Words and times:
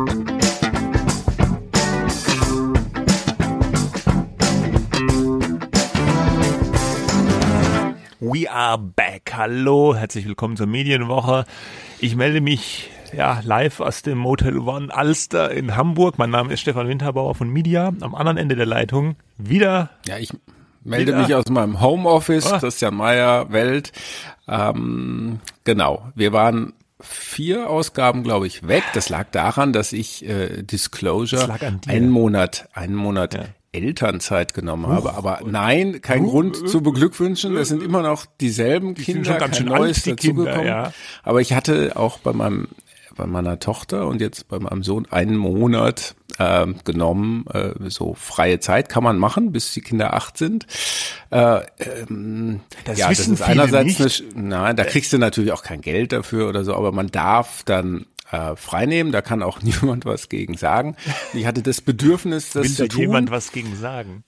We 0.00 0.06
are 8.50 8.78
back. 8.78 9.32
Hallo, 9.34 9.94
herzlich 9.94 10.26
willkommen 10.26 10.56
zur 10.56 10.66
Medienwoche. 10.68 11.44
Ich 11.98 12.16
melde 12.16 12.40
mich 12.40 12.90
ja 13.12 13.40
live 13.44 13.80
aus 13.80 14.00
dem 14.00 14.16
Motel 14.16 14.56
One 14.56 14.94
Alster 14.94 15.50
in 15.50 15.76
Hamburg. 15.76 16.16
Mein 16.16 16.30
Name 16.30 16.54
ist 16.54 16.60
Stefan 16.60 16.88
Winterbauer 16.88 17.34
von 17.34 17.50
Media. 17.50 17.92
Am 18.00 18.14
anderen 18.14 18.38
Ende 18.38 18.56
der 18.56 18.64
Leitung 18.64 19.16
wieder. 19.36 19.90
Ja, 20.06 20.16
ich 20.16 20.32
melde 20.82 21.12
wieder. 21.12 21.22
mich 21.22 21.34
aus 21.34 21.50
meinem 21.50 21.82
Homeoffice, 21.82 22.50
oh. 22.50 22.58
Christian 22.58 22.94
Meyer, 22.94 23.52
Welt. 23.52 23.92
Ähm, 24.48 25.40
genau, 25.64 26.10
wir 26.14 26.32
waren 26.32 26.72
vier 27.02 27.68
Ausgaben, 27.68 28.22
glaube 28.22 28.46
ich, 28.46 28.66
weg. 28.66 28.82
Das 28.94 29.08
lag 29.08 29.30
daran, 29.30 29.72
dass 29.72 29.92
ich 29.92 30.26
äh, 30.28 30.62
Disclosure 30.62 31.56
einen 31.86 32.10
Monat, 32.10 32.68
einen 32.72 32.94
Monat 32.94 33.34
ja. 33.34 33.44
Elternzeit 33.72 34.54
genommen 34.54 34.86
Huch. 34.86 34.92
habe. 34.92 35.14
Aber 35.14 35.40
nein, 35.44 36.00
kein 36.00 36.24
Huch. 36.24 36.30
Grund 36.30 36.68
zu 36.68 36.82
beglückwünschen. 36.82 37.56
Es 37.56 37.68
sind 37.68 37.82
immer 37.82 38.02
noch 38.02 38.26
dieselben 38.40 38.94
die 38.94 39.02
Kinder, 39.02 39.38
ganz 39.38 39.58
kein 39.58 39.66
Neues 39.66 40.02
dazugekommen. 40.02 40.66
Ja. 40.66 40.92
Aber 41.22 41.40
ich 41.40 41.52
hatte 41.52 41.96
auch 41.96 42.18
bei 42.18 42.32
meinem 42.32 42.68
bei 43.20 43.26
meiner 43.26 43.58
Tochter 43.58 44.06
und 44.06 44.22
jetzt 44.22 44.48
bei 44.48 44.58
meinem 44.58 44.82
Sohn 44.82 45.06
einen 45.10 45.36
Monat 45.36 46.14
äh, 46.38 46.66
genommen. 46.84 47.44
Äh, 47.52 47.90
so 47.90 48.14
freie 48.14 48.60
Zeit 48.60 48.88
kann 48.88 49.04
man 49.04 49.18
machen, 49.18 49.52
bis 49.52 49.74
die 49.74 49.82
Kinder 49.82 50.14
acht 50.14 50.38
sind. 50.38 50.66
Äh, 51.30 51.60
ähm, 51.78 52.60
das 52.86 52.98
ja, 52.98 53.10
das 53.10 53.28
ist 53.28 53.42
einerseits 53.42 53.98
nicht. 53.98 54.24
Eine, 54.34 54.48
na, 54.48 54.72
da 54.72 54.84
kriegst 54.84 55.12
du 55.12 55.18
natürlich 55.18 55.52
auch 55.52 55.62
kein 55.62 55.82
Geld 55.82 56.12
dafür 56.12 56.48
oder 56.48 56.64
so, 56.64 56.74
aber 56.74 56.92
man 56.92 57.08
darf 57.08 57.62
dann 57.64 58.06
äh, 58.30 58.56
freinehmen. 58.56 59.12
Da 59.12 59.20
kann 59.20 59.42
auch 59.42 59.60
niemand 59.62 60.06
was 60.06 60.30
gegen 60.30 60.56
sagen. 60.56 60.96
Ich 61.34 61.44
hatte 61.44 61.62
das 61.62 61.82
Bedürfnis, 61.82 62.50
das 62.50 62.64
Will 62.64 62.70
zu 62.70 62.88
tun. 62.88 63.00
jemand 63.00 63.30
was 63.30 63.52
gegen 63.52 63.76
sagen? 63.76 64.24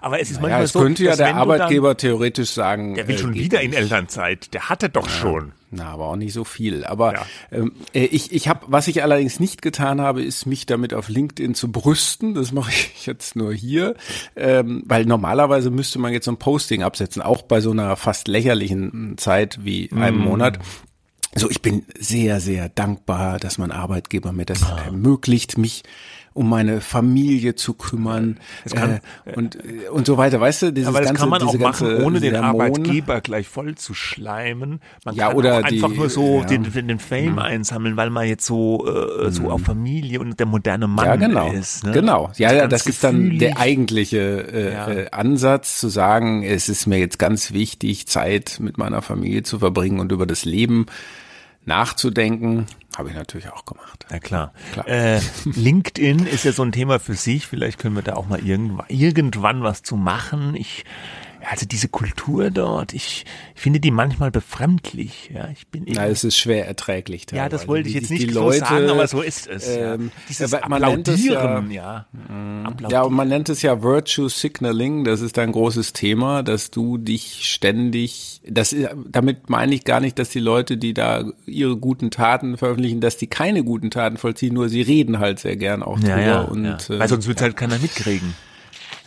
Aber 0.00 0.20
es 0.20 0.30
ist 0.30 0.36
naja, 0.36 0.42
manchmal 0.42 0.64
es 0.64 0.72
so, 0.72 0.80
könnte 0.80 1.04
ja 1.04 1.16
der 1.16 1.34
Arbeitgeber 1.36 1.88
dann, 1.88 1.98
theoretisch 1.98 2.50
sagen, 2.50 2.94
der 2.94 3.08
will 3.08 3.18
schon 3.18 3.34
äh, 3.34 3.38
wieder 3.38 3.60
in 3.60 3.72
Elternzeit. 3.72 4.52
Der 4.54 4.68
hatte 4.68 4.88
doch 4.88 5.06
ja, 5.06 5.12
schon. 5.12 5.52
Na, 5.70 5.86
aber 5.88 6.08
auch 6.08 6.16
nicht 6.16 6.34
so 6.34 6.44
viel. 6.44 6.84
Aber 6.84 7.14
ja. 7.14 7.26
ähm, 7.50 7.72
äh, 7.94 8.04
ich, 8.04 8.32
ich 8.32 8.46
habe, 8.48 8.66
was 8.68 8.88
ich 8.88 9.02
allerdings 9.02 9.40
nicht 9.40 9.62
getan 9.62 10.00
habe, 10.00 10.22
ist 10.22 10.44
mich 10.44 10.66
damit 10.66 10.92
auf 10.92 11.08
LinkedIn 11.08 11.54
zu 11.54 11.72
brüsten. 11.72 12.34
Das 12.34 12.52
mache 12.52 12.70
ich 12.70 13.06
jetzt 13.06 13.36
nur 13.36 13.54
hier, 13.54 13.94
ähm, 14.36 14.82
weil 14.86 15.06
normalerweise 15.06 15.70
müsste 15.70 15.98
man 15.98 16.12
jetzt 16.12 16.26
so 16.26 16.32
ein 16.32 16.38
Posting 16.38 16.82
absetzen, 16.82 17.22
auch 17.22 17.42
bei 17.42 17.60
so 17.60 17.70
einer 17.70 17.96
fast 17.96 18.28
lächerlichen 18.28 19.16
Zeit 19.16 19.60
wie 19.62 19.90
einem 19.92 20.18
mm. 20.18 20.24
Monat. 20.24 20.58
So, 21.34 21.48
ich 21.48 21.62
bin 21.62 21.86
sehr, 21.98 22.40
sehr 22.40 22.68
dankbar, 22.68 23.38
dass 23.38 23.56
mein 23.56 23.72
Arbeitgeber 23.72 24.32
mir 24.32 24.44
das 24.44 24.62
ah. 24.64 24.82
ermöglicht, 24.84 25.56
mich 25.56 25.82
um 26.34 26.48
meine 26.48 26.80
Familie 26.80 27.54
zu 27.54 27.74
kümmern 27.74 28.38
kann, 28.70 29.00
äh, 29.24 29.34
und 29.34 29.58
und 29.90 30.06
so 30.06 30.16
weiter. 30.16 30.40
Weißt 30.40 30.62
du, 30.62 30.72
dieses 30.72 30.88
aber 30.88 31.00
das 31.00 31.08
ganze, 31.08 31.20
kann 31.20 31.28
man 31.28 31.42
auch 31.42 31.58
machen, 31.58 32.02
ohne 32.02 32.20
den 32.20 32.32
Sermon. 32.32 32.60
Arbeitgeber 32.60 33.20
gleich 33.20 33.48
voll 33.48 33.74
zu 33.74 33.94
schleimen. 33.94 34.80
Man 35.04 35.14
ja, 35.14 35.28
kann 35.28 35.36
oder 35.36 35.58
auch 35.58 35.64
einfach 35.64 35.90
die, 35.90 35.96
nur 35.96 36.10
so 36.10 36.40
ja. 36.40 36.44
den, 36.44 36.64
den 36.88 36.98
Fame 36.98 37.32
mhm. 37.32 37.38
einsammeln, 37.38 37.96
weil 37.96 38.10
man 38.10 38.26
jetzt 38.26 38.46
so 38.46 38.86
äh, 38.86 39.30
so 39.30 39.50
auf 39.50 39.62
Familie 39.62 40.20
und 40.20 40.38
der 40.38 40.46
moderne 40.46 40.88
Mann 40.88 41.06
ja, 41.06 41.16
genau. 41.16 41.50
ist. 41.50 41.84
Ne? 41.84 41.92
Genau, 41.92 42.30
ja, 42.36 42.52
ja, 42.52 42.66
das 42.66 42.86
ist 42.86 43.02
dann 43.04 43.38
der 43.38 43.58
eigentliche 43.58 44.18
äh, 44.18 44.72
ja. 44.72 44.88
äh, 44.88 45.10
Ansatz, 45.10 45.78
zu 45.80 45.88
sagen, 45.88 46.42
es 46.42 46.68
ist 46.68 46.86
mir 46.86 46.98
jetzt 46.98 47.18
ganz 47.18 47.52
wichtig, 47.52 48.06
Zeit 48.06 48.58
mit 48.60 48.78
meiner 48.78 49.02
Familie 49.02 49.42
zu 49.42 49.58
verbringen 49.58 50.00
und 50.00 50.12
über 50.12 50.26
das 50.26 50.44
Leben 50.44 50.86
nachzudenken, 51.64 52.66
habe 52.96 53.10
ich 53.10 53.14
natürlich 53.14 53.48
auch 53.50 53.64
gemacht. 53.64 54.06
Ja 54.10 54.18
klar. 54.18 54.52
klar. 54.72 54.88
Äh, 54.88 55.20
LinkedIn 55.44 56.26
ist 56.26 56.44
ja 56.44 56.52
so 56.52 56.62
ein 56.62 56.72
Thema 56.72 56.98
für 56.98 57.14
sich. 57.14 57.46
Vielleicht 57.46 57.78
können 57.78 57.94
wir 57.94 58.02
da 58.02 58.14
auch 58.14 58.26
mal 58.26 58.40
irgendwann, 58.40 58.86
irgendwann 58.88 59.62
was 59.62 59.82
zu 59.82 59.96
machen. 59.96 60.54
Ich 60.54 60.84
also 61.50 61.66
diese 61.66 61.88
Kultur 61.88 62.50
dort, 62.50 62.94
ich, 62.94 63.24
ich 63.54 63.60
finde 63.60 63.80
die 63.80 63.90
manchmal 63.90 64.30
befremdlich. 64.30 65.30
Ja, 65.34 65.48
ich 65.48 65.66
bin 65.68 65.86
eben, 65.86 65.94
Na, 65.96 66.06
es 66.06 66.24
ist 66.24 66.36
schwer 66.36 66.66
erträglich. 66.66 67.26
Teilweise. 67.26 67.44
Ja, 67.44 67.48
das 67.48 67.68
wollte 67.68 67.88
ich 67.88 67.94
jetzt 67.94 68.10
nicht 68.10 68.32
so 68.32 68.40
Leute, 68.40 68.60
sagen, 68.60 68.90
aber 68.90 69.06
so 69.06 69.22
ist 69.22 69.46
es. 69.46 69.68
Ähm, 69.68 70.06
ja. 70.06 70.22
Dieses 70.28 70.50
man 70.52 70.62
Applaudieren, 70.62 71.70
ja, 71.70 72.06
ja. 72.28 72.62
Applaudieren. 72.64 72.90
Ja, 72.90 73.02
und 73.02 73.14
man 73.14 73.28
nennt 73.28 73.48
es 73.48 73.62
ja 73.62 73.82
Virtue 73.82 74.28
Signaling. 74.28 75.04
Das 75.04 75.20
ist 75.20 75.38
ein 75.38 75.52
großes 75.52 75.92
Thema, 75.92 76.42
dass 76.42 76.70
du 76.70 76.98
dich 76.98 77.48
ständig, 77.48 78.40
das 78.46 78.74
damit 79.08 79.50
meine 79.50 79.74
ich 79.74 79.84
gar 79.84 80.00
nicht, 80.00 80.18
dass 80.18 80.30
die 80.30 80.40
Leute, 80.40 80.76
die 80.76 80.94
da 80.94 81.24
ihre 81.46 81.76
guten 81.76 82.10
Taten 82.10 82.56
veröffentlichen, 82.56 83.00
dass 83.00 83.16
die 83.16 83.26
keine 83.26 83.64
guten 83.64 83.90
Taten 83.90 84.16
vollziehen, 84.16 84.54
nur 84.54 84.68
sie 84.68 84.82
reden 84.82 85.18
halt 85.18 85.38
sehr 85.38 85.56
gern 85.56 85.82
auch 85.82 85.98
drüber. 85.98 86.20
Ja, 86.20 86.40
und, 86.42 86.64
ja. 86.64 86.78
Weil 86.88 87.08
sonst 87.08 87.26
wird 87.26 87.40
halt 87.40 87.56
keiner 87.56 87.78
mitkriegen. 87.78 88.34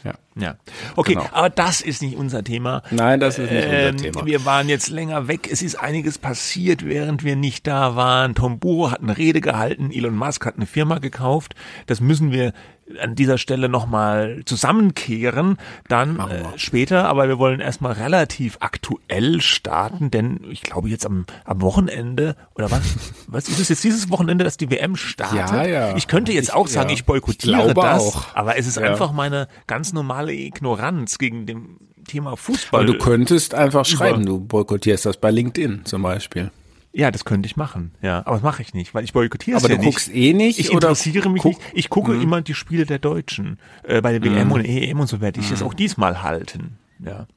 Ja. 0.03 0.13
Ja. 0.37 0.55
Okay, 0.95 1.13
genau. 1.13 1.29
aber 1.31 1.49
das 1.49 1.79
ist 1.79 2.01
nicht 2.01 2.17
unser 2.17 2.43
Thema. 2.43 2.81
Nein, 2.91 3.19
das 3.21 3.39
ist 3.39 3.51
nicht 3.51 3.65
ähm, 3.65 3.91
unser 3.93 4.03
Thema. 4.03 4.25
Wir 4.25 4.43
waren 4.43 4.67
jetzt 4.67 4.89
länger 4.89 5.29
weg. 5.29 5.49
Es 5.49 5.61
ist 5.61 5.75
einiges 5.75 6.17
passiert, 6.17 6.85
während 6.85 7.23
wir 7.23 7.37
nicht 7.37 7.65
da 7.67 7.95
waren. 7.95 8.35
Tom 8.35 8.59
Buro 8.59 8.91
hat 8.91 9.01
eine 9.01 9.17
Rede 9.17 9.39
gehalten. 9.39 9.91
Elon 9.91 10.15
Musk 10.15 10.45
hat 10.45 10.55
eine 10.57 10.65
Firma 10.65 10.99
gekauft. 10.99 11.55
Das 11.85 12.01
müssen 12.01 12.31
wir 12.31 12.53
an 12.99 13.15
dieser 13.15 13.37
Stelle 13.37 13.67
nochmal 13.67 14.43
zusammenkehren, 14.45 15.57
dann 15.87 16.19
äh, 16.19 16.43
später, 16.55 17.07
aber 17.07 17.27
wir 17.27 17.39
wollen 17.39 17.59
erstmal 17.59 17.93
relativ 17.93 18.57
aktuell 18.59 19.41
starten, 19.41 20.11
denn 20.11 20.41
ich 20.51 20.61
glaube 20.61 20.89
jetzt 20.89 21.05
am, 21.05 21.25
am 21.45 21.61
Wochenende, 21.61 22.35
oder 22.53 22.69
was, 22.69 22.81
was 23.27 23.49
ist 23.49 23.59
es 23.59 23.69
jetzt 23.69 23.83
dieses 23.83 24.11
Wochenende, 24.11 24.43
dass 24.43 24.57
die 24.57 24.69
WM 24.69 24.95
startet? 24.95 25.51
Ja, 25.51 25.65
ja. 25.65 25.95
Ich 25.97 26.07
könnte 26.07 26.31
jetzt 26.31 26.49
ich, 26.49 26.53
auch 26.53 26.67
sagen, 26.67 26.89
ja. 26.89 26.95
ich 26.95 27.05
boykottiere 27.05 27.69
ich 27.69 27.73
das, 27.73 28.03
auch. 28.03 28.35
aber 28.35 28.57
es 28.57 28.67
ist 28.67 28.77
ja. 28.77 28.83
einfach 28.83 29.11
meine 29.11 29.47
ganz 29.65 29.91
normale 29.91 30.24
Ignoranz 30.33 31.17
gegen 31.17 31.45
dem 31.45 31.77
Thema 32.07 32.35
Fußball. 32.37 32.81
Aber 32.83 32.91
du 32.91 32.97
könntest 32.97 33.53
einfach 33.53 33.85
schreiben, 33.85 34.25
du 34.25 34.39
boykottierst 34.39 35.05
das 35.05 35.17
bei 35.17 35.31
LinkedIn 35.31 35.85
zum 35.85 36.01
Beispiel. 36.01 36.51
Ja, 36.93 37.11
das 37.11 37.25
könnte 37.25 37.45
ich 37.47 37.57
machen, 37.57 37.91
ja. 38.01 38.19
Aber 38.19 38.37
das 38.37 38.43
mache 38.43 38.61
ich 38.61 38.73
nicht, 38.73 38.93
weil 38.95 39.03
ich 39.03 39.11
boykottiere 39.11 39.57
es 39.57 39.63
ja 39.63 39.67
nicht. 39.67 39.77
Aber 39.77 39.83
du 39.83 39.89
guckst 39.89 40.15
eh 40.15 40.31
nicht? 40.31 40.59
Ich 40.59 40.71
interessiere 40.71 41.29
mich 41.29 41.41
guck, 41.41 41.57
nicht. 41.57 41.61
Ich 41.73 41.89
gucke 41.89 42.13
mhm. 42.13 42.21
immer 42.21 42.41
die 42.41 42.53
Spiele 42.53 42.85
der 42.85 42.99
Deutschen. 42.99 43.59
Äh, 43.83 43.99
bei 44.01 44.17
der 44.17 44.23
WM 44.23 44.47
mhm. 44.47 44.53
und 44.53 44.63
EM 44.63 45.01
und 45.01 45.07
so 45.07 45.19
werde 45.19 45.41
ich 45.41 45.51
es 45.51 45.59
mhm. 45.59 45.67
auch 45.67 45.73
diesmal 45.73 46.23
halten, 46.23 46.77
ja. 47.03 47.27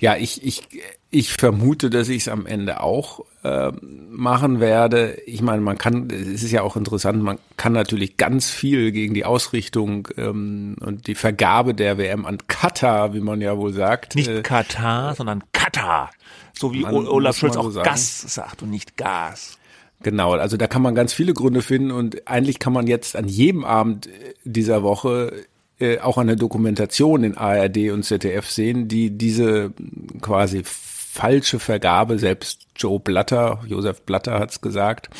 Ja, 0.00 0.16
ich, 0.16 0.44
ich, 0.44 0.62
ich 1.10 1.32
vermute, 1.32 1.90
dass 1.90 2.08
ich 2.08 2.22
es 2.22 2.28
am 2.28 2.46
Ende 2.46 2.80
auch 2.80 3.24
äh, 3.42 3.72
machen 3.80 4.60
werde. 4.60 5.18
Ich 5.26 5.42
meine, 5.42 5.62
man 5.62 5.78
kann, 5.78 6.08
es 6.10 6.42
ist 6.42 6.50
ja 6.50 6.62
auch 6.62 6.76
interessant, 6.76 7.22
man 7.22 7.38
kann 7.56 7.72
natürlich 7.72 8.16
ganz 8.16 8.50
viel 8.50 8.90
gegen 8.90 9.14
die 9.14 9.24
Ausrichtung 9.24 10.08
ähm, 10.16 10.76
und 10.80 11.06
die 11.06 11.14
Vergabe 11.14 11.74
der 11.74 11.98
WM 11.98 12.26
an 12.26 12.38
Katar, 12.46 13.14
wie 13.14 13.20
man 13.20 13.40
ja 13.40 13.56
wohl 13.56 13.72
sagt. 13.72 14.16
Nicht 14.16 14.28
äh, 14.28 14.42
Katar, 14.42 15.14
sondern 15.14 15.44
Katar. 15.52 16.10
So 16.52 16.72
wie 16.72 16.84
Olaf 16.84 17.36
Scholz 17.36 17.56
auch 17.56 17.70
so 17.70 17.82
Gas 17.82 18.22
sagt 18.32 18.62
und 18.62 18.70
nicht 18.70 18.96
Gas. 18.96 19.58
Genau, 20.02 20.32
also 20.32 20.56
da 20.56 20.66
kann 20.66 20.82
man 20.82 20.94
ganz 20.94 21.12
viele 21.12 21.32
Gründe 21.32 21.62
finden 21.62 21.90
und 21.90 22.28
eigentlich 22.28 22.58
kann 22.58 22.72
man 22.72 22.86
jetzt 22.86 23.16
an 23.16 23.26
jedem 23.26 23.64
Abend 23.64 24.08
dieser 24.44 24.82
Woche 24.82 25.44
äh, 25.80 25.98
auch 25.98 26.18
eine 26.18 26.36
Dokumentation 26.36 27.24
in 27.24 27.36
ARD 27.36 27.90
und 27.90 28.04
ZDF 28.04 28.48
sehen, 28.48 28.88
die 28.88 29.10
diese 29.10 29.72
quasi 30.20 30.62
falsche 30.64 31.58
Vergabe, 31.58 32.18
selbst 32.18 32.66
Joe 32.76 33.00
Blatter, 33.00 33.62
Josef 33.66 34.02
Blatter 34.02 34.38
hat's 34.38 34.60
gesagt, 34.60 35.10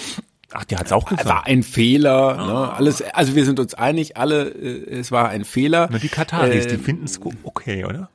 Ach, 0.57 0.65
der 0.65 0.79
hat's 0.79 0.93
auch 0.93 1.05
gesagt. 1.07 1.29
War 1.29 1.47
ein 1.47 1.65
Fehler. 1.65 2.39
Oh. 2.41 2.47
Ne? 2.47 2.73
Alles, 2.75 3.03
also 3.03 3.35
wir 3.35 3.45
sind 3.45 3.59
uns 3.59 3.75
einig, 3.75 4.17
alle, 4.17 4.51
äh, 4.51 5.01
es 5.01 5.11
war 5.11 5.29
ein 5.29 5.45
Fehler. 5.45 5.89
Na, 5.91 5.99
die 5.99 6.09
Kataris, 6.09 6.67
äh, 6.67 6.69
die 6.69 6.79
finden 6.79 7.07
es 7.07 7.21
okay, 7.43 7.85
oder? 7.85 8.09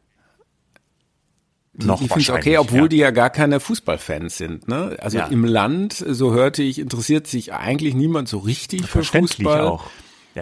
Die, 1.73 1.85
Noch 1.85 1.99
die 1.99 2.07
finden 2.07 2.31
okay, 2.31 2.57
obwohl 2.57 2.83
ja. 2.83 2.87
die 2.87 2.97
ja 2.97 3.11
gar 3.11 3.29
keine 3.29 3.59
Fußballfans 3.59 4.37
sind. 4.37 4.69
Ne? 4.69 4.95
Also 4.99 5.17
ja. 5.17 5.25
im 5.27 5.43
Land, 5.43 5.93
so 5.93 6.33
hörte 6.33 6.63
ich, 6.63 6.79
interessiert 6.79 7.27
sich 7.27 7.53
eigentlich 7.53 7.93
niemand 7.93 8.29
so 8.29 8.37
richtig 8.37 8.85
für 8.85 9.03
Fußball. 9.03 9.61
auch. 9.61 9.85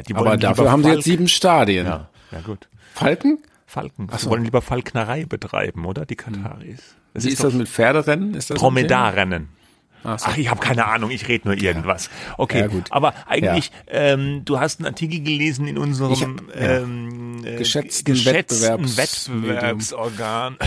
Ja, 0.08 0.16
Aber 0.16 0.38
dafür 0.38 0.72
haben 0.72 0.84
sie 0.84 0.92
jetzt 0.92 1.04
sieben 1.04 1.28
Stadien. 1.28 1.86
Ja, 1.86 2.10
ja 2.32 2.42
gut. 2.42 2.68
Falken? 2.94 3.40
Falken. 3.66 4.08
Sie 4.12 4.18
so. 4.18 4.30
wollen 4.30 4.44
lieber 4.44 4.62
Falknerei 4.62 5.26
betreiben, 5.26 5.86
oder? 5.86 6.06
Die 6.06 6.16
Kataris. 6.16 6.96
Das 7.14 7.24
Wie 7.24 7.30
ist, 7.30 7.36
ist 7.36 7.44
das 7.44 7.54
mit 7.54 7.68
Pferderennen? 7.68 8.34
Ist 8.34 8.50
das 8.50 8.60
Dromedarrennen. 8.60 9.50
Ach, 10.04 10.20
so. 10.20 10.28
Ach, 10.30 10.38
ich 10.38 10.50
habe 10.50 10.60
keine 10.60 10.86
Ahnung, 10.86 11.12
ich 11.12 11.28
rede 11.28 11.48
nur 11.48 11.58
irgendwas. 11.58 12.10
Okay, 12.38 12.62
ja, 12.62 12.68
gut. 12.68 12.86
aber 12.92 13.14
eigentlich, 13.28 13.72
ja. 13.88 14.14
ähm, 14.14 14.44
du 14.46 14.60
hast 14.60 14.80
einen 14.80 14.88
Artikel 14.88 15.22
gelesen 15.22 15.68
in 15.68 15.78
unserem 15.78 16.38
hab, 16.38 16.56
ähm, 16.56 17.44
äh, 17.44 17.56
geschätzten, 17.58 18.14
geschätzten 18.14 18.62
Wettbewerbs 18.62 18.98
Wettbewerbsorgan. 18.98 20.58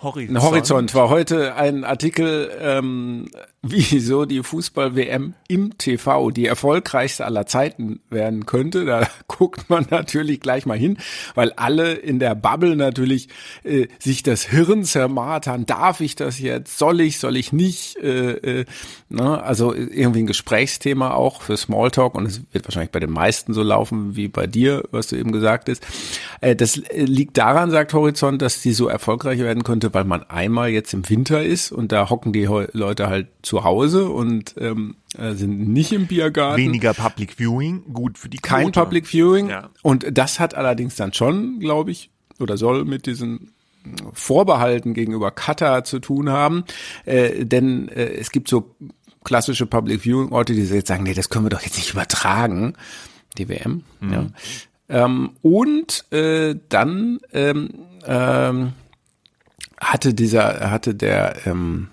Horizont. 0.00 0.42
Horizont 0.42 0.94
war 0.94 1.08
heute 1.08 1.54
ein 1.54 1.84
Artikel 1.84 2.50
ähm, 2.60 3.26
wieso 3.66 4.26
die 4.26 4.42
Fußball-WM 4.42 5.34
im 5.48 5.78
TV 5.78 6.30
die 6.30 6.46
erfolgreichste 6.46 7.24
aller 7.24 7.46
Zeiten 7.46 8.00
werden 8.10 8.46
könnte. 8.46 8.84
Da 8.84 9.08
guckt 9.26 9.70
man 9.70 9.86
natürlich 9.90 10.40
gleich 10.40 10.66
mal 10.66 10.78
hin, 10.78 10.98
weil 11.34 11.52
alle 11.52 11.94
in 11.94 12.18
der 12.18 12.34
Bubble 12.34 12.76
natürlich 12.76 13.28
äh, 13.64 13.88
sich 13.98 14.22
das 14.22 14.44
Hirn 14.44 14.84
zermartern. 14.84 15.64
Darf 15.66 16.00
ich 16.00 16.14
das 16.14 16.38
jetzt? 16.38 16.78
Soll 16.78 17.00
ich? 17.00 17.18
Soll 17.18 17.36
ich 17.36 17.52
nicht? 17.52 17.96
Äh, 17.96 18.32
äh, 18.32 18.64
ne? 19.08 19.42
Also 19.42 19.74
irgendwie 19.74 20.20
ein 20.20 20.26
Gesprächsthema 20.26 21.12
auch 21.12 21.40
für 21.40 21.56
Smalltalk 21.56 22.14
und 22.14 22.26
es 22.26 22.42
wird 22.52 22.66
wahrscheinlich 22.66 22.92
bei 22.92 23.00
den 23.00 23.10
meisten 23.10 23.54
so 23.54 23.62
laufen 23.62 24.14
wie 24.14 24.28
bei 24.28 24.46
dir, 24.46 24.84
was 24.90 25.06
du 25.06 25.16
eben 25.16 25.32
gesagt 25.32 25.70
hast. 25.70 25.86
Äh, 26.40 26.54
das 26.54 26.76
liegt 26.92 27.38
daran, 27.38 27.70
sagt 27.70 27.94
Horizont, 27.94 28.42
dass 28.42 28.60
die 28.60 28.72
so 28.72 28.88
erfolgreich 28.88 29.38
werden 29.38 29.64
könnte, 29.64 29.83
weil 29.92 30.04
man 30.04 30.22
einmal 30.22 30.70
jetzt 30.70 30.94
im 30.94 31.08
Winter 31.08 31.42
ist 31.42 31.72
und 31.72 31.92
da 31.92 32.08
hocken 32.08 32.32
die 32.32 32.44
Leute 32.44 33.08
halt 33.08 33.28
zu 33.42 33.64
Hause 33.64 34.08
und 34.08 34.54
ähm, 34.58 34.96
äh, 35.18 35.34
sind 35.34 35.68
nicht 35.68 35.92
im 35.92 36.06
Biergarten. 36.06 36.62
Weniger 36.62 36.94
Public 36.94 37.38
Viewing, 37.38 37.92
gut 37.92 38.18
für 38.18 38.28
die 38.28 38.38
Quote. 38.38 38.62
Kein 38.62 38.72
Public 38.72 39.06
Viewing. 39.06 39.50
Ja. 39.50 39.70
Und 39.82 40.06
das 40.16 40.40
hat 40.40 40.54
allerdings 40.54 40.96
dann 40.96 41.12
schon, 41.12 41.58
glaube 41.60 41.90
ich, 41.90 42.10
oder 42.38 42.56
soll 42.56 42.84
mit 42.84 43.06
diesen 43.06 43.50
Vorbehalten 44.12 44.94
gegenüber 44.94 45.30
Katar 45.30 45.84
zu 45.84 45.98
tun 45.98 46.30
haben. 46.30 46.64
Äh, 47.04 47.44
denn 47.44 47.88
äh, 47.88 48.06
es 48.14 48.30
gibt 48.30 48.48
so 48.48 48.74
klassische 49.24 49.66
Public 49.66 50.02
Viewing 50.02 50.32
Orte, 50.32 50.54
die 50.54 50.62
jetzt 50.62 50.88
sagen, 50.88 51.02
nee, 51.02 51.14
das 51.14 51.28
können 51.28 51.44
wir 51.44 51.50
doch 51.50 51.62
jetzt 51.62 51.76
nicht 51.76 51.92
übertragen. 51.92 52.74
Die 53.36 53.48
WM. 53.48 53.82
Mhm. 54.00 54.12
Ja. 54.12 54.26
Ähm, 54.88 55.30
und 55.42 56.04
äh, 56.12 56.54
dann 56.68 57.18
ähm, 57.32 57.70
ähm, 58.06 58.72
hatte 59.84 60.14
dieser, 60.14 60.70
hatte 60.70 60.94
der 60.94 61.46
ähm, 61.46 61.88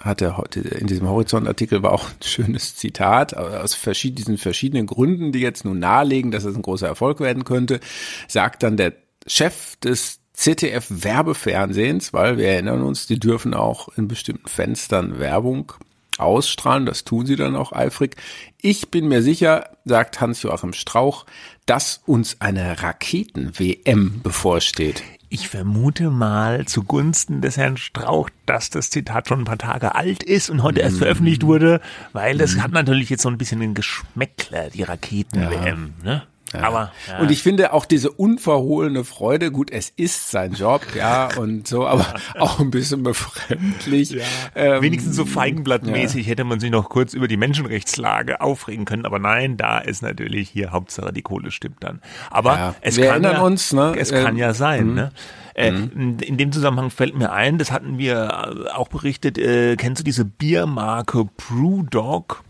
hatte 0.00 0.34
in 0.78 0.86
diesem 0.86 1.08
Horizont-Artikel 1.08 1.82
war 1.82 1.92
auch 1.92 2.08
ein 2.08 2.22
schönes 2.22 2.76
Zitat 2.76 3.36
aus 3.36 3.74
verschiedenen, 3.74 4.16
diesen 4.16 4.38
verschiedenen 4.38 4.86
Gründen, 4.86 5.32
die 5.32 5.40
jetzt 5.40 5.64
nun 5.64 5.78
nahelegen, 5.78 6.30
dass 6.30 6.44
es 6.44 6.56
ein 6.56 6.62
großer 6.62 6.88
Erfolg 6.88 7.20
werden 7.20 7.44
könnte, 7.44 7.80
sagt 8.28 8.62
dann 8.62 8.76
der 8.76 8.94
Chef 9.26 9.76
des 9.76 10.18
ZDF 10.32 10.86
Werbefernsehens, 10.88 12.12
weil 12.12 12.38
wir 12.38 12.48
erinnern 12.48 12.82
uns, 12.82 13.06
die 13.06 13.20
dürfen 13.20 13.54
auch 13.54 13.88
in 13.96 14.08
bestimmten 14.08 14.48
Fenstern 14.48 15.18
Werbung 15.18 15.72
ausstrahlen, 16.18 16.86
das 16.86 17.04
tun 17.04 17.26
sie 17.26 17.36
dann 17.36 17.56
auch 17.56 17.72
eifrig. 17.72 18.16
Ich 18.60 18.90
bin 18.90 19.08
mir 19.08 19.22
sicher, 19.22 19.76
sagt 19.84 20.20
Hans-Joachim 20.20 20.72
Strauch, 20.72 21.26
dass 21.66 22.02
uns 22.06 22.40
eine 22.40 22.82
Raketen-WM 22.82 24.20
bevorsteht. 24.22 25.02
Ich 25.34 25.48
vermute 25.48 26.10
mal 26.10 26.66
zugunsten 26.66 27.40
des 27.40 27.56
Herrn 27.56 27.78
Strauch, 27.78 28.28
dass 28.44 28.68
das 28.68 28.90
Zitat 28.90 29.28
schon 29.28 29.40
ein 29.40 29.44
paar 29.46 29.56
Tage 29.56 29.94
alt 29.94 30.22
ist 30.22 30.50
und 30.50 30.62
heute 30.62 30.80
erst 30.82 30.98
veröffentlicht 30.98 31.42
wurde, 31.44 31.80
weil 32.12 32.36
das 32.36 32.60
hat 32.60 32.72
natürlich 32.72 33.08
jetzt 33.08 33.22
so 33.22 33.30
ein 33.30 33.38
bisschen 33.38 33.60
den 33.60 33.72
Geschmäckler, 33.72 34.68
die 34.68 34.82
Raketen-WM. 34.82 35.94
Ja. 36.04 36.04
Ne? 36.04 36.22
Ja. 36.52 36.62
Aber 36.62 36.92
ja. 37.08 37.18
und 37.18 37.30
ich 37.30 37.42
finde 37.42 37.72
auch 37.72 37.84
diese 37.84 38.10
unverhohlene 38.10 39.04
Freude, 39.04 39.50
gut, 39.50 39.70
es 39.70 39.90
ist 39.90 40.30
sein 40.30 40.52
Job, 40.52 40.82
ja 40.94 41.28
und 41.36 41.66
so, 41.66 41.86
aber 41.86 42.14
auch 42.38 42.60
ein 42.60 42.70
bisschen 42.70 43.02
befremdlich. 43.02 44.10
Ja. 44.10 44.24
Ähm, 44.54 44.82
Wenigstens 44.82 45.16
so 45.16 45.24
feigenblattmäßig 45.24 46.26
hätte 46.26 46.44
man 46.44 46.60
sich 46.60 46.70
noch 46.70 46.88
kurz 46.88 47.14
über 47.14 47.28
die 47.28 47.36
Menschenrechtslage 47.36 48.40
aufregen 48.40 48.84
können, 48.84 49.06
aber 49.06 49.18
nein, 49.18 49.56
da 49.56 49.78
ist 49.78 50.02
natürlich 50.02 50.50
hier 50.50 50.72
Hauptsache 50.72 51.12
die 51.12 51.22
Kohle 51.22 51.50
stimmt 51.50 51.82
dann. 51.82 52.00
Aber 52.30 52.74
es 52.80 52.96
Wir 52.96 53.08
kann 53.08 53.22
ja, 53.22 53.40
uns, 53.40 53.72
ne? 53.72 53.94
es 53.96 54.10
kann 54.10 54.36
ja 54.36 54.54
sein, 54.54 54.88
mhm. 54.88 54.94
ne? 54.94 55.12
Äh, 55.54 55.70
mhm. 55.70 56.16
In 56.20 56.38
dem 56.38 56.50
Zusammenhang 56.50 56.88
fällt 56.88 57.14
mir 57.14 57.30
ein, 57.30 57.58
das 57.58 57.72
hatten 57.72 57.98
wir 57.98 58.74
auch 58.74 58.88
berichtet, 58.88 59.36
äh, 59.36 59.76
kennst 59.76 60.00
du 60.00 60.04
diese 60.04 60.24
Biermarke 60.24 61.26
Brewdog? 61.36 62.42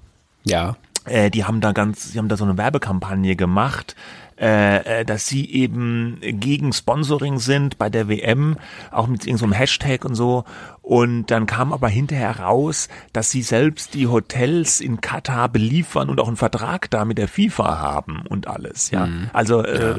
Ja 0.44 0.76
äh, 1.04 1.30
die 1.30 1.44
haben 1.44 1.60
da 1.60 1.72
ganz, 1.72 2.12
sie 2.12 2.18
haben 2.18 2.28
da 2.28 2.36
so 2.36 2.44
eine 2.44 2.58
Werbekampagne 2.58 3.36
gemacht, 3.36 3.96
äh, 4.42 5.00
äh, 5.00 5.04
dass 5.04 5.26
sie 5.26 5.48
eben 5.50 6.18
gegen 6.20 6.72
Sponsoring 6.72 7.38
sind 7.38 7.78
bei 7.78 7.88
der 7.88 8.08
WM, 8.08 8.56
auch 8.90 9.06
mit 9.06 9.26
irgendeinem 9.26 9.52
so 9.52 9.56
Hashtag 9.56 10.04
und 10.04 10.14
so. 10.14 10.44
Und 10.80 11.26
dann 11.26 11.46
kam 11.46 11.72
aber 11.72 11.88
hinterher 11.88 12.40
raus, 12.40 12.88
dass 13.12 13.30
sie 13.30 13.42
selbst 13.42 13.94
die 13.94 14.08
Hotels 14.08 14.80
in 14.80 15.00
Katar 15.00 15.48
beliefern 15.48 16.10
und 16.10 16.18
auch 16.18 16.26
einen 16.26 16.36
Vertrag 16.36 16.90
da 16.90 17.04
mit 17.04 17.18
der 17.18 17.28
FIFA 17.28 17.78
haben 17.78 18.22
und 18.28 18.48
alles. 18.48 18.90
Ja, 18.90 19.06
mhm. 19.06 19.30
also 19.32 19.62
äh, 19.62 19.96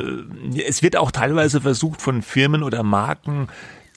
ja. 0.51 0.63
es 0.67 0.83
wird 0.83 0.97
auch 0.97 1.11
teilweise 1.11 1.61
versucht 1.61 2.01
von 2.01 2.21
Firmen 2.21 2.63
oder 2.63 2.83
Marken 2.83 3.47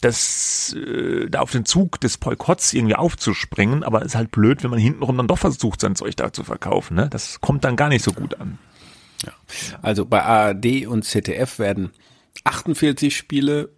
das 0.01 0.75
äh, 0.75 1.29
da 1.29 1.41
auf 1.41 1.51
den 1.51 1.65
Zug 1.65 2.01
des 2.01 2.19
Boykotts 2.19 2.73
irgendwie 2.73 2.95
aufzuspringen, 2.95 3.83
aber 3.83 4.03
ist 4.03 4.15
halt 4.15 4.31
blöd, 4.31 4.63
wenn 4.63 4.71
man 4.71 4.79
hintenrum 4.79 5.17
dann 5.17 5.29
doch 5.29 5.39
versucht, 5.39 5.81
sein 5.81 5.97
Zeug 5.97 6.17
da 6.17 6.33
zu 6.33 6.45
verkaufen. 6.45 6.95
Ne? 6.97 7.09
Das 7.09 7.41
kommt 7.41 7.65
dann 7.65 7.77
gar 7.77 7.89
nicht 7.89 8.05
so 8.05 8.13
gut 8.13 8.39
an. 8.41 8.59
Ja. 9.25 9.33
Also 9.83 10.05
bei 10.05 10.23
ARD 10.23 10.87
und 10.87 11.05
ZDF 11.05 11.59
werden 11.59 11.91
48 12.45 13.17
Spiele 13.17 13.71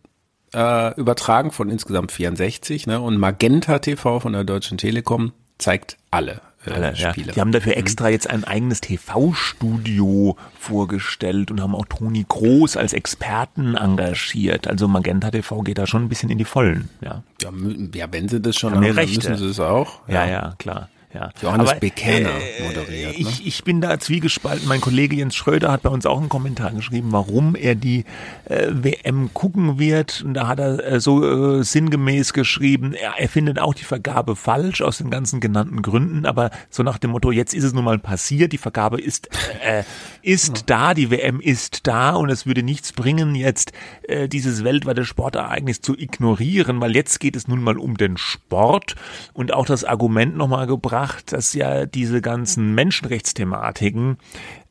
äh, 0.52 0.94
übertragen 0.98 1.52
von 1.52 1.70
insgesamt 1.70 2.12
64, 2.12 2.86
ne? 2.86 3.00
Und 3.00 3.18
Magenta 3.18 3.78
TV 3.78 4.20
von 4.20 4.32
der 4.32 4.44
Deutschen 4.44 4.78
Telekom 4.78 5.32
zeigt 5.58 5.96
alle 6.10 6.40
äh, 6.64 6.94
Spiele. 6.94 7.28
Ja. 7.28 7.32
Die 7.34 7.40
haben 7.40 7.52
dafür 7.52 7.72
mhm. 7.72 7.78
extra 7.78 8.08
jetzt 8.08 8.28
ein 8.28 8.44
eigenes 8.44 8.80
TV-Studio 8.80 10.36
vorgestellt 10.58 11.50
und 11.50 11.60
haben 11.60 11.74
auch 11.74 11.86
Toni 11.86 12.24
Groß 12.28 12.76
als 12.76 12.92
Experten 12.92 13.74
engagiert. 13.74 14.66
Also 14.66 14.88
Magenta 14.88 15.30
TV 15.30 15.62
geht 15.62 15.78
da 15.78 15.86
schon 15.86 16.04
ein 16.04 16.08
bisschen 16.08 16.30
in 16.30 16.38
die 16.38 16.44
Vollen. 16.44 16.88
Ja, 17.00 17.22
ja, 17.42 17.50
ja 17.94 18.06
wenn 18.10 18.28
sie 18.28 18.40
das 18.40 18.56
schon 18.56 18.74
haben, 18.74 18.84
haben 18.84 18.96
müssen 18.96 19.36
sie 19.36 19.46
es 19.46 19.60
auch. 19.60 20.00
Ja, 20.08 20.24
ja, 20.24 20.30
ja 20.30 20.54
klar. 20.58 20.88
Ja. 21.18 21.30
Johannes 21.42 21.70
Aber, 21.70 21.80
Bekerner 21.80 22.30
äh, 22.30 22.62
moderiert. 22.62 23.18
Ne? 23.18 23.18
Ich, 23.18 23.44
ich 23.44 23.64
bin 23.64 23.80
da 23.80 23.98
zwiegespalten. 23.98 24.68
Mein 24.68 24.80
Kollege 24.80 25.16
Jens 25.16 25.34
Schröder 25.34 25.72
hat 25.72 25.82
bei 25.82 25.88
uns 25.88 26.06
auch 26.06 26.18
einen 26.18 26.28
Kommentar 26.28 26.70
geschrieben, 26.70 27.08
warum 27.10 27.56
er 27.56 27.74
die 27.74 28.04
äh, 28.44 28.68
WM 28.70 29.34
gucken 29.34 29.80
wird. 29.80 30.22
Und 30.24 30.34
da 30.34 30.46
hat 30.46 30.60
er 30.60 30.84
äh, 30.84 31.00
so 31.00 31.58
äh, 31.58 31.64
sinngemäß 31.64 32.32
geschrieben, 32.34 32.94
er, 32.94 33.14
er 33.18 33.28
findet 33.28 33.58
auch 33.58 33.74
die 33.74 33.84
Vergabe 33.84 34.36
falsch 34.36 34.80
aus 34.80 34.98
den 34.98 35.10
ganzen 35.10 35.40
genannten 35.40 35.82
Gründen. 35.82 36.24
Aber 36.24 36.50
so 36.70 36.84
nach 36.84 36.98
dem 36.98 37.10
Motto, 37.10 37.32
jetzt 37.32 37.52
ist 37.52 37.64
es 37.64 37.72
nun 37.72 37.84
mal 37.84 37.98
passiert, 37.98 38.52
die 38.52 38.58
Vergabe 38.58 39.00
ist, 39.00 39.28
äh, 39.64 39.82
ist 40.22 40.64
da, 40.66 40.94
die 40.94 41.10
WM 41.10 41.40
ist 41.40 41.88
da 41.88 42.14
und 42.14 42.30
es 42.30 42.46
würde 42.46 42.62
nichts 42.62 42.92
bringen, 42.92 43.34
jetzt 43.34 43.72
äh, 44.04 44.28
dieses 44.28 44.62
weltweite 44.62 45.04
Sportereignis 45.04 45.80
zu 45.80 45.98
ignorieren, 45.98 46.80
weil 46.80 46.94
jetzt 46.94 47.18
geht 47.18 47.34
es 47.34 47.48
nun 47.48 47.62
mal 47.62 47.76
um 47.76 47.96
den 47.96 48.16
Sport 48.18 48.94
und 49.32 49.52
auch 49.52 49.66
das 49.66 49.82
Argument 49.82 50.36
nochmal 50.36 50.68
gebracht, 50.68 51.07
gebracht, 51.08 51.32
dass 51.32 51.54
ja 51.54 51.86
diese 51.86 52.20
ganzen 52.20 52.74
Menschenrechtsthematiken 52.74 54.18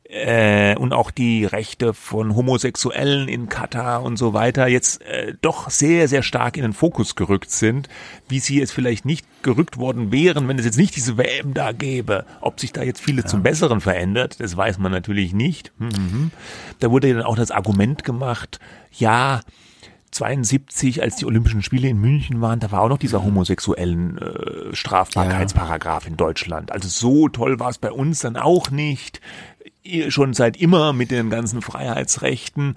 äh, 0.04 0.74
und 0.76 0.92
auch 0.92 1.10
die 1.10 1.44
Rechte 1.44 1.92
von 1.92 2.34
Homosexuellen 2.34 3.28
in 3.28 3.48
Katar 3.48 4.02
und 4.02 4.16
so 4.16 4.32
weiter 4.32 4.66
jetzt 4.66 5.02
äh, 5.02 5.34
doch 5.42 5.68
sehr, 5.68 6.08
sehr 6.08 6.22
stark 6.22 6.56
in 6.56 6.62
den 6.62 6.72
Fokus 6.72 7.14
gerückt 7.14 7.50
sind, 7.50 7.88
wie 8.28 8.38
sie 8.38 8.58
jetzt 8.58 8.72
vielleicht 8.72 9.04
nicht 9.04 9.26
gerückt 9.42 9.76
worden 9.76 10.10
wären, 10.10 10.48
wenn 10.48 10.58
es 10.58 10.64
jetzt 10.64 10.78
nicht 10.78 10.96
diese 10.96 11.18
WM 11.18 11.52
da 11.52 11.72
gäbe. 11.72 12.24
Ob 12.40 12.58
sich 12.58 12.72
da 12.72 12.82
jetzt 12.82 13.00
viele 13.02 13.22
ja. 13.22 13.26
zum 13.26 13.42
Besseren 13.42 13.80
verändert, 13.80 14.40
das 14.40 14.56
weiß 14.56 14.78
man 14.78 14.92
natürlich 14.92 15.34
nicht. 15.34 15.72
Mhm. 15.78 16.30
Da 16.78 16.90
wurde 16.90 17.12
dann 17.12 17.22
auch 17.22 17.36
das 17.36 17.50
Argument 17.50 18.02
gemacht, 18.04 18.60
ja, 18.92 19.42
72, 20.10 21.02
als 21.02 21.16
die 21.16 21.26
Olympischen 21.26 21.62
Spiele 21.62 21.88
in 21.88 22.00
München 22.00 22.40
waren, 22.40 22.60
da 22.60 22.70
war 22.70 22.82
auch 22.82 22.88
noch 22.88 22.98
dieser 22.98 23.24
homosexuellen 23.24 24.18
äh, 24.18 24.74
Strafbarkeitsparagraph 24.74 26.04
ja. 26.04 26.10
in 26.10 26.16
Deutschland. 26.16 26.72
Also 26.72 26.88
so 26.88 27.28
toll 27.28 27.60
war 27.60 27.70
es 27.70 27.78
bei 27.78 27.92
uns 27.92 28.20
dann 28.20 28.36
auch 28.36 28.70
nicht. 28.70 29.20
Schon 30.08 30.34
seit 30.34 30.56
immer 30.58 30.92
mit 30.92 31.10
den 31.10 31.30
ganzen 31.30 31.62
Freiheitsrechten. 31.62 32.74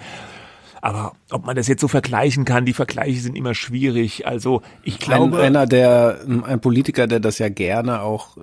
Aber 0.81 1.13
ob 1.29 1.45
man 1.45 1.55
das 1.55 1.67
jetzt 1.67 1.81
so 1.81 1.87
vergleichen 1.87 2.43
kann, 2.43 2.65
die 2.65 2.73
Vergleiche 2.73 3.19
sind 3.19 3.37
immer 3.37 3.53
schwierig. 3.53 4.25
Also 4.25 4.61
ich 4.83 4.99
glaube. 4.99 5.37
Ein, 5.37 5.43
einer 5.43 5.67
der, 5.67 6.21
ein 6.27 6.59
Politiker, 6.59 7.05
der 7.07 7.19
das 7.19 7.37
ja 7.37 7.49
gerne 7.49 8.01
auch 8.01 8.37
äh, 8.37 8.41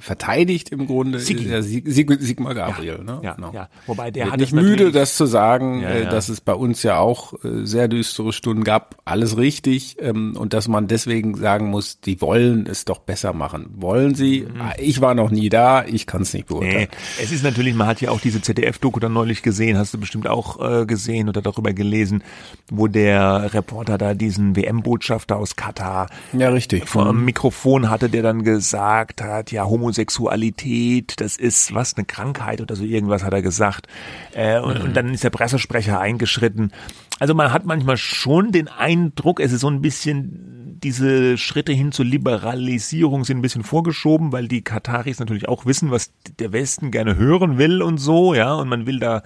verteidigt 0.00 0.70
im 0.70 0.86
Grunde, 0.86 1.20
Sigi. 1.20 1.44
ist 1.44 1.50
ja 1.50 1.62
Sig 1.62 1.84
Sig 1.86 2.20
Sigmar 2.20 2.54
Gabriel. 2.54 2.98
Ja, 2.98 3.14
ne? 3.14 3.20
ja, 3.22 3.34
genau. 3.34 3.52
ja. 3.52 3.68
Wobei 3.86 4.10
der 4.10 4.24
Wird 4.24 4.32
hat 4.32 4.40
nicht 4.40 4.52
müde, 4.52 4.90
das 4.90 5.16
zu 5.16 5.26
sagen, 5.26 5.80
ja, 5.80 5.90
äh, 5.90 6.02
ja. 6.04 6.10
dass 6.10 6.28
es 6.28 6.40
bei 6.40 6.54
uns 6.54 6.82
ja 6.82 6.98
auch 6.98 7.32
äh, 7.44 7.64
sehr 7.64 7.86
düstere 7.86 8.32
Stunden 8.32 8.64
gab. 8.64 8.96
Alles 9.04 9.36
richtig. 9.36 9.96
Ähm, 10.00 10.36
und 10.36 10.54
dass 10.54 10.66
man 10.66 10.88
deswegen 10.88 11.36
sagen 11.36 11.68
muss, 11.68 12.00
die 12.00 12.20
wollen 12.20 12.66
es 12.66 12.84
doch 12.84 12.98
besser 12.98 13.32
machen. 13.32 13.68
Wollen 13.76 14.16
sie? 14.16 14.46
Mhm. 14.52 14.60
Ah, 14.60 14.72
ich 14.78 15.00
war 15.00 15.14
noch 15.14 15.30
nie 15.30 15.48
da, 15.48 15.84
ich 15.84 16.06
kann 16.06 16.22
es 16.22 16.34
nicht 16.34 16.46
beurteilen. 16.46 16.88
Nee, 16.90 17.22
es 17.22 17.30
ist 17.30 17.44
natürlich, 17.44 17.74
man 17.74 17.86
hat 17.86 18.00
ja 18.00 18.10
auch 18.10 18.20
diese 18.20 18.42
ZDF-Doku 18.42 18.98
dann 18.98 19.12
neulich 19.12 19.42
gesehen, 19.42 19.78
hast 19.78 19.94
du 19.94 19.98
bestimmt 19.98 20.26
auch 20.26 20.82
äh, 20.82 20.86
gesehen 20.86 21.28
oder 21.28 21.42
darüber 21.42 21.75
gelesen, 21.76 22.24
wo 22.70 22.88
der 22.88 23.54
Reporter 23.54 23.98
da 23.98 24.14
diesen 24.14 24.56
WM-Botschafter 24.56 25.36
aus 25.36 25.54
Katar 25.54 26.08
ja, 26.32 26.48
richtig. 26.48 26.88
vor 26.88 27.04
dem 27.04 27.18
mhm. 27.18 27.24
Mikrofon 27.26 27.90
hatte, 27.90 28.08
der 28.08 28.22
dann 28.22 28.42
gesagt 28.42 29.22
hat, 29.22 29.52
ja, 29.52 29.64
Homosexualität, 29.64 31.20
das 31.20 31.36
ist 31.36 31.74
was, 31.74 31.96
eine 31.96 32.04
Krankheit 32.04 32.60
oder 32.60 32.74
so 32.74 32.84
irgendwas 32.84 33.22
hat 33.22 33.32
er 33.32 33.42
gesagt. 33.42 33.86
Äh, 34.32 34.58
und, 34.60 34.78
mhm. 34.78 34.84
und 34.86 34.96
dann 34.96 35.14
ist 35.14 35.22
der 35.22 35.30
Pressesprecher 35.30 36.00
eingeschritten. 36.00 36.72
Also 37.18 37.34
man 37.34 37.52
hat 37.52 37.64
manchmal 37.64 37.96
schon 37.96 38.52
den 38.52 38.68
Eindruck, 38.68 39.40
es 39.40 39.52
ist 39.52 39.60
so 39.60 39.68
ein 39.68 39.80
bisschen 39.80 40.65
diese 40.82 41.38
Schritte 41.38 41.72
hin 41.72 41.92
zur 41.92 42.04
Liberalisierung 42.04 43.24
sind 43.24 43.38
ein 43.38 43.42
bisschen 43.42 43.64
vorgeschoben, 43.64 44.32
weil 44.32 44.48
die 44.48 44.62
Kataris 44.62 45.18
natürlich 45.18 45.48
auch 45.48 45.66
wissen, 45.66 45.90
was 45.90 46.12
der 46.38 46.52
Westen 46.52 46.90
gerne 46.90 47.16
hören 47.16 47.58
will 47.58 47.82
und 47.82 47.98
so, 47.98 48.34
ja, 48.34 48.54
und 48.54 48.68
man 48.68 48.86
will 48.86 48.98
da 48.98 49.22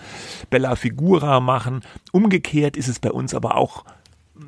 Bella 0.49 0.76
Figura 0.76 1.40
machen. 1.40 1.80
Umgekehrt 2.12 2.76
ist 2.76 2.88
es 2.88 2.99
bei 2.99 3.11
uns 3.11 3.35
aber 3.35 3.57
auch 3.57 3.85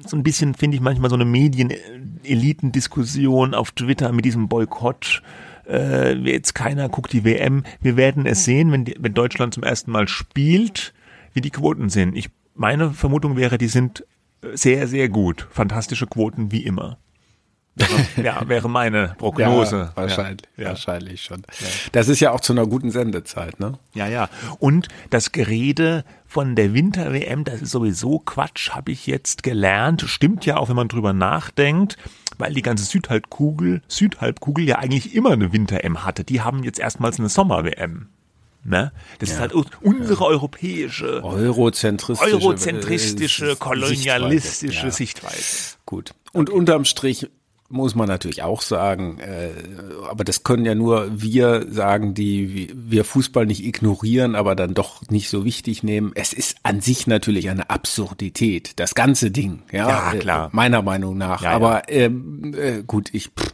so 0.06 0.16
ein 0.16 0.23
bisschen, 0.23 0.54
finde 0.54 0.76
ich 0.76 0.80
manchmal 0.80 1.11
so 1.11 1.16
eine 1.16 1.25
Medien-Elitendiskussion 1.25 3.54
auf 3.54 3.73
Twitter 3.73 4.12
mit 4.12 4.25
diesem 4.25 4.49
Boykott. 4.49 5.23
Äh, 5.68 6.14
jetzt 6.14 6.54
keiner 6.54 6.88
guckt 6.88 7.12
die 7.12 7.25
WM. 7.25 7.64
Wir 7.80 7.97
werden 7.97 8.26
es 8.26 8.44
sehen, 8.44 8.73
wenn, 8.73 8.85
die, 8.85 8.97
wenn 8.99 9.14
Deutschland 9.14 9.54
zum 9.54 9.62
ersten 9.62 9.90
Mal 9.90 10.09
spielt, 10.09 10.92
wie 11.35 11.40
die 11.40 11.50
Quoten 11.50 11.88
sind. 11.88 12.16
Ich, 12.16 12.30
meine 12.54 12.90
Vermutung 12.90 13.37
wäre, 13.37 13.59
die 13.59 13.68
sind 13.68 14.04
sehr, 14.54 14.88
sehr 14.88 15.08
gut. 15.08 15.46
Fantastische 15.50 16.06
Quoten 16.06 16.52
wie 16.52 16.64
immer. 16.64 16.99
ja, 18.22 18.46
wäre 18.49 18.68
meine 18.68 19.14
Prognose. 19.16 19.76
Ja, 19.76 19.92
wahrscheinlich, 19.94 20.46
ja. 20.58 20.68
wahrscheinlich 20.68 21.22
schon. 21.22 21.42
Ja. 21.58 21.66
Das 21.92 22.08
ist 22.08 22.20
ja 22.20 22.30
auch 22.32 22.40
zu 22.40 22.52
einer 22.52 22.66
guten 22.66 22.90
Sendezeit, 22.90 23.61
ne? 23.61 23.78
Ja, 23.94 24.06
ja. 24.08 24.28
Und 24.58 24.88
das 25.08 25.32
Gerede 25.32 26.04
von 26.26 26.54
der 26.54 26.75
Winter-WM, 26.75 27.44
das 27.44 27.62
ist 27.62 27.70
sowieso 27.70 28.18
Quatsch, 28.18 28.70
habe 28.70 28.92
ich 28.92 29.06
jetzt 29.06 29.42
gelernt. 29.42 30.02
Stimmt 30.06 30.44
ja 30.44 30.58
auch, 30.58 30.68
wenn 30.68 30.76
man 30.76 30.88
drüber 30.88 31.14
nachdenkt, 31.14 31.96
weil 32.37 32.52
die 32.52 32.62
ganze 32.62 32.84
Südhalbkugel, 32.84 33.80
Südhalbkugel 33.88 34.66
ja 34.66 34.78
eigentlich 34.78 35.14
immer 35.14 35.32
eine 35.32 35.52
Winter-M 35.52 36.04
hatte. 36.04 36.25
Die 36.25 36.42
haben 36.42 36.64
jetzt 36.64 36.78
erstmals 36.78 37.18
eine 37.18 37.30
Sommer-WM. 37.30 38.08
Ne? 38.64 38.92
Das 39.19 39.31
ja. 39.31 39.35
ist 39.35 39.40
halt 39.40 39.52
unsere 39.81 40.25
europäische, 40.25 41.25
eurozentristische, 41.25 42.35
eurozentristische 42.35 43.50
äh, 43.52 43.57
kolonialistische 43.57 44.71
Sichtweise. 44.71 44.87
Ja. 44.87 44.90
Sichtweise. 44.92 45.76
Gut. 45.85 46.14
Und 46.33 46.49
unterm 46.49 46.85
Strich 46.85 47.28
muss 47.73 47.95
man 47.95 48.07
natürlich 48.07 48.42
auch 48.42 48.61
sagen, 48.61 49.19
äh, 49.19 49.49
aber 50.09 50.25
das 50.25 50.45
können 50.45 50.66
ja 50.66 50.75
nur 50.75 51.09
wir 51.11 51.66
sagen, 51.71 52.12
die 52.12 52.71
wir 52.75 53.04
Fußball 53.04 53.47
nicht 53.47 53.64
ignorieren, 53.64 54.35
aber 54.35 54.54
dann 54.54 54.75
doch 54.75 55.00
nicht 55.09 55.31
so 55.31 55.45
wichtig 55.45 55.83
nehmen. 55.83 56.12
Es 56.14 56.35
ist 56.35 56.59
an 56.62 56.83
sich 56.83 57.07
natürlich 57.07 57.49
eine 57.49 57.71
Absurdität, 57.71 58.73
das 58.76 58.95
ganze 58.95 59.31
Ding, 59.31 59.62
ja, 59.73 59.88
ja 60.12 60.19
klar, 60.19 60.47
äh, 60.49 60.50
meiner 60.52 60.83
Meinung 60.83 61.16
nach. 61.16 61.42
Ja, 61.42 61.52
aber 61.52 61.88
ähm, 61.88 62.54
äh, 62.57 62.83
gut, 62.87 63.09
ich 63.12 63.31
pff, 63.31 63.52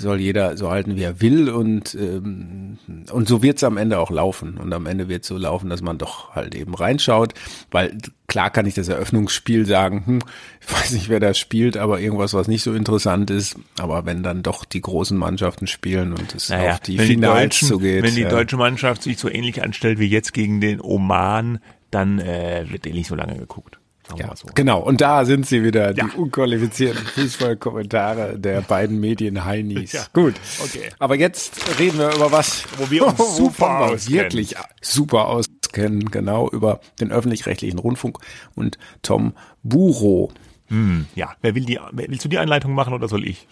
soll 0.00 0.20
jeder 0.20 0.56
so 0.56 0.70
halten, 0.70 0.96
wie 0.96 1.02
er 1.02 1.20
will 1.20 1.48
und 1.50 1.94
ähm, 1.94 2.78
und 3.10 3.28
so 3.28 3.42
wird's 3.42 3.62
am 3.64 3.76
Ende 3.76 3.98
auch 3.98 4.10
laufen 4.10 4.58
und 4.58 4.72
am 4.72 4.86
Ende 4.86 5.08
wird's 5.08 5.28
so 5.28 5.36
laufen, 5.36 5.70
dass 5.70 5.82
man 5.82 5.98
doch 5.98 6.34
halt 6.34 6.54
eben 6.54 6.74
reinschaut, 6.74 7.34
weil 7.70 7.98
klar 8.26 8.50
kann 8.50 8.66
ich 8.66 8.74
das 8.74 8.88
Eröffnungsspiel 8.88 9.66
sagen, 9.66 10.02
hm, 10.06 10.18
ich 10.60 10.72
weiß 10.72 10.92
nicht, 10.92 11.08
wer 11.08 11.20
das 11.20 11.38
spielt, 11.38 11.76
aber 11.76 12.00
irgendwas, 12.00 12.34
was 12.34 12.48
nicht 12.48 12.62
so 12.62 12.72
interessant 12.72 13.30
ist, 13.30 13.56
aber 13.78 14.06
wenn 14.06 14.22
dann 14.22 14.42
doch 14.42 14.64
die 14.64 14.80
großen 14.80 15.16
Mannschaften 15.16 15.66
spielen 15.66 16.12
und 16.12 16.34
es 16.34 16.48
naja, 16.48 16.74
auf 16.74 16.80
die 16.80 16.98
Finals 16.98 17.58
so 17.60 17.78
geht. 17.78 18.02
Wenn 18.02 18.14
die 18.14 18.24
deutsche 18.24 18.56
Mannschaft 18.56 19.02
sich 19.02 19.18
so 19.18 19.28
ähnlich 19.28 19.62
anstellt 19.62 19.98
wie 19.98 20.06
jetzt 20.06 20.32
gegen 20.32 20.60
den 20.60 20.80
Oman, 20.80 21.58
dann 21.90 22.20
äh, 22.20 22.66
wird 22.68 22.86
eh 22.86 22.92
nicht 22.92 23.08
so 23.08 23.14
lange 23.14 23.36
geguckt. 23.36 23.79
Ja, 24.16 24.34
so. 24.34 24.48
Genau, 24.54 24.80
und 24.80 25.00
da 25.00 25.24
sind 25.24 25.46
sie 25.46 25.62
wieder, 25.62 25.94
ja. 25.94 26.04
die 26.04 26.16
unqualifizierten 26.16 27.04
Fußballkommentare 27.04 28.38
der 28.38 28.60
beiden 28.62 29.00
Medien 29.00 29.44
Heinis. 29.44 29.92
Ja. 30.00 30.04
Gut, 30.12 30.34
okay. 30.62 30.90
Aber 30.98 31.16
jetzt 31.16 31.78
reden 31.78 31.98
wir 31.98 32.14
über 32.14 32.30
was, 32.30 32.64
wo 32.76 32.90
wir 32.90 33.06
uns 33.06 33.18
super 33.36 33.80
auskennen. 33.80 34.22
wirklich 34.22 34.54
super 34.80 35.26
auskennen, 35.26 36.10
genau, 36.10 36.48
über 36.48 36.80
den 37.00 37.10
öffentlich-rechtlichen 37.10 37.78
Rundfunk 37.78 38.18
und 38.54 38.78
Tom 39.02 39.32
Buro. 39.62 40.32
Hm, 40.68 41.06
ja, 41.16 41.34
wer 41.40 41.54
will 41.54 41.64
die, 41.64 41.80
willst 41.92 42.24
du 42.24 42.28
die 42.28 42.38
Einleitung 42.38 42.72
machen 42.72 42.94
oder 42.94 43.08
soll 43.08 43.26
ich? 43.26 43.48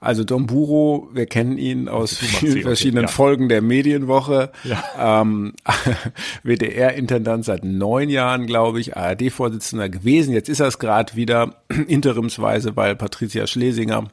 Also 0.00 0.24
Don 0.24 0.46
Buro, 0.46 1.08
wir 1.12 1.26
kennen 1.26 1.58
ihn 1.58 1.88
aus 1.88 2.16
vielen 2.16 2.62
verschiedenen 2.62 3.04
okay, 3.04 3.12
ja. 3.12 3.16
Folgen 3.16 3.48
der 3.48 3.62
Medienwoche. 3.62 4.52
Ja. 4.64 5.22
Ähm, 5.22 5.54
WDR-Intendant 6.42 7.44
seit 7.44 7.64
neun 7.64 8.08
Jahren, 8.08 8.46
glaube 8.46 8.80
ich, 8.80 8.96
ARD-Vorsitzender 8.96 9.88
gewesen. 9.88 10.32
Jetzt 10.32 10.48
ist 10.48 10.60
er 10.60 10.66
es 10.66 10.78
gerade 10.78 11.16
wieder 11.16 11.62
interimsweise, 11.88 12.76
weil 12.76 12.96
Patricia 12.96 13.46
Schlesinger 13.46 14.10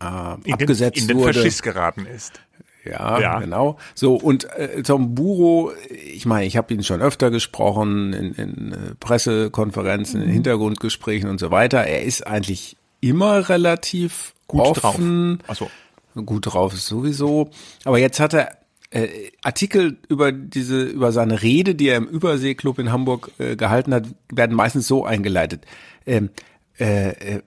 äh, 0.00 0.34
in 0.44 0.54
abgesetzt 0.54 0.96
den, 0.96 1.02
in 1.02 1.08
den 1.08 1.16
wurde. 1.18 1.34
Faschist 1.34 1.62
geraten 1.62 2.06
ist. 2.06 2.40
Ja, 2.84 3.20
ja, 3.20 3.38
genau. 3.38 3.78
So, 3.94 4.16
und 4.16 4.44
äh, 4.54 4.82
Tom 4.82 5.14
Buro, 5.14 5.72
ich 5.88 6.26
meine, 6.26 6.46
ich 6.46 6.56
habe 6.56 6.74
ihn 6.74 6.82
schon 6.82 7.00
öfter 7.00 7.30
gesprochen, 7.30 8.12
in, 8.12 8.32
in 8.32 8.72
äh, 8.72 8.76
Pressekonferenzen, 8.98 10.20
in 10.20 10.28
mhm. 10.28 10.32
Hintergrundgesprächen 10.32 11.30
und 11.30 11.38
so 11.38 11.50
weiter. 11.52 11.84
Er 11.84 12.02
ist 12.02 12.26
eigentlich 12.26 12.76
immer 13.00 13.48
relativ 13.48 14.31
gut 14.46 14.60
offen. 14.60 15.38
drauf. 15.38 15.48
Ach 15.48 15.56
so. 15.56 15.70
Gut 16.24 16.46
drauf 16.46 16.74
ist 16.74 16.86
sowieso. 16.86 17.50
Aber 17.84 17.98
jetzt 17.98 18.20
hat 18.20 18.34
er 18.34 18.58
äh, 18.90 19.30
Artikel 19.42 19.96
über 20.08 20.32
diese, 20.32 20.82
über 20.82 21.12
seine 21.12 21.42
Rede, 21.42 21.74
die 21.74 21.88
er 21.88 21.96
im 21.96 22.06
Überseeklub 22.06 22.78
in 22.78 22.92
Hamburg 22.92 23.30
äh, 23.38 23.56
gehalten 23.56 23.94
hat, 23.94 24.06
werden 24.30 24.54
meistens 24.54 24.86
so 24.86 25.04
eingeleitet. 25.06 25.64
Ähm, 26.06 26.30
äh, 26.78 27.36
äh, 27.36 27.42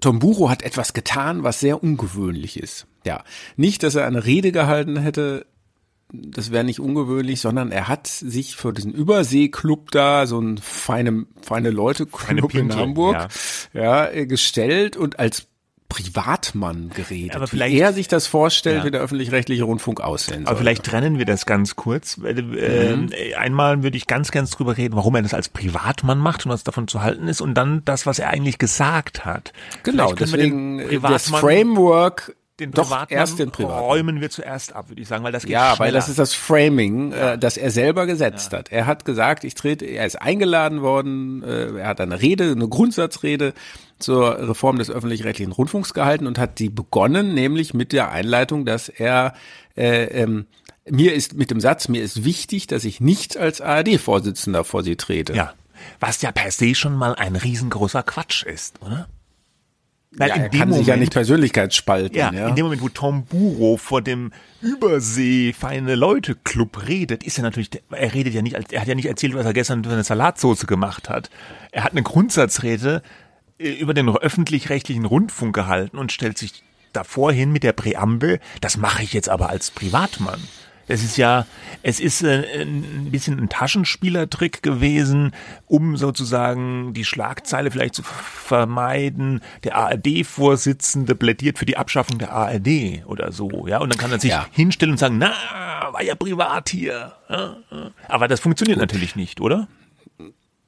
Tom 0.00 0.18
Buro 0.18 0.48
hat 0.48 0.62
etwas 0.62 0.94
getan, 0.94 1.42
was 1.42 1.60
sehr 1.60 1.82
ungewöhnlich 1.82 2.58
ist. 2.58 2.86
Ja, 3.04 3.24
nicht, 3.56 3.82
dass 3.82 3.94
er 3.94 4.06
eine 4.06 4.24
Rede 4.24 4.52
gehalten 4.52 4.96
hätte, 4.96 5.46
das 6.12 6.50
wäre 6.50 6.64
nicht 6.64 6.80
ungewöhnlich, 6.80 7.40
sondern 7.40 7.70
er 7.70 7.88
hat 7.88 8.06
sich 8.06 8.56
für 8.56 8.72
diesen 8.72 8.92
Überseeklub 8.92 9.90
da, 9.90 10.26
so 10.26 10.40
ein 10.40 10.58
feine, 10.58 11.26
feine 11.42 11.70
Leute-Club 11.70 12.54
in 12.54 12.74
Hamburg, 12.74 13.28
ja. 13.72 14.10
ja, 14.10 14.24
gestellt 14.24 14.96
und 14.96 15.18
als 15.18 15.46
Privatmann 15.90 16.88
geredet. 16.94 17.36
Aber 17.36 17.46
vielleicht, 17.46 17.74
wie 17.74 17.80
er 17.80 17.92
sich 17.92 18.08
das 18.08 18.26
vorstellt, 18.26 18.78
ja. 18.78 18.84
wie 18.86 18.90
der 18.90 19.02
öffentlich-rechtliche 19.02 19.64
Rundfunk 19.64 20.00
aussehen 20.00 20.44
soll. 20.44 20.46
Aber 20.46 20.56
vielleicht 20.56 20.84
trennen 20.84 21.18
wir 21.18 21.26
das 21.26 21.44
ganz 21.44 21.76
kurz. 21.76 22.18
Äh, 22.24 22.96
mhm. 22.96 23.10
Einmal 23.36 23.82
würde 23.82 23.98
ich 23.98 24.06
ganz 24.06 24.30
ganz 24.30 24.52
drüber 24.52 24.78
reden, 24.78 24.96
warum 24.96 25.16
er 25.16 25.22
das 25.22 25.34
als 25.34 25.50
Privatmann 25.50 26.18
macht 26.18 26.46
und 26.46 26.52
was 26.52 26.64
davon 26.64 26.88
zu 26.88 27.02
halten 27.02 27.28
ist 27.28 27.42
und 27.42 27.54
dann 27.54 27.82
das, 27.84 28.06
was 28.06 28.18
er 28.18 28.30
eigentlich 28.30 28.58
gesagt 28.58 29.26
hat. 29.26 29.52
Genau, 29.82 30.14
deswegen 30.14 30.80
das 31.02 31.28
Framework 31.28 32.34
den 32.60 32.70
Doch, 32.70 33.06
erst 33.08 33.38
den 33.38 33.50
Privatmann. 33.50 33.80
räumen 33.80 34.20
wir 34.20 34.30
zuerst 34.30 34.74
ab, 34.74 34.88
würde 34.88 35.02
ich 35.02 35.08
sagen, 35.08 35.24
weil 35.24 35.32
das 35.32 35.42
geht 35.42 35.52
Ja, 35.52 35.74
schneller. 35.74 35.78
weil 35.80 35.92
das 35.92 36.08
ist 36.08 36.18
das 36.18 36.34
Framing, 36.34 37.12
ja. 37.12 37.32
äh, 37.32 37.38
das 37.38 37.56
er 37.56 37.70
selber 37.70 38.06
gesetzt 38.06 38.52
ja. 38.52 38.58
hat. 38.58 38.70
Er 38.70 38.86
hat 38.86 39.04
gesagt, 39.04 39.44
ich 39.44 39.54
trete, 39.54 39.84
er 39.86 40.06
ist 40.06 40.20
eingeladen 40.20 40.82
worden, 40.82 41.42
äh, 41.42 41.78
er 41.78 41.88
hat 41.88 42.00
eine 42.00 42.20
Rede, 42.20 42.52
eine 42.52 42.68
Grundsatzrede 42.68 43.54
zur 43.98 44.48
Reform 44.48 44.78
des 44.78 44.90
öffentlich-rechtlichen 44.90 45.52
Rundfunks 45.52 45.92
gehalten 45.94 46.26
und 46.26 46.38
hat 46.38 46.58
die 46.58 46.70
begonnen, 46.70 47.34
nämlich 47.34 47.74
mit 47.74 47.92
der 47.92 48.10
Einleitung, 48.10 48.64
dass 48.64 48.88
er 48.88 49.34
äh, 49.76 50.04
ähm, 50.04 50.46
mir 50.88 51.14
ist 51.14 51.34
mit 51.34 51.50
dem 51.50 51.60
Satz, 51.60 51.88
mir 51.88 52.02
ist 52.02 52.24
wichtig, 52.24 52.66
dass 52.66 52.84
ich 52.84 53.00
nicht 53.00 53.36
als 53.36 53.60
ARD-Vorsitzender 53.60 54.64
vor 54.64 54.82
Sie 54.82 54.96
trete. 54.96 55.34
Ja, 55.34 55.52
was 56.00 56.22
ja 56.22 56.32
per 56.32 56.50
se 56.50 56.74
schon 56.74 56.96
mal 56.96 57.14
ein 57.14 57.36
riesengroßer 57.36 58.02
Quatsch 58.02 58.44
ist, 58.44 58.80
oder? 58.82 59.08
Weil 60.12 60.28
ja, 60.28 60.34
er 60.36 60.48
kann 60.48 60.60
Moment, 60.60 60.78
sich 60.78 60.86
ja 60.88 60.96
nicht 60.96 61.12
Persönlichkeitsspalten. 61.12 62.16
Ja, 62.16 62.32
ja, 62.32 62.48
in 62.48 62.56
dem 62.56 62.64
Moment, 62.64 62.82
wo 62.82 62.88
Tom 62.88 63.24
Buro 63.26 63.76
vor 63.76 64.02
dem 64.02 64.32
Übersee 64.60 65.52
feine 65.52 65.94
Leute 65.94 66.34
Club 66.34 66.88
redet, 66.88 67.22
ist 67.22 67.38
er 67.38 67.42
natürlich, 67.42 67.70
er 67.90 68.12
redet 68.12 68.34
ja 68.34 68.42
nicht, 68.42 68.72
er 68.72 68.80
hat 68.80 68.88
ja 68.88 68.96
nicht 68.96 69.06
erzählt, 69.06 69.34
was 69.34 69.46
er 69.46 69.52
gestern 69.52 69.84
für 69.84 69.92
eine 69.92 70.02
Salatsauce 70.02 70.66
gemacht 70.66 71.08
hat. 71.08 71.30
Er 71.70 71.84
hat 71.84 71.92
eine 71.92 72.02
Grundsatzrede 72.02 73.02
äh, 73.58 73.68
über 73.70 73.94
den 73.94 74.08
öffentlich-rechtlichen 74.08 75.04
Rundfunk 75.04 75.54
gehalten 75.54 75.96
und 75.96 76.10
stellt 76.10 76.38
sich 76.38 76.64
davor 76.92 77.32
hin 77.32 77.52
mit 77.52 77.62
der 77.62 77.72
Präambel, 77.72 78.40
das 78.60 78.76
mache 78.76 79.04
ich 79.04 79.12
jetzt 79.12 79.28
aber 79.28 79.48
als 79.48 79.70
Privatmann. 79.70 80.40
Es 80.90 81.04
ist 81.04 81.16
ja, 81.16 81.46
es 81.82 82.00
ist 82.00 82.22
äh, 82.22 82.62
ein 82.62 83.10
bisschen 83.10 83.38
ein 83.38 83.48
Taschenspielertrick 83.48 84.62
gewesen, 84.62 85.32
um 85.66 85.96
sozusagen 85.96 86.92
die 86.94 87.04
Schlagzeile 87.04 87.70
vielleicht 87.70 87.94
zu 87.94 88.02
vermeiden. 88.02 89.40
Der 89.64 89.76
ARD-Vorsitzende 89.76 91.14
plädiert 91.14 91.58
für 91.58 91.66
die 91.66 91.76
Abschaffung 91.76 92.18
der 92.18 92.32
ARD 92.32 93.04
oder 93.06 93.32
so, 93.32 93.66
ja. 93.66 93.78
Und 93.78 93.92
dann 93.92 93.98
kann 93.98 94.10
er 94.10 94.20
sich 94.20 94.30
ja. 94.30 94.46
hinstellen 94.50 94.92
und 94.92 94.98
sagen, 94.98 95.18
na, 95.18 95.32
war 95.92 96.02
ja 96.02 96.14
privat 96.14 96.70
hier. 96.70 97.12
Aber 98.08 98.28
das 98.28 98.40
funktioniert 98.40 98.78
Gut. 98.78 98.88
natürlich 98.88 99.16
nicht, 99.16 99.40
oder? 99.40 99.68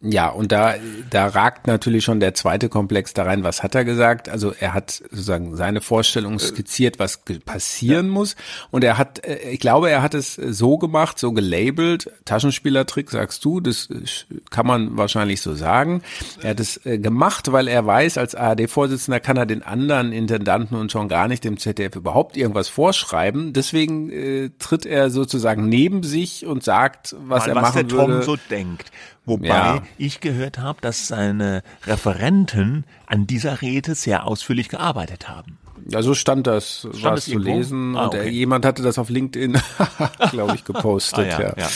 Ja, 0.05 0.31
und 0.31 0.51
da, 0.51 0.75
da 1.11 1.29
ragt 1.29 1.69
natürlich 1.69 2.03
schon 2.03 2.19
der 2.19 2.35
zweite 2.35 2.69
Komplex 2.69 3.15
da 3.15 3.23
rein. 3.23 3.45
Was 3.45 3.63
hat 3.63 3.77
er 3.77 3.85
gesagt? 3.85 4.29
Also 4.29 4.53
er 4.59 4.75
hat 4.75 4.91
sozusagen 4.91 5.55
seine 5.55 5.81
Vorstellung 5.81 6.41
skizziert, 6.41 6.99
was 6.99 7.21
passieren 7.45 8.07
ja. 8.07 8.13
muss. 8.13 8.35
Und 8.73 8.83
er 8.83 8.99
hat, 8.99 9.25
äh, 9.25 9.51
ich 9.51 9.61
glaube, 9.61 9.91
er 9.91 10.03
hat 10.03 10.15
es 10.15 10.35
so 10.35 10.77
gemacht, 10.77 11.21
so 11.21 11.31
gelabelt, 11.31 12.11
Taschenspielertrick, 12.25 13.11
sagst 13.11 13.45
du, 13.45 13.61
das 13.61 13.89
kann 14.51 14.67
man 14.67 14.97
wahrscheinlich 14.97 15.41
so 15.41 15.55
sagen. 15.55 16.03
Er 16.43 16.51
hat 16.51 16.61
es 16.61 16.85
äh, 16.85 16.99
gemacht, 16.99 17.53
weil 17.53 17.69
er 17.69 17.87
weiß, 17.87 18.19
als 18.19 18.35
ARD-Vorsitzender 18.35 19.21
kann 19.21 19.37
er 19.37 19.47
den 19.47 19.63
anderen 19.63 20.11
Intendanten 20.11 20.77
und 20.77 20.91
schon 20.91 21.09
gar 21.09 21.29
nicht 21.29 21.45
dem 21.45 21.59
ZDF 21.59 21.95
überhaupt 21.95 22.37
irgendwas 22.37 22.69
vorschreiben. 22.69 23.53
Deswegen 23.53 24.11
äh, 24.11 24.51
tritt 24.59 24.85
er 24.85 25.11
sozusagen 25.11 25.69
neben 25.69 26.03
sich 26.03 26.45
und 26.45 26.65
sagt, 26.65 27.15
was 27.21 27.47
Mal, 27.47 27.51
er 27.51 27.55
was 27.55 27.63
machen 27.63 27.89
der 27.89 27.99
würde. 27.99 28.13
Tom 28.15 28.23
so 28.23 28.37
denkt 28.51 28.91
Wobei 29.25 29.47
Ja. 29.47 29.83
ich 29.99 30.21
gehört 30.21 30.59
habe, 30.59 30.81
dass 30.81 31.07
seine 31.09 31.63
Referenten 31.87 32.85
an 33.07 33.27
dieser 33.27 33.63
Rede 33.63 33.95
sehr 33.95 34.27
ausführlich 34.27 34.69
gearbeitet 34.69 35.29
haben. 35.29 35.59
Ja, 35.89 36.01
so 36.03 36.15
stand 36.15 36.47
das, 36.47 36.81
Stand 36.91 37.03
war 37.03 37.15
es 37.15 37.25
zu 37.25 37.33
irgendwo? 37.33 37.55
lesen 37.57 37.97
Ah, 37.97 38.05
und 38.07 38.15
äh, 38.15 38.21
okay. 38.21 38.29
jemand 38.31 38.65
hatte 38.65 38.83
das 38.83 38.99
auf 38.99 39.09
LinkedIn, 39.11 39.59
glaube 40.31 40.55
ich, 40.55 40.65
gepostet. 40.65 41.27
ja. 41.27 41.41
ja, 41.41 41.55
ja. 41.57 41.69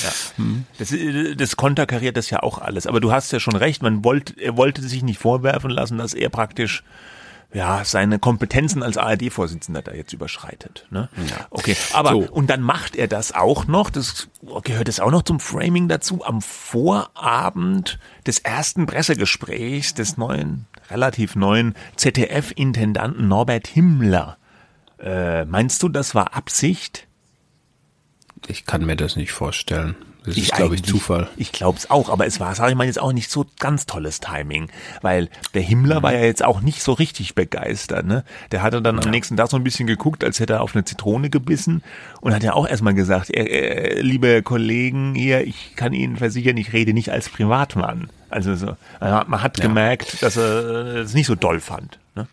Das, 0.79 0.93
äh, 0.93 1.35
das 1.35 1.57
konterkariert 1.57 2.17
das 2.17 2.31
ja 2.31 2.41
auch 2.43 2.59
alles. 2.59 2.87
Aber 2.87 3.01
du 3.01 3.11
hast 3.11 3.33
ja 3.33 3.41
schon 3.41 3.57
recht, 3.57 3.83
man 3.83 4.05
wollte, 4.05 4.35
er 4.41 4.57
wollte 4.57 4.81
sich 4.83 5.03
nicht 5.03 5.19
vorwerfen 5.19 5.71
lassen, 5.71 5.99
dass 5.99 6.15
er 6.15 6.29
praktisch 6.29 6.85
ja, 7.57 7.87
seine 7.87 8.19
Kompetenzen 8.19 8.83
als 8.83 8.99
ARD-Vorsitzender 8.99 9.81
da 9.81 9.93
jetzt 9.95 10.13
überschreitet. 10.13 10.87
Ne? 10.91 11.09
Okay, 11.49 11.75
aber 11.95 12.11
So. 12.11 12.19
und 12.31 12.51
dann 12.51 12.61
macht 12.61 12.97
er 12.97 13.09
das 13.09 13.33
auch 13.33 13.67
noch, 13.67 13.89
das 13.89 14.29
gehört 14.63 14.91
es 14.91 15.01
auch 15.01 15.11
noch 15.11 15.23
zum 15.23 15.41
Framing 15.41 15.89
dazu, 15.89 16.23
am 16.23 16.43
Vorabend 16.43 17.99
des 18.27 18.41
ersten 18.41 18.85
Pressegesprächs 18.85 19.95
des 19.95 20.19
neuen, 20.19 20.67
relativ 20.91 21.35
neuen 21.35 21.75
ZDF-Intendanten 21.97 23.27
Norbert 23.27 23.69
Himmler. 23.69 24.37
Äh, 24.99 25.47
meinst 25.47 25.83
du, 25.83 25.89
das 25.89 26.15
war 26.15 26.35
Absicht? 26.35 27.09
Ich 28.49 28.67
kann 28.67 28.85
mir 28.85 28.97
das 28.97 29.17
nicht 29.17 29.33
vorstellen. 29.33 29.97
Das 30.27 30.37
ist, 30.37 30.43
Ich 30.43 30.51
glaube 30.51 30.75
ich, 30.75 30.83
Zufall. 30.83 31.29
Ich 31.37 31.53
glaube 31.53 31.79
es 31.79 31.89
auch, 31.89 32.11
aber 32.11 32.27
es 32.27 32.41
war, 32.41 32.55
sage 32.55 32.73
ich 32.73 32.77
mal, 32.77 32.85
jetzt 32.85 33.01
auch 33.01 33.13
nicht 33.13 33.31
so 33.31 33.47
ganz 33.61 33.87
tolles 33.87 34.19
Timing, 34.19 34.69
weil 35.01 35.29
der 35.55 35.63
Himmler 35.63 36.03
war 36.03 36.13
ja 36.13 36.21
jetzt 36.21 36.45
auch 36.45 36.61
nicht 36.61 36.83
so 36.83 36.93
richtig 36.93 37.37
begeistert. 37.37 38.05
Ne? 38.07 38.25
Der 38.51 38.63
hatte 38.63 38.83
dann 38.83 38.99
am 38.99 39.11
nächsten 39.11 39.37
Tag 39.37 39.49
so 39.49 39.57
ein 39.57 39.63
bisschen 39.65 39.87
geguckt, 39.87 40.25
als 40.25 40.41
hätte 40.41 40.55
er 40.55 40.63
auf 40.63 40.75
eine 40.75 40.85
Zitrone 40.85 41.31
gebissen 41.31 41.83
und 42.21 42.35
hat 42.35 42.43
ja 42.43 42.55
auch 42.55 42.67
erstmal 42.69 42.95
gesagt, 42.95 43.31
äh, 43.31 43.45
äh, 43.45 44.01
liebe 44.01 44.43
Kollegen 44.43 45.15
hier, 45.15 45.47
ich 45.47 45.77
kann 45.77 45.93
Ihnen 45.93 46.17
versichern, 46.17 46.57
ich 46.57 46.73
rede 46.73 46.93
nicht 46.93 47.13
als 47.13 47.29
Privatmann. 47.29 48.11
Also 48.29 48.57
so, 48.57 48.71
äh, 49.01 49.25
man 49.27 49.43
hat 49.43 49.61
gemerkt, 49.61 50.23
dass 50.23 50.37
er 50.37 50.97
es 50.97 51.15
nicht 51.15 51.27
so 51.27 51.37
doll 51.37 51.61
fand. 51.61 52.01
Ne? 52.17 52.27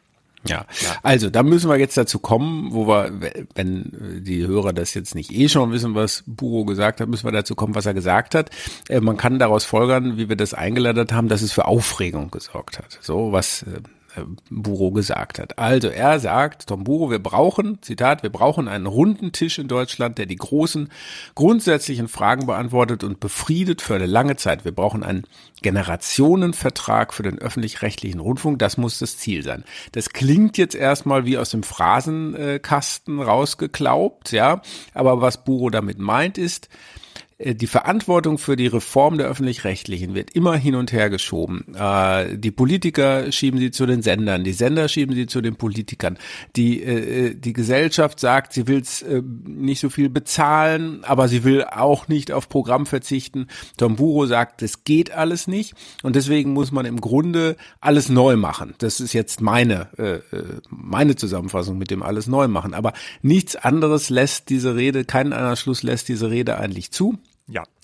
Ja. 0.48 0.66
Also, 1.04 1.30
da 1.30 1.44
müssen 1.44 1.70
wir 1.70 1.78
jetzt 1.78 1.98
dazu 1.98 2.20
kommen, 2.20 2.74
wo 2.74 2.88
wir, 2.88 3.12
wenn 3.56 4.22
die 4.26 4.46
Hörer 4.46 4.74
das 4.74 4.94
jetzt 4.94 5.16
nicht 5.16 5.32
eh 5.32 5.48
schon 5.50 5.72
wissen, 5.72 5.96
was 5.96 6.24
Buro 6.28 6.66
gesagt 6.66 7.00
hat, 7.02 7.08
müssen 7.08 7.26
wir 7.26 7.32
dazu 7.32 7.56
kommen, 7.56 7.76
was 7.76 7.86
er 7.86 7.94
gesagt 7.94 8.36
hat. 8.36 8.50
Äh, 8.90 9.00
Man 9.00 9.18
kann 9.18 9.40
daraus 9.40 9.64
folgern, 9.64 10.18
wie 10.18 10.30
wir 10.30 10.36
das 10.36 10.54
eingeleitet 10.54 11.14
haben, 11.14 11.28
dass 11.30 11.42
es 11.42 11.54
für 11.54 11.66
Aufregung 11.66 12.32
gesorgt 12.32 12.78
hat. 12.78 12.98
So, 13.02 13.32
was 13.32 13.64
äh, 13.64 13.80
Buro 14.50 14.92
gesagt 14.92 15.40
hat. 15.40 15.58
Also 15.60 15.88
er 15.88 16.20
sagt, 16.20 16.68
Tom 16.68 16.84
Buro, 16.84 17.10
wir 17.10 17.20
brauchen, 17.20 17.82
Zitat, 17.82 18.24
wir 18.24 18.30
brauchen 18.30 18.68
einen 18.68 18.86
runden 18.86 19.32
Tisch 19.32 19.60
in 19.60 19.68
Deutschland, 19.68 20.18
der 20.18 20.26
die 20.26 20.36
großen 20.36 20.90
grundsätzlichen 21.36 22.08
Fragen 22.08 22.46
beantwortet 22.46 23.04
und 23.04 23.20
befriedet 23.20 23.82
für 23.82 23.96
eine 23.96 24.06
lange 24.06 24.36
Zeit. 24.36 24.66
Wir 24.66 24.72
brauchen 24.72 25.04
einen 25.04 25.24
Generationenvertrag 25.62 27.14
für 27.14 27.24
den 27.24 27.40
öffentlich-rechtlichen 27.40 28.20
Rundfunk. 28.20 28.60
Das 28.60 28.78
muss 28.78 29.00
das 29.00 29.18
Ziel 29.18 29.44
sein. 29.44 29.64
Das 29.92 30.10
klingt 30.10 30.58
jetzt 30.58 30.76
erstmal 30.76 31.26
wie 31.26 31.38
aus 31.38 31.50
dem 31.50 31.64
Phrasenkasten 31.64 33.22
rausgeklaubt, 33.22 34.32
ja. 34.32 34.62
Aber 34.94 35.22
was 35.22 35.44
Buro 35.44 35.70
damit 35.70 36.00
meint 36.00 36.38
ist, 36.38 36.68
äh, 36.68 37.03
die 37.40 37.68
Verantwortung 37.68 38.38
für 38.38 38.56
die 38.56 38.68
Reform 38.68 39.18
der 39.18 39.28
öffentlich-rechtlichen 39.28 40.14
wird 40.14 40.32
immer 40.32 40.56
hin 40.56 40.76
und 40.76 40.92
her 40.92 41.10
geschoben. 41.10 41.76
Äh, 41.76 42.38
Die 42.38 42.52
Politiker 42.52 43.32
schieben 43.32 43.60
sie 43.60 43.72
zu 43.72 43.86
den 43.86 44.02
Sendern, 44.02 44.44
die 44.44 44.54
Sender 44.54 44.88
schieben 44.88 45.16
sie 45.16 45.26
zu 45.26 45.42
den 45.42 45.56
Politikern. 45.56 46.18
Die, 46.56 46.84
äh, 46.84 47.36
die 47.36 47.54
Gesellschaft 47.54 48.20
sagt, 48.20 48.54
sie 48.54 48.68
will 48.68 48.84
nicht 49.46 49.80
so 49.80 49.90
viel 49.90 50.10
bezahlen, 50.10 51.04
aber 51.04 51.28
sie 51.28 51.44
will 51.44 51.64
auch 51.64 52.08
nicht 52.08 52.32
auf 52.32 52.50
Programm 52.50 52.86
verzichten. 52.86 53.48
Tom 53.78 53.96
Buro 53.96 54.26
sagt, 54.26 54.62
das 54.62 54.84
geht 54.84 55.12
alles 55.12 55.48
nicht 55.48 55.74
und 56.02 56.16
deswegen 56.16 56.54
muss 56.54 56.72
man 56.72 56.86
im 56.86 57.02
Grunde 57.02 57.56
alles 57.82 58.10
neu 58.10 58.36
machen. 58.36 58.74
Das 58.78 59.00
ist 59.00 59.14
jetzt 59.14 59.42
meine, 59.42 59.90
äh, 59.98 60.36
äh, 60.36 60.62
meine 60.70 61.16
Zusammenfassung 61.16 61.78
mit 61.78 61.92
dem 61.92 62.04
alles 62.04 62.28
neu 62.28 62.48
machen. 62.48 62.74
Aber 62.74 62.94
nichts 63.22 63.56
anderes 63.56 64.10
lässt 64.10 64.50
diese 64.50 64.76
Rede, 64.76 65.06
kein 65.06 65.34
anderer 65.34 65.56
Schluss 65.56 65.84
lässt 65.84 66.08
diese 66.10 66.30
Rede 66.30 66.58
eigentlich 66.58 66.92
zu. 66.92 67.18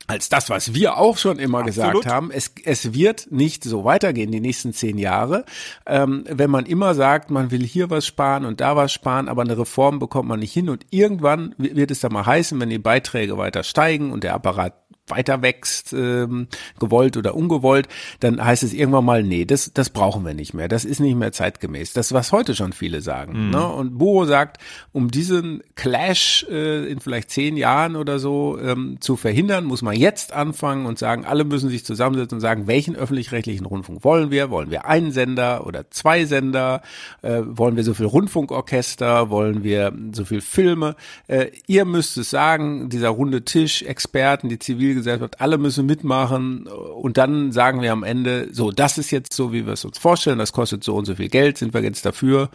Als 0.09 0.27
das, 0.29 0.49
was 0.49 0.73
wir 0.73 0.97
auch 0.97 1.17
schon 1.17 1.37
immer 1.39 1.59
Absolut. 1.59 1.93
gesagt 1.93 2.05
haben. 2.07 2.31
Es, 2.31 2.51
es 2.65 2.93
wird 2.93 3.27
nicht 3.31 3.63
so 3.63 3.85
weitergehen 3.85 4.31
die 4.31 4.39
nächsten 4.39 4.73
zehn 4.73 4.97
Jahre. 4.97 5.45
Ähm, 5.85 6.23
wenn 6.27 6.49
man 6.49 6.65
immer 6.65 6.95
sagt, 6.95 7.29
man 7.29 7.51
will 7.51 7.63
hier 7.63 7.89
was 7.89 8.07
sparen 8.07 8.43
und 8.45 8.59
da 8.59 8.75
was 8.75 8.91
sparen, 8.91 9.29
aber 9.29 9.43
eine 9.43 9.57
Reform 9.57 9.99
bekommt 9.99 10.27
man 10.27 10.39
nicht 10.39 10.51
hin 10.53 10.67
und 10.69 10.85
irgendwann 10.89 11.53
wi- 11.57 11.75
wird 11.75 11.91
es 11.91 11.99
dann 11.99 12.11
mal 12.11 12.25
heißen, 12.25 12.59
wenn 12.59 12.69
die 12.69 12.79
Beiträge 12.79 13.37
weiter 13.37 13.63
steigen 13.63 14.11
und 14.11 14.23
der 14.23 14.33
Apparat 14.33 14.73
weiter 15.09 15.41
wächst, 15.41 15.93
ähm, 15.93 16.47
gewollt 16.79 17.17
oder 17.17 17.35
ungewollt, 17.35 17.87
dann 18.19 18.43
heißt 18.43 18.63
es 18.63 18.73
irgendwann 18.73 19.05
mal, 19.05 19.23
nee, 19.23 19.45
das, 19.45 19.71
das 19.73 19.89
brauchen 19.89 20.25
wir 20.25 20.33
nicht 20.33 20.53
mehr. 20.53 20.67
Das 20.67 20.85
ist 20.85 20.99
nicht 20.99 21.15
mehr 21.15 21.31
zeitgemäß. 21.31 21.93
Das, 21.93 22.13
was 22.13 22.31
heute 22.31 22.55
schon 22.55 22.73
viele 22.73 23.01
sagen. 23.01 23.49
Ne? 23.49 23.67
Und 23.67 23.97
Buro 23.97 24.25
sagt, 24.25 24.57
um 24.91 25.11
diesen 25.11 25.61
Clash 25.75 26.45
äh, 26.49 26.89
in 26.91 26.99
vielleicht 26.99 27.29
zehn 27.31 27.57
Jahren 27.57 27.95
oder 27.95 28.19
so 28.19 28.57
ähm, 28.59 28.97
zu 28.99 29.15
verhindern, 29.15 29.65
muss 29.65 29.81
man 29.81 29.95
jetzt 29.95 30.33
anfangen 30.33 30.85
und 30.85 30.99
sagen, 30.99 31.25
alle 31.25 31.43
müssen 31.43 31.69
sich 31.69 31.85
zusammensetzen 31.85 32.37
und 32.37 32.41
sagen, 32.41 32.67
welchen 32.67 32.95
öffentlich-rechtlichen 32.95 33.65
Rundfunk 33.65 34.03
wollen 34.03 34.31
wir? 34.31 34.49
Wollen 34.49 34.71
wir 34.71 34.85
einen 34.85 35.11
Sender 35.11 35.65
oder 35.65 35.89
zwei 35.91 36.25
Sender? 36.25 36.81
Äh, 37.21 37.41
wollen 37.45 37.75
wir 37.75 37.83
so 37.83 37.93
viel 37.93 38.05
Rundfunkorchester? 38.05 39.29
Wollen 39.29 39.63
wir 39.63 39.93
so 40.13 40.25
viel 40.25 40.41
Filme? 40.41 40.95
Äh, 41.27 41.47
ihr 41.67 41.85
müsst 41.85 42.17
es 42.17 42.29
sagen, 42.29 42.89
dieser 42.89 43.09
runde 43.09 43.45
Tisch, 43.45 43.83
Experten, 43.83 44.49
die 44.49 44.59
Zivilgesellschaft, 45.03 45.41
alle 45.41 45.57
müssen 45.57 45.85
mitmachen. 45.85 46.67
Und 46.67 47.17
dann 47.17 47.51
sagen 47.51 47.81
wir 47.81 47.91
am 47.91 48.03
Ende, 48.03 48.49
so, 48.51 48.71
das 48.71 48.97
ist 48.97 49.11
jetzt 49.11 49.33
so, 49.33 49.51
wie 49.51 49.65
wir 49.65 49.73
es 49.73 49.85
uns 49.85 49.97
vorstellen, 49.97 50.39
das 50.39 50.53
kostet 50.53 50.83
so 50.83 50.95
und 50.95 51.05
so 51.05 51.15
viel 51.15 51.29
Geld, 51.29 51.57
sind 51.57 51.73
wir 51.73 51.81
jetzt 51.81 52.05
dafür? 52.05 52.49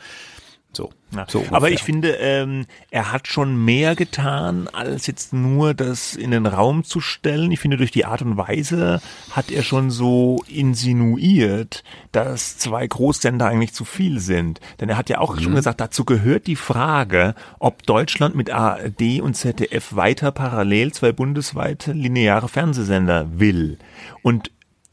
So. 0.77 0.91
Ja. 1.15 1.27
so 1.29 1.45
Aber 1.51 1.71
ich 1.71 1.83
finde, 1.83 2.11
ähm, 2.13 2.67
er 2.91 3.13
hat 3.13 3.29
schon 3.29 3.65
mehr 3.65 3.95
getan, 3.95 4.69
als 4.69 5.07
jetzt 5.07 5.33
nur 5.33 5.75
das 5.75 6.15
in 6.15 6.33
den 6.33 6.47
Raum 6.47 6.85
zu 6.85 7.01
stellen. 7.01 7.53
Ich 7.53 7.61
finde, 7.61 7.77
durch 7.77 7.91
die 7.91 8.05
Art 8.05 8.23
und 8.23 8.37
Weise 8.37 9.01
hat 9.31 9.51
er 9.51 9.63
schon 9.63 9.91
so 9.91 10.43
insinuiert, 10.49 11.85
dass 12.13 12.59
zwei 12.59 12.87
Großsender 12.87 13.47
eigentlich 13.47 13.75
zu 13.75 13.85
viel 13.85 14.19
sind. 14.19 14.61
Denn 14.81 14.89
er 14.89 14.97
hat 14.97 15.09
ja 15.09 15.19
auch 15.19 15.39
schon 15.41 15.55
gesagt, 15.55 15.81
dazu 15.81 16.05
gehört 16.05 16.47
die 16.47 16.57
Frage, 16.57 17.35
ob 17.59 17.85
Deutschland 17.85 18.35
mit 18.35 18.51
ARD 18.51 19.21
und 19.21 19.35
ZDF 19.35 19.95
weiter 19.95 20.33
parallel 20.33 20.93
zwei 20.93 21.13
bundesweite 21.13 21.93
lineare 21.93 22.49
Fernsehsender 22.49 23.39
will. 23.39 23.79
Und 24.23 24.51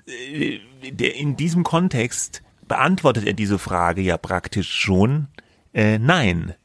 äh, 0.07 0.59
der, 0.91 1.15
in 1.15 1.35
diesem 1.35 1.63
Kontext 1.63 2.41
beantwortet 2.67 3.25
er 3.25 3.33
diese 3.33 3.59
Frage 3.59 4.01
ja 4.01 4.17
praktisch 4.17 4.71
schon 4.73 5.27
äh, 5.73 5.99
nein. 5.99 6.55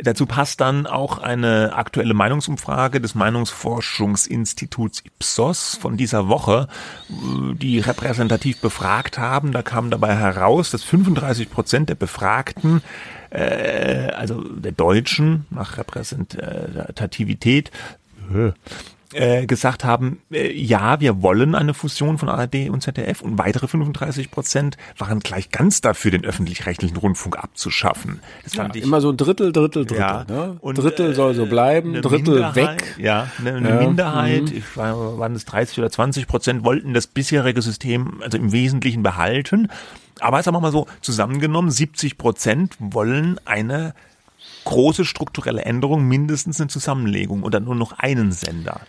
Dazu 0.00 0.26
passt 0.26 0.60
dann 0.60 0.86
auch 0.86 1.18
eine 1.18 1.74
aktuelle 1.74 2.14
Meinungsumfrage 2.14 3.00
des 3.00 3.16
Meinungsforschungsinstituts 3.16 5.00
Ipsos 5.04 5.76
von 5.80 5.96
dieser 5.96 6.28
Woche, 6.28 6.68
äh, 7.10 7.54
die 7.54 7.80
repräsentativ 7.80 8.60
befragt 8.60 9.18
haben. 9.18 9.50
Da 9.52 9.62
kam 9.62 9.90
dabei 9.90 10.14
heraus, 10.14 10.70
dass 10.70 10.84
35 10.84 11.50
Prozent 11.50 11.88
der 11.88 11.96
Befragten, 11.96 12.82
äh, 13.30 14.10
also 14.12 14.40
der 14.40 14.72
Deutschen 14.72 15.46
nach 15.50 15.78
Repräsentativität, 15.78 17.72
äh, 19.14 19.28
äh, 19.28 19.46
gesagt 19.46 19.84
haben, 19.84 20.20
äh, 20.30 20.52
ja, 20.52 21.00
wir 21.00 21.22
wollen 21.22 21.54
eine 21.54 21.74
Fusion 21.74 22.18
von 22.18 22.28
ARD 22.28 22.70
und 22.70 22.82
ZDF 22.82 23.22
und 23.22 23.38
weitere 23.38 23.68
35 23.68 24.30
Prozent 24.30 24.76
waren 24.96 25.20
gleich 25.20 25.50
ganz 25.50 25.80
dafür, 25.80 26.10
den 26.10 26.24
öffentlich-rechtlichen 26.24 26.96
Rundfunk 26.96 27.38
abzuschaffen. 27.38 28.20
Das 28.44 28.54
fand 28.54 28.76
ich 28.76 28.82
immer 28.82 29.00
so 29.00 29.10
ein 29.10 29.16
Drittel, 29.16 29.52
Drittel, 29.52 29.86
Drittel. 29.86 30.00
ja, 30.00 30.24
ne? 30.28 30.56
und, 30.60 30.78
Drittel 30.78 31.12
äh, 31.12 31.14
soll 31.14 31.34
so 31.34 31.46
bleiben, 31.46 31.90
eine 31.90 32.00
Drittel 32.00 32.34
Minderheit, 32.34 32.56
weg. 32.56 32.94
Ja, 32.98 33.28
eine, 33.38 33.54
eine 33.54 33.68
Ja, 33.68 33.74
mhm. 33.74 33.80
Minderheit, 33.80 34.50
ich 34.50 34.76
war, 34.76 35.18
waren 35.18 35.34
es 35.34 35.44
30 35.44 35.78
oder 35.78 35.90
20 35.90 36.26
Prozent, 36.26 36.64
wollten 36.64 36.94
das 36.94 37.06
bisherige 37.06 37.62
System 37.62 38.20
also 38.22 38.38
im 38.38 38.52
Wesentlichen 38.52 39.02
behalten. 39.02 39.68
Aber 40.20 40.42
sagen 40.42 40.56
wir 40.56 40.60
mal 40.60 40.72
so, 40.72 40.86
zusammengenommen, 41.00 41.70
70 41.70 42.18
Prozent 42.18 42.74
wollen 42.78 43.40
eine 43.44 43.94
große 44.64 45.04
strukturelle 45.04 45.62
Änderung, 45.62 46.04
mindestens 46.06 46.60
eine 46.60 46.68
Zusammenlegung 46.68 47.42
oder 47.42 47.60
nur 47.60 47.74
noch 47.74 47.92
einen 47.92 48.32
Sender. 48.32 48.80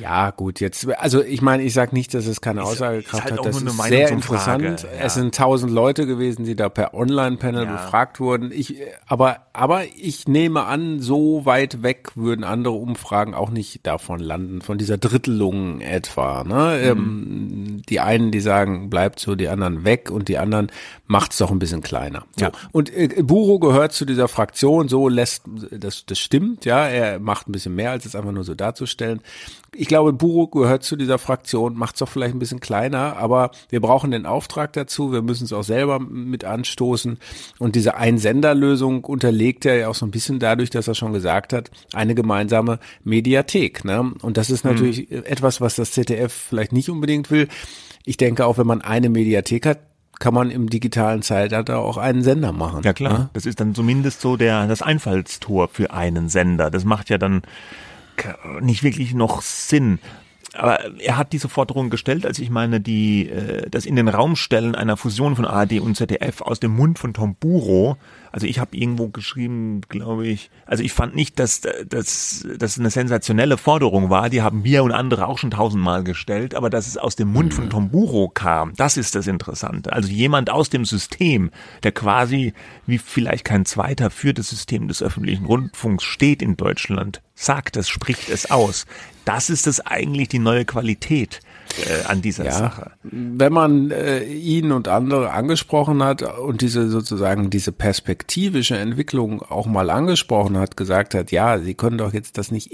Ja, 0.00 0.30
gut, 0.30 0.60
jetzt, 0.60 0.88
also 0.98 1.22
ich 1.22 1.42
meine, 1.42 1.62
ich 1.62 1.74
sage 1.74 1.94
nicht, 1.94 2.14
dass 2.14 2.26
es 2.26 2.40
keine 2.40 2.62
Aussagekraft 2.62 3.24
halt 3.24 3.38
hat. 3.38 3.46
Das 3.46 3.60
ist 3.60 3.82
sehr 3.84 4.08
interessant. 4.08 4.82
ja. 4.82 4.88
Es 5.00 5.14
sind 5.14 5.34
tausend 5.34 5.70
Leute 5.72 6.06
gewesen, 6.06 6.44
die 6.44 6.56
da 6.56 6.68
per 6.68 6.94
Online-Panel 6.94 7.64
Ja. 7.64 7.72
befragt 7.72 8.18
wurden. 8.18 8.50
Ich, 8.52 8.76
aber, 9.06 9.38
aber 9.52 9.82
ich 9.96 10.26
nehme 10.28 10.64
an, 10.64 11.00
so 11.00 11.44
weit 11.44 11.82
weg 11.82 12.12
würden 12.14 12.44
andere 12.44 12.74
Umfragen 12.74 13.34
auch 13.34 13.50
nicht 13.50 13.86
davon 13.86 14.20
landen, 14.20 14.62
von 14.62 14.78
dieser 14.78 14.96
Drittelung 14.98 15.80
etwa. 15.80 16.44
Ne? 16.44 16.80
Ähm, 16.80 17.82
die 17.88 18.00
einen, 18.00 18.30
die 18.30 18.40
sagen, 18.40 18.88
bleibt 18.88 19.20
so, 19.20 19.34
die 19.34 19.48
anderen 19.48 19.84
weg 19.84 20.10
und 20.10 20.28
die 20.28 20.38
anderen 20.38 20.70
macht 21.06 21.32
es 21.32 21.38
doch 21.38 21.50
ein 21.50 21.58
bisschen 21.58 21.82
kleiner. 21.82 22.24
So. 22.36 22.46
Ja. 22.46 22.52
Und 22.72 22.94
äh, 22.96 23.08
Buro 23.22 23.58
gehört 23.58 23.92
zu 23.92 24.04
dieser 24.06 24.28
Fraktion, 24.28 24.88
so 24.88 25.08
lässt, 25.08 25.42
das, 25.70 26.06
das 26.06 26.18
stimmt, 26.18 26.64
ja, 26.64 26.86
er 26.88 27.18
macht 27.18 27.48
ein 27.48 27.52
bisschen 27.52 27.74
mehr, 27.74 27.90
als 27.90 28.06
es 28.06 28.16
einfach 28.16 28.32
nur 28.32 28.44
so 28.44 28.54
darzustellen. 28.54 29.20
Ich 29.82 29.88
glaube, 29.88 30.12
Buro 30.12 30.46
gehört 30.46 30.84
zu 30.84 30.94
dieser 30.94 31.18
Fraktion, 31.18 31.74
macht 31.74 31.96
es 31.96 31.98
doch 31.98 32.08
vielleicht 32.08 32.36
ein 32.36 32.38
bisschen 32.38 32.60
kleiner, 32.60 33.16
aber 33.16 33.50
wir 33.68 33.80
brauchen 33.80 34.12
den 34.12 34.26
Auftrag 34.26 34.72
dazu, 34.74 35.10
wir 35.10 35.22
müssen 35.22 35.42
es 35.42 35.52
auch 35.52 35.64
selber 35.64 35.98
mit 35.98 36.44
anstoßen. 36.44 37.18
Und 37.58 37.74
diese 37.74 37.96
Einsenderlösung 37.96 39.02
unterlegt 39.02 39.66
er 39.66 39.74
ja 39.74 39.88
auch 39.88 39.96
so 39.96 40.06
ein 40.06 40.12
bisschen 40.12 40.38
dadurch, 40.38 40.70
dass 40.70 40.86
er 40.86 40.94
schon 40.94 41.12
gesagt 41.12 41.52
hat, 41.52 41.72
eine 41.94 42.14
gemeinsame 42.14 42.78
Mediathek. 43.02 43.84
Ne? 43.84 44.12
Und 44.22 44.36
das 44.36 44.50
ist 44.50 44.64
natürlich 44.64 45.10
mhm. 45.10 45.24
etwas, 45.24 45.60
was 45.60 45.74
das 45.74 45.90
ZDF 45.90 46.32
vielleicht 46.32 46.70
nicht 46.70 46.88
unbedingt 46.88 47.32
will. 47.32 47.48
Ich 48.04 48.16
denke 48.16 48.46
auch, 48.46 48.58
wenn 48.58 48.68
man 48.68 48.82
eine 48.82 49.08
Mediathek 49.08 49.66
hat, 49.66 49.80
kann 50.20 50.32
man 50.32 50.52
im 50.52 50.70
digitalen 50.70 51.22
Zeitalter 51.22 51.80
auch 51.80 51.96
einen 51.96 52.22
Sender 52.22 52.52
machen. 52.52 52.82
Ja 52.84 52.92
klar, 52.92 53.18
ne? 53.18 53.30
das 53.32 53.46
ist 53.46 53.58
dann 53.58 53.74
zumindest 53.74 54.20
so 54.20 54.36
der 54.36 54.68
das 54.68 54.80
Einfallstor 54.80 55.66
für 55.66 55.92
einen 55.92 56.28
Sender. 56.28 56.70
Das 56.70 56.84
macht 56.84 57.10
ja 57.10 57.18
dann 57.18 57.42
nicht 58.60 58.82
wirklich 58.82 59.14
noch 59.14 59.42
Sinn. 59.42 59.98
Aber 60.54 60.80
er 61.00 61.16
hat 61.16 61.32
diese 61.32 61.48
Forderung 61.48 61.88
gestellt, 61.88 62.26
als 62.26 62.38
ich 62.38 62.50
meine, 62.50 62.80
die, 62.80 63.28
äh, 63.28 63.70
das 63.70 63.86
in 63.86 63.96
den 63.96 64.08
Raum 64.08 64.36
stellen 64.36 64.74
einer 64.74 64.98
Fusion 64.98 65.34
von 65.34 65.46
ARD 65.46 65.80
und 65.80 65.96
ZDF 65.96 66.42
aus 66.42 66.60
dem 66.60 66.76
Mund 66.76 66.98
von 66.98 67.14
Tom 67.14 67.36
Buro. 67.36 67.96
Also 68.32 68.46
ich 68.46 68.58
habe 68.58 68.76
irgendwo 68.76 69.08
geschrieben, 69.08 69.80
glaube 69.88 70.26
ich, 70.26 70.50
also 70.66 70.82
ich 70.82 70.92
fand 70.92 71.14
nicht, 71.14 71.38
dass 71.38 71.62
das 71.62 72.44
eine 72.78 72.90
sensationelle 72.90 73.56
Forderung 73.56 74.10
war. 74.10 74.28
Die 74.28 74.42
haben 74.42 74.64
wir 74.64 74.84
und 74.84 74.92
andere 74.92 75.26
auch 75.26 75.38
schon 75.38 75.50
tausendmal 75.50 76.04
gestellt, 76.04 76.54
aber 76.54 76.68
dass 76.68 76.86
es 76.86 76.98
aus 76.98 77.16
dem 77.16 77.32
Mund 77.32 77.54
von 77.54 77.66
mhm. 77.66 77.70
Tom 77.70 77.90
Buro 77.90 78.28
kam, 78.28 78.74
das 78.76 78.98
ist 78.98 79.14
das 79.14 79.26
Interessante. 79.26 79.92
Also 79.92 80.10
jemand 80.10 80.50
aus 80.50 80.68
dem 80.68 80.84
System, 80.84 81.50
der 81.82 81.92
quasi 81.92 82.52
wie 82.86 82.98
vielleicht 82.98 83.44
kein 83.44 83.64
zweiter 83.64 84.10
für 84.10 84.34
das 84.34 84.48
System 84.48 84.88
des 84.88 85.02
öffentlichen 85.02 85.46
Rundfunks 85.46 86.04
steht 86.04 86.42
in 86.42 86.56
Deutschland, 86.56 87.22
sagt 87.42 87.76
es, 87.76 87.88
spricht 87.88 88.28
es 88.28 88.50
aus. 88.50 88.86
Das 89.24 89.50
ist 89.50 89.66
es 89.66 89.80
eigentlich 89.80 90.28
die 90.28 90.38
neue 90.38 90.64
Qualität 90.64 91.40
äh, 91.78 92.06
an 92.06 92.22
dieser 92.22 92.44
ja, 92.44 92.52
Sache. 92.52 92.92
Wenn 93.02 93.52
man 93.52 93.90
äh, 93.90 94.24
ihn 94.24 94.72
und 94.72 94.88
andere 94.88 95.32
angesprochen 95.32 96.02
hat 96.02 96.22
und 96.22 96.60
diese 96.60 96.88
sozusagen 96.88 97.50
diese 97.50 97.72
perspektivische 97.72 98.76
Entwicklung 98.76 99.42
auch 99.42 99.66
mal 99.66 99.90
angesprochen 99.90 100.58
hat, 100.58 100.76
gesagt 100.76 101.14
hat, 101.14 101.30
ja, 101.32 101.58
Sie 101.58 101.74
können 101.74 101.98
doch 101.98 102.12
jetzt 102.12 102.38
das 102.38 102.50
nicht, 102.50 102.70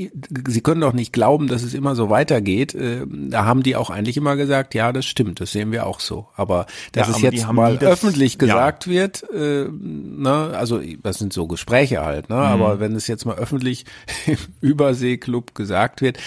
Sie 0.49 0.61
können 0.61 0.81
doch 0.81 0.93
nicht 0.93 1.13
glauben, 1.13 1.49
dass 1.49 1.63
es 1.63 1.75
immer 1.75 1.95
so 1.95 2.11
weitergeht. 2.11 2.75
Äh, 2.75 3.07
da 3.09 3.45
haben 3.45 3.63
die 3.63 3.77
auch 3.77 3.91
eigentlich 3.91 4.17
immer 4.17 4.37
gesagt, 4.37 4.75
ja, 4.75 4.93
das 4.93 5.07
stimmt, 5.07 5.41
das 5.41 5.53
sehen 5.53 5.73
wir 5.73 5.87
auch 5.87 6.01
so. 6.01 6.29
Aber 6.37 6.67
dass 6.93 7.09
ja, 7.09 7.15
es 7.15 7.23
jetzt 7.23 7.53
mal 7.53 7.79
das, 7.79 7.91
öffentlich 7.91 8.39
gesagt 8.39 8.87
ja. 8.87 8.93
wird, 8.93 9.25
äh, 9.33 9.67
ne, 9.71 10.53
also 10.55 10.81
das 11.03 11.19
sind 11.19 11.33
so 11.33 11.47
Gespräche 11.47 12.05
halt, 12.05 12.29
ne, 12.29 12.37
mhm. 12.37 12.43
aber 12.43 12.81
wenn 12.81 12.95
es 12.95 13.07
jetzt 13.07 13.25
mal 13.25 13.37
öffentlich 13.37 13.85
im 14.27 14.39
Überseeklub 14.61 15.55
gesagt 15.55 16.03
wird, 16.03 16.19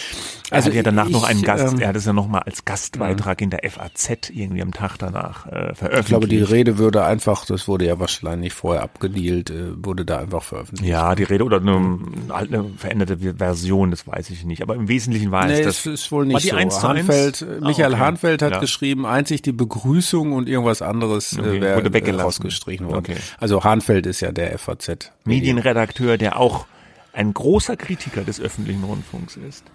also 0.49 0.69
er 0.69 0.71
hat 0.71 0.75
ja 0.75 0.83
danach 0.83 1.07
ich, 1.07 1.13
noch 1.13 1.23
einen 1.23 1.41
Gast, 1.41 1.73
ähm, 1.73 1.79
er 1.79 1.89
hat 1.89 1.95
es 1.95 2.05
ja 2.05 2.13
noch 2.13 2.27
mal 2.27 2.39
als 2.39 2.60
Gastbeitrag 2.65 3.39
mhm. 3.39 3.45
in 3.45 3.49
der 3.51 3.69
FAZ 3.69 4.29
irgendwie 4.29 4.61
am 4.61 4.71
Tag 4.71 4.97
danach 4.97 5.45
äh, 5.47 5.73
veröffentlicht. 5.73 5.99
Ich 5.99 6.05
glaube, 6.07 6.27
die 6.27 6.41
Rede 6.41 6.77
würde 6.77 7.03
einfach, 7.03 7.45
das 7.45 7.67
wurde 7.67 7.85
ja 7.85 7.99
wahrscheinlich 7.99 8.53
vorher 8.53 8.83
abgedealt, 8.83 9.49
äh, 9.49 9.83
wurde 9.83 10.05
da 10.05 10.19
einfach 10.19 10.43
veröffentlicht. 10.43 10.89
Ja, 10.89 11.15
die 11.15 11.23
Rede 11.23 11.43
oder 11.43 11.57
eine, 11.57 11.99
halt 12.29 12.53
eine 12.53 12.69
veränderte 12.77 13.17
Version, 13.37 13.91
das 13.91 14.07
weiß 14.07 14.29
ich 14.29 14.45
nicht. 14.45 14.61
Aber 14.61 14.75
im 14.75 14.87
Wesentlichen 14.87 15.31
war 15.31 15.47
nee, 15.47 15.59
es 15.59 15.65
das. 15.65 15.85
ist 15.85 16.11
wohl 16.11 16.25
nicht 16.25 16.41
so. 16.41 16.55
Hahnfeld, 16.55 17.45
ah, 17.47 17.65
Michael 17.65 17.93
okay. 17.93 18.01
Hahnfeld 18.01 18.41
hat 18.41 18.53
ja. 18.53 18.59
geschrieben, 18.59 19.05
einzig 19.05 19.41
die 19.41 19.51
Begrüßung 19.51 20.33
und 20.33 20.47
irgendwas 20.47 20.81
anderes 20.81 21.37
äh, 21.37 21.41
okay. 21.41 22.09
äh, 22.09 22.21
rausgestrichen 22.21 22.87
worden. 22.87 22.99
Okay. 22.99 23.17
Also 23.39 23.63
Hahnfeld 23.63 24.05
ist 24.05 24.21
ja 24.21 24.31
der 24.31 24.57
FAZ. 24.57 25.11
Medienredakteur, 25.25 26.17
der 26.17 26.39
auch 26.39 26.65
ein 27.13 27.33
großer 27.33 27.75
Kritiker 27.75 28.23
des 28.23 28.39
öffentlichen 28.39 28.83
Rundfunks 28.83 29.37
ist. 29.37 29.65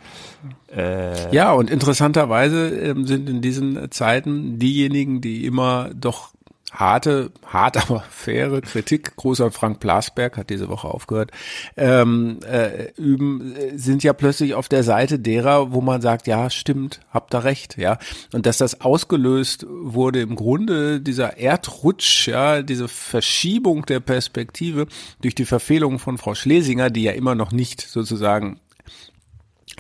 Äh, 0.75 1.35
ja, 1.35 1.53
und 1.53 1.71
interessanterweise 1.71 2.69
ähm, 2.69 3.07
sind 3.07 3.29
in 3.29 3.43
diesen 3.43 3.91
Zeiten 3.91 4.59
diejenigen, 4.59 5.21
die 5.21 5.45
immer 5.45 5.91
doch 5.95 6.33
harte, 6.77 7.33
hart 7.45 7.77
aber 7.91 8.01
faire 8.11 8.61
Kritik, 8.61 9.17
großer 9.17 9.51
Frank 9.51 9.81
Blasberg 9.81 10.37
hat 10.37 10.51
diese 10.51 10.69
Woche 10.69 10.89
aufgehört, 10.89 11.33
ähm, 11.77 12.39
äh, 12.49 12.93
üben, 12.97 13.55
sind 13.75 14.03
ja 14.03 14.13
plötzlich 14.13 14.55
auf 14.55 14.69
der 14.69 14.83
Seite 14.83 15.19
derer, 15.19 15.73
wo 15.73 15.81
man 15.81 16.01
sagt, 16.01 16.27
ja, 16.27 16.51
stimmt, 16.51 17.01
habt 17.11 17.35
da 17.35 17.41
recht, 17.41 17.77
ja. 17.77 17.99
Und 18.33 18.47
dass 18.47 18.59
das 18.59 18.81
ausgelöst 18.81 19.67
wurde 19.69 20.21
im 20.21 20.37
Grunde 20.37 21.01
dieser 21.01 21.39
Erdrutsch, 21.39 22.29
ja, 22.29 22.63
diese 22.63 22.89
Verschiebung 22.89 23.87
der 23.87 24.01
Perspektive 24.01 24.87
durch 25.21 25.35
die 25.35 25.45
Verfehlung 25.45 25.99
von 25.99 26.19
Frau 26.19 26.35
Schlesinger, 26.35 26.91
die 26.91 27.03
ja 27.03 27.13
immer 27.13 27.35
noch 27.35 27.53
nicht 27.53 27.81
sozusagen 27.81 28.61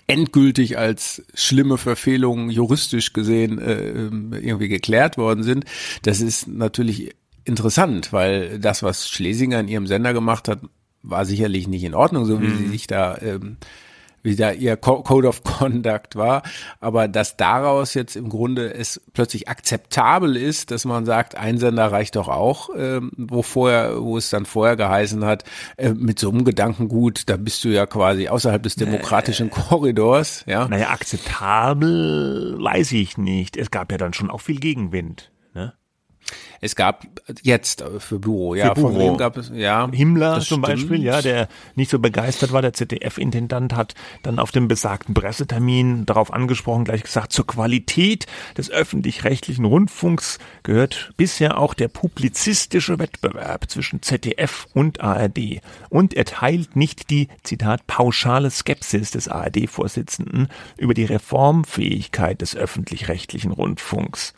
endgültig 0.07 0.79
als 0.79 1.22
schlimme 1.35 1.79
Verfehlungen 1.79 2.51
juristisch 2.51 3.12
gesehen 3.12 3.59
äh, 3.59 3.90
ähm, 3.90 4.33
irgendwie 4.33 4.68
geklärt 4.68 5.16
worden 5.16 5.42
sind. 5.42 5.64
Das 6.03 6.20
ist 6.20 6.49
natürlich 6.49 7.14
interessant, 7.44 8.12
weil 8.12 8.59
das, 8.59 8.83
was 8.83 9.09
Schlesinger 9.09 9.61
in 9.61 9.68
ihrem 9.68 9.87
Sender 9.87 10.12
gemacht 10.12 10.49
hat, 10.49 10.61
war 11.03 11.25
sicherlich 11.25 11.68
nicht 11.68 11.85
in 11.85 11.94
Ordnung, 11.94 12.25
so 12.25 12.40
wie 12.40 12.49
mhm. 12.49 12.59
sie 12.59 12.68
sich 12.68 12.87
da 12.87 13.16
ähm, 13.18 13.57
wie 14.26 14.34
da 14.34 14.50
ihr 14.50 14.76
Code 14.76 15.28
of 15.28 15.44
Conduct 15.44 16.16
war, 16.16 16.42
aber 16.80 17.06
dass 17.06 17.36
daraus 17.36 17.94
jetzt 17.94 18.16
im 18.16 18.28
Grunde 18.28 18.74
es 18.74 19.00
plötzlich 19.12 19.48
akzeptabel 19.48 20.36
ist, 20.36 20.72
dass 20.72 20.84
man 20.84 21.06
sagt, 21.06 21.36
ein 21.36 21.58
Sender 21.58 21.92
reicht 21.92 22.16
doch 22.16 22.26
auch, 22.26 22.70
ähm, 22.76 23.12
wo 23.16 23.42
vorher, 23.42 24.02
wo 24.02 24.18
es 24.18 24.28
dann 24.28 24.44
vorher 24.44 24.76
geheißen 24.76 25.24
hat, 25.24 25.44
äh, 25.76 25.90
mit 25.90 26.18
so 26.18 26.30
einem 26.30 26.44
Gedankengut, 26.44 27.28
da 27.28 27.36
bist 27.36 27.62
du 27.64 27.68
ja 27.68 27.86
quasi 27.86 28.26
außerhalb 28.26 28.62
des 28.64 28.74
demokratischen 28.74 29.46
äh, 29.46 29.50
Korridors, 29.50 30.42
ja. 30.46 30.66
Naja, 30.66 30.90
akzeptabel 30.90 32.56
weiß 32.58 32.92
ich 32.92 33.16
nicht. 33.18 33.56
Es 33.56 33.70
gab 33.70 33.92
ja 33.92 33.98
dann 33.98 34.12
schon 34.12 34.30
auch 34.30 34.40
viel 34.40 34.58
Gegenwind. 34.58 35.30
Es 36.60 36.74
gab 36.74 37.06
jetzt 37.42 37.84
für 37.98 38.18
Büro, 38.18 38.54
ja, 38.54 38.74
für 38.74 38.80
Büro. 38.80 39.16
gab 39.16 39.36
es, 39.36 39.50
ja. 39.54 39.88
Himmler 39.92 40.34
zum 40.36 40.44
stimmt. 40.44 40.62
Beispiel, 40.62 41.02
ja, 41.02 41.22
der 41.22 41.48
nicht 41.74 41.90
so 41.90 41.98
begeistert 41.98 42.52
war, 42.52 42.62
der 42.62 42.72
ZDF-Intendant 42.72 43.74
hat 43.74 43.94
dann 44.22 44.38
auf 44.38 44.50
dem 44.50 44.68
besagten 44.68 45.14
Pressetermin 45.14 46.06
darauf 46.06 46.32
angesprochen, 46.32 46.84
gleich 46.84 47.02
gesagt, 47.02 47.32
zur 47.32 47.46
Qualität 47.46 48.26
des 48.56 48.70
öffentlich-rechtlichen 48.70 49.64
Rundfunks 49.64 50.38
gehört 50.62 51.12
bisher 51.16 51.58
auch 51.58 51.74
der 51.74 51.88
publizistische 51.88 52.98
Wettbewerb 52.98 53.70
zwischen 53.70 54.02
ZDF 54.02 54.66
und 54.74 55.00
ARD. 55.00 55.60
Und 55.90 56.14
er 56.14 56.24
teilt 56.24 56.74
nicht 56.74 57.10
die, 57.10 57.28
Zitat, 57.42 57.86
pauschale 57.86 58.50
Skepsis 58.50 59.10
des 59.10 59.28
ARD-Vorsitzenden 59.28 60.48
über 60.76 60.94
die 60.94 61.04
Reformfähigkeit 61.04 62.40
des 62.40 62.56
öffentlich-rechtlichen 62.56 63.52
Rundfunks. 63.52 64.34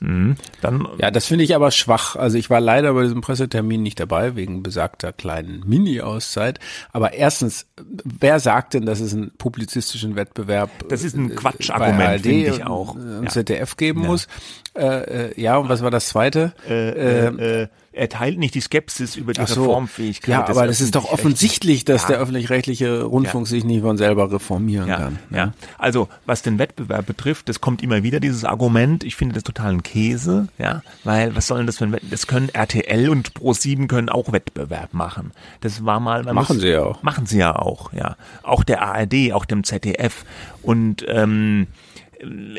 Mhm. 0.00 0.36
Dann, 0.62 0.88
ja, 0.98 1.10
das 1.10 1.26
finde 1.26 1.44
ich 1.44 1.54
aber 1.54 1.70
schwach. 1.70 2.16
Also 2.16 2.38
ich 2.38 2.48
war 2.48 2.60
leider 2.60 2.94
bei 2.94 3.02
diesem 3.02 3.20
Pressetermin 3.20 3.82
nicht 3.82 4.00
dabei, 4.00 4.34
wegen 4.34 4.62
besagter 4.62 5.12
kleinen 5.12 5.62
Mini-Auszeit. 5.66 6.58
Aber 6.92 7.12
erstens, 7.12 7.66
wer 8.04 8.40
sagt 8.40 8.74
denn, 8.74 8.86
dass 8.86 9.00
es 9.00 9.12
einen 9.12 9.30
publizistischen 9.36 10.16
Wettbewerb 10.16 10.70
Das 10.88 11.04
ist 11.04 11.16
ein 11.16 11.30
äh, 11.30 11.34
Quatschargument, 11.34 12.22
finde 12.22 12.50
ich 12.50 12.66
auch. 12.66 12.94
Und 12.94 13.24
ja. 13.24 13.30
ZDF 13.30 13.76
geben 13.76 14.02
ja. 14.02 14.08
muss. 14.08 14.26
Äh, 14.74 14.86
äh, 15.30 15.40
ja, 15.40 15.58
und 15.58 15.68
was 15.68 15.82
war 15.82 15.90
das 15.90 16.08
zweite? 16.08 16.54
Äh, 16.68 16.90
äh, 16.90 17.62
äh, 17.62 17.68
er 17.92 18.08
teilt 18.08 18.38
nicht 18.38 18.54
die 18.54 18.60
Skepsis 18.60 19.16
über 19.16 19.32
die 19.32 19.44
so. 19.46 19.62
Reformfähigkeit. 19.62 20.28
Ja, 20.28 20.48
aber 20.48 20.68
es 20.68 20.80
ist 20.80 20.94
doch 20.94 21.10
offensichtlich, 21.12 21.84
dass 21.84 22.02
ja. 22.02 22.08
der 22.08 22.18
öffentlich-rechtliche 22.18 23.02
Rundfunk 23.02 23.46
ja. 23.46 23.50
sich 23.50 23.64
nicht 23.64 23.82
von 23.82 23.96
selber 23.96 24.30
reformieren 24.30 24.88
ja. 24.88 24.96
kann. 24.96 25.18
Ja. 25.30 25.52
also 25.76 26.08
was 26.24 26.42
den 26.42 26.60
Wettbewerb 26.60 27.06
betrifft, 27.06 27.48
das 27.48 27.60
kommt 27.60 27.82
immer 27.82 28.04
wieder 28.04 28.20
dieses 28.20 28.44
Argument. 28.44 29.02
Ich 29.02 29.16
finde 29.16 29.34
das 29.34 29.42
total 29.42 29.72
ein 29.72 29.82
Käse, 29.82 30.46
ja, 30.56 30.82
weil 31.02 31.34
was 31.34 31.48
soll 31.48 31.58
denn 31.58 31.66
das 31.66 31.78
für 31.78 31.84
ein 31.84 31.92
Wettbewerb? 31.92 32.12
Das 32.12 32.26
können 32.28 32.48
RTL 32.48 33.08
und 33.08 33.32
Pro7 33.32 33.88
können 33.88 34.08
auch 34.08 34.30
Wettbewerb 34.30 34.94
machen. 34.94 35.32
Das 35.60 35.84
war 35.84 35.98
mal 35.98 36.22
machen 36.22 36.54
muss, 36.54 36.62
sie 36.62 36.68
ja 36.68 36.84
auch. 36.84 37.02
Machen 37.02 37.26
sie 37.26 37.38
ja 37.38 37.56
auch, 37.56 37.92
ja. 37.92 38.16
Auch 38.44 38.62
der 38.62 38.82
ARD, 38.82 39.32
auch 39.32 39.44
dem 39.44 39.64
ZDF 39.64 40.24
und 40.62 41.04
ähm, 41.08 41.66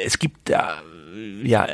es 0.04 0.20
gibt 0.20 0.50
da 0.50 0.74
ja, 1.44 1.68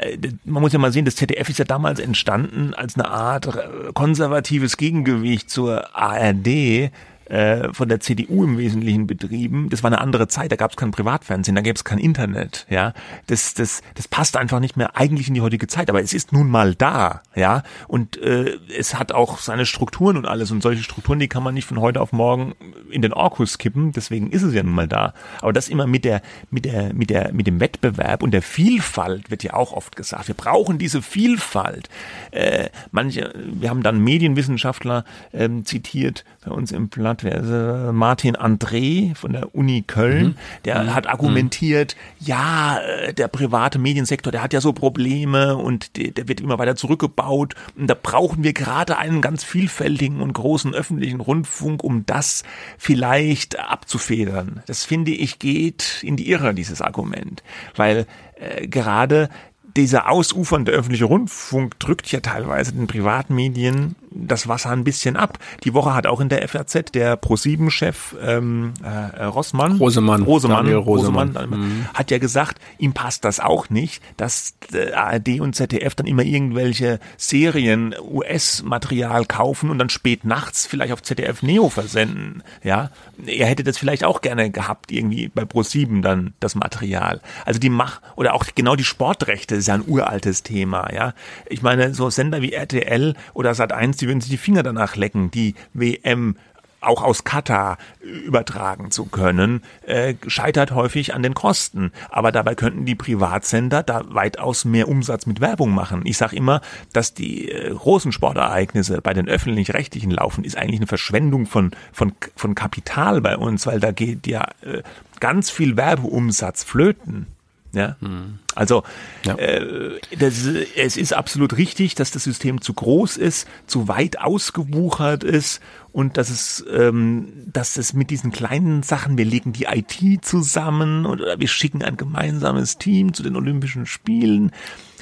man 0.46 0.62
muss 0.62 0.74
ja 0.74 0.80
mal 0.80 0.92
sehen, 0.92 1.06
das 1.06 1.16
ZDF 1.16 1.50
ist 1.50 1.60
ja 1.60 1.66
damals 1.66 2.00
entstanden 2.00 2.74
als 2.74 2.96
eine 2.96 3.08
Art 3.08 3.48
äh, 3.48 3.94
konservatives 3.94 4.78
Gegengewicht 4.78 5.50
zur 5.50 5.96
ARD, 5.96 6.92
äh, 7.30 7.74
von 7.74 7.90
der 7.90 8.00
CDU 8.00 8.44
im 8.44 8.58
Wesentlichen 8.58 9.08
betrieben. 9.08 9.70
Das 9.70 9.84
war 9.84 9.90
eine 9.90 10.00
andere 10.00 10.28
Zeit, 10.28 10.52
da 10.52 10.56
gab 10.56 10.72
es 10.72 10.78
kein 10.78 10.92
Privatfernsehen, 10.92 11.56
da 11.56 11.62
gab 11.62 11.76
es 11.76 11.84
kein 11.84 12.00
Internet. 12.00 12.66
Ja, 12.70 12.94
das, 13.28 13.54
das, 13.54 13.82
das 13.96 14.08
passt 14.08 14.38
einfach 14.38 14.60
nicht 14.60 14.78
mehr 14.78 14.96
eigentlich 14.96 15.28
in 15.28 15.34
die 15.34 15.42
heutige 15.42 15.68
Zeit, 15.68 15.90
aber 15.90 16.02
es 16.02 16.14
ist 16.14 16.32
nun 16.32 16.50
mal 16.50 16.76
da. 16.76 17.22
Ja, 17.36 17.64
und 17.88 18.18
äh, 18.18 18.58
es 18.78 18.96
hat 18.96 19.12
auch 19.12 19.40
seine 19.40 19.66
Strukturen 19.66 20.16
und 20.16 20.26
alles 20.26 20.52
und 20.52 20.62
solche 20.62 20.84
Strukturen, 20.84 21.20
die 21.20 21.28
kann 21.28 21.44
man 21.44 21.54
nicht 21.54 21.66
von 21.66 21.82
heute 21.82 22.00
auf 22.00 22.14
morgen 22.14 22.54
in 22.90 23.02
den 23.02 23.14
Orkus 23.14 23.58
kippen. 23.58 23.92
Deswegen 23.92 24.32
ist 24.32 24.44
es 24.44 24.54
ja 24.54 24.64
nun 24.64 24.74
mal 24.74 24.88
da. 24.88 25.14
Aber 25.42 25.52
das 25.52 25.68
immer 25.68 25.86
mit 25.86 26.06
der, 26.06 26.22
mit 26.50 26.64
der, 26.64 26.94
mit 26.94 27.10
der, 27.10 27.34
mit 27.34 27.48
dem 27.48 27.60
Wettbewerb 27.60 28.24
und 28.24 28.32
der 28.32 28.42
Vielfalt 28.42 29.30
wird 29.32 29.44
ja 29.44 29.54
auch 29.54 29.74
oft 29.74 29.96
gesagt. 29.96 30.28
Wir 30.28 30.36
brauchen 30.36 30.78
diese 30.78 31.02
Vielfalt. 31.02 31.90
Äh, 32.32 32.70
manche, 32.92 33.34
wir 33.36 33.70
haben 33.70 33.84
dann 33.84 34.00
Medienwissenschaftler 34.00 35.04
ähm, 35.34 35.66
zitiert 35.66 36.24
bei 36.46 36.52
uns 36.52 36.72
im 36.72 36.88
Blatt 36.88 37.17
hat, 37.24 37.94
Martin 37.94 38.36
André 38.36 39.16
von 39.16 39.34
der 39.34 39.56
Uni 39.56 39.84
Köln, 39.86 40.28
mhm. 40.28 40.36
der 40.66 40.84
mhm. 40.84 40.94
hat 40.96 41.08
argumentiert, 41.08 41.96
ja, 42.20 42.80
äh, 42.80 43.14
der 43.14 43.28
private 43.28 43.80
Mediensektor, 43.80 44.32
der 44.32 44.42
hat 44.42 44.54
ja 44.54 44.62
so 44.62 44.74
Probleme 44.74 45.58
und 45.58 45.98
der, 45.98 46.28
wird 46.28 46.42
immer 46.42 46.60
weiter 46.60 46.76
zurückgebaut 46.76 47.56
und 47.76 47.88
da 47.88 47.96
brauchen 48.02 48.44
wir 48.44 48.54
gerade 48.54 48.98
einen 48.98 49.22
ganz 49.22 49.44
vielfältigen 49.44 50.22
und 50.22 50.34
großen 50.34 50.74
öffentlichen 50.74 51.22
Rundfunk, 51.22 51.84
um 51.84 52.06
das 52.06 52.44
vielleicht 52.78 53.60
abzufedern. 53.60 54.64
Das 54.68 54.86
finde 54.86 55.12
ich 55.12 55.40
geht 55.40 56.04
in 56.04 56.18
die 56.18 56.30
Irre, 56.30 56.54
dieses 56.54 56.82
Argument, 56.82 57.44
weil 57.76 58.06
äh, 58.40 58.68
gerade 58.68 59.30
dieser 59.78 60.10
ausufernde 60.10 60.72
öffentliche 60.72 61.06
Rundfunk 61.06 61.80
drückt 61.80 62.12
ja 62.12 62.20
teilweise 62.20 62.74
den 62.74 62.88
Privatmedien 62.88 63.96
das 64.26 64.48
Wasser 64.48 64.72
ein 64.72 64.84
bisschen 64.84 65.16
ab. 65.16 65.40
Die 65.64 65.74
Woche 65.74 65.94
hat 65.94 66.08
auch 66.08 66.20
in 66.20 66.30
der 66.30 66.48
FAZ 66.48 66.92
der 66.94 67.22
Pro7-Chef 67.22 68.16
ähm, 68.22 68.74
äh, 68.84 69.24
Rossmann, 69.24 69.78
Rosemann, 69.78 70.24
Rosemann, 70.24 70.66
Daniel 70.66 70.78
Rosemann, 70.78 71.30
Rosemann 71.30 71.60
mhm. 71.60 71.86
hat 71.94 72.12
ja 72.12 72.18
gesagt, 72.18 72.60
ihm 72.78 72.94
passt 72.94 73.26
das 73.26 73.40
auch 73.40 73.70
nicht, 73.70 74.02
dass 74.18 74.56
äh, 74.74 74.94
ARD 74.94 75.40
und 75.40 75.56
ZDF 75.56 75.96
dann 75.96 76.08
immer 76.08 76.24
irgendwelche 76.24 77.00
Serien 77.18 77.96
US-Material 78.00 79.26
kaufen 79.26 79.70
und 79.70 79.80
dann 79.80 79.90
spät 79.90 80.26
nachts 80.26 80.66
vielleicht 80.66 80.94
auf 80.94 81.04
ZDF 81.04 81.44
Neo 81.44 81.70
versenden. 81.70 82.44
Ja, 82.64 82.92
er 83.26 83.48
hätte 83.48 83.64
das 83.64 83.78
vielleicht 83.78 84.04
auch 84.04 84.22
gerne 84.22 84.50
gehabt 84.50 84.92
irgendwie 84.92 85.28
bei 85.28 85.44
Pro7 85.44 86.02
dann 86.02 86.34
das 86.40 86.56
Material. 86.56 87.22
Also 87.46 87.60
die 87.60 87.70
Mach 87.70 88.02
oder 88.16 88.34
auch 88.34 88.46
genau 88.56 88.76
die 88.76 88.84
Sportrechte 88.84 89.56
ist 89.56 89.68
ja 89.68 89.76
ein 89.76 89.84
uraltes 89.86 90.44
Thema. 90.44 90.94
Ja, 90.94 91.14
ich 91.48 91.62
meine 91.62 91.94
so 91.94 92.10
Sender 92.10 92.42
wie 92.42 92.54
RTL 92.54 93.16
oder 93.34 93.52
Sat1 93.52 94.07
die 94.08 94.10
würden 94.10 94.22
sich 94.22 94.30
die 94.30 94.38
Finger 94.38 94.64
danach 94.64 94.96
lecken, 94.96 95.32
die 95.32 95.54
WM 95.74 96.38
auch 96.80 97.04
aus 97.04 97.26
Katar 97.26 97.78
übertragen 98.00 98.90
zu 98.90 99.06
können, 99.06 99.64
äh, 99.86 100.14
scheitert 100.28 100.72
häufig 100.72 101.14
an 101.14 101.24
den 101.24 101.34
Kosten. 101.34 101.92
Aber 102.10 102.32
dabei 102.32 102.56
könnten 102.56 102.86
die 102.86 102.96
Privatsender 102.96 103.84
da 103.84 104.04
weitaus 104.08 104.64
mehr 104.64 104.88
Umsatz 104.88 105.26
mit 105.26 105.42
Werbung 105.42 105.72
machen. 105.72 106.04
Ich 106.06 106.18
sage 106.18 106.38
immer, 106.38 106.62
dass 106.94 107.14
die 107.14 107.52
äh, 107.52 107.74
großen 107.74 108.14
Sportereignisse 108.14 109.02
bei 109.02 109.14
den 109.14 109.28
öffentlich-rechtlichen 109.28 110.12
laufen, 110.12 110.46
ist 110.46 110.56
eigentlich 110.56 110.80
eine 110.80 110.88
Verschwendung 110.88 111.48
von, 111.48 111.72
von, 111.92 112.14
von 112.38 112.56
Kapital 112.56 113.20
bei 113.20 113.36
uns, 113.36 113.68
weil 113.68 113.82
da 113.82 113.92
geht 113.92 114.26
ja 114.26 114.48
äh, 114.62 114.84
ganz 115.20 115.50
viel 115.50 115.76
Werbeumsatz 115.76 116.64
flöten. 116.64 117.26
Ja? 117.74 117.98
Hm. 118.00 118.40
Also 118.56 118.84
ja. 119.26 119.36
Äh, 119.36 120.00
das, 120.18 120.46
es 120.76 120.98
ist 120.98 121.14
absolut 121.14 121.58
richtig, 121.58 121.96
dass 121.96 122.12
das 122.12 122.24
System 122.24 122.62
zu 122.62 122.74
groß 122.74 123.18
ist, 123.18 123.48
zu 123.68 123.88
weit 123.88 124.20
ausgewuchert 124.20 125.24
ist 125.24 125.62
und 125.92 126.18
dass 126.18 126.30
es, 126.30 126.66
ähm, 126.72 127.28
dass 127.46 127.78
es 127.78 127.94
mit 127.94 128.10
diesen 128.10 128.32
kleinen 128.32 128.84
Sachen, 128.84 129.18
wir 129.18 129.26
legen 129.26 129.54
die 129.54 129.66
IT 129.66 130.26
zusammen 130.26 131.06
oder 131.06 131.40
wir 131.40 131.48
schicken 131.48 131.84
ein 131.84 131.98
gemeinsames 131.98 132.78
Team 132.78 133.14
zu 133.14 133.24
den 133.24 133.36
Olympischen 133.36 133.86
Spielen, 133.86 134.52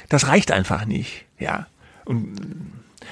das 0.08 0.28
reicht 0.28 0.52
einfach 0.52 0.84
nicht. 0.84 1.24
Ja. 1.38 1.66
Und 2.04 2.40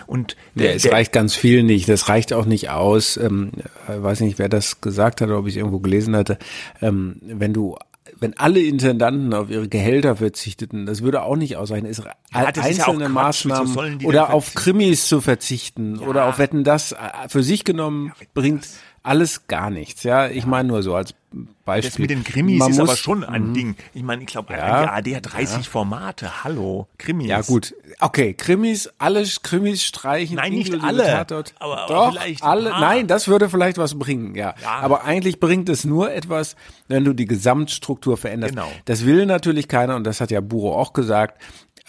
und 0.07 0.37
der, 0.55 0.71
ja, 0.71 0.73
es 0.73 0.83
der, 0.83 0.93
reicht 0.93 1.13
ganz 1.13 1.35
viel 1.35 1.63
nicht. 1.63 1.89
Das 1.89 2.09
reicht 2.09 2.33
auch 2.33 2.47
nicht 2.47 2.71
aus. 2.71 3.17
Ähm, 3.17 3.53
weiß 3.87 4.21
nicht, 4.21 4.39
wer 4.39 4.49
das 4.49 4.81
gesagt 4.81 5.21
hat 5.21 5.29
oder 5.29 5.39
ob 5.39 5.47
ich 5.47 5.55
es 5.55 5.57
irgendwo 5.57 5.79
gelesen 5.79 6.17
hatte. 6.17 6.39
Ähm, 6.83 7.17
wenn 7.23 7.53
du 7.53 7.77
wenn 8.21 8.37
alle 8.37 8.61
Intendanten 8.61 9.35
auf 9.35 9.51
ihre 9.51 9.69
Gehälter 9.69 10.17
verzichteten, 10.17 10.87
das 10.87 11.03
würde 11.03 11.23
auch 11.23 11.37
nicht 11.37 11.57
ausreichen. 11.57 11.87
Es 11.87 11.99
ja, 11.99 12.15
einzelne 12.33 13.05
ja 13.05 13.09
Maßnahmen 13.09 14.05
oder 14.05 14.33
auf 14.33 14.55
Krimis 14.55 15.07
zu 15.07 15.21
verzichten 15.21 16.01
ja. 16.01 16.07
oder 16.07 16.27
auf 16.27 16.39
Wetten 16.39 16.65
das 16.65 16.93
äh, 16.93 16.97
für 17.29 17.43
sich 17.43 17.65
genommen 17.65 18.13
bringt 18.35 18.69
alles 19.05 19.47
gar 19.47 19.71
nichts. 19.71 20.03
Ja, 20.03 20.29
ich 20.29 20.47
meine 20.47 20.69
nur 20.69 20.83
so 20.83 20.95
als 20.95 21.15
Beispiel. 21.65 21.91
Das 21.91 21.99
mit 21.99 22.11
den 22.11 22.25
Krimis 22.25 22.59
Man 22.59 22.71
ist 22.71 22.79
muss, 22.79 22.89
aber 22.89 22.97
schon 22.97 23.23
ein 23.23 23.49
mhm. 23.49 23.55
Ding. 23.55 23.77
Ich 23.93 24.03
meine, 24.03 24.23
ich 24.23 24.29
glaube, 24.29 24.55
ja, 24.55 24.93
AD 24.93 25.17
hat 25.17 25.33
30 25.33 25.57
ja. 25.57 25.63
Formate. 25.63 26.45
Hallo, 26.45 26.89
Krimis. 26.97 27.29
Ja 27.29 27.43
gut, 27.43 27.75
okay, 28.01 28.35
Krimis, 28.35 28.91
alle 28.99 29.25
Krimis 29.43 29.85
streichen. 29.85 30.37
Nein, 30.37 30.53
nicht 30.55 30.83
alle. 30.83 31.05
Tatort. 31.05 31.55
Aber, 31.59 31.83
aber 31.83 31.95
Doch, 31.95 32.13
vielleicht 32.13 32.43
alle. 32.43 32.71
Nein, 32.71 33.07
das 33.07 33.29
würde 33.29 33.51
vielleicht 33.51 33.79
was 33.79 33.99
bringen. 33.99 34.35
Ja. 34.35 34.55
ja. 34.63 34.71
Aber 34.81 35.05
eigentlich 35.05 35.39
bringt 35.39 35.69
es 35.69 35.85
nur 35.85 36.11
etwas, 36.11 36.57
wenn 36.89 37.05
du 37.05 37.13
die 37.13 37.27
Gesamtstruktur 37.27 38.17
veränderst. 38.17 38.55
Genau. 38.55 38.71
Das 38.87 39.05
will 39.05 39.27
natürlich 39.27 39.69
keiner 39.69 39.97
und 39.97 40.05
das 40.05 40.21
hat 40.21 40.31
ja 40.31 40.41
Buro 40.41 40.79
auch 40.79 40.93
gesagt 40.93 41.39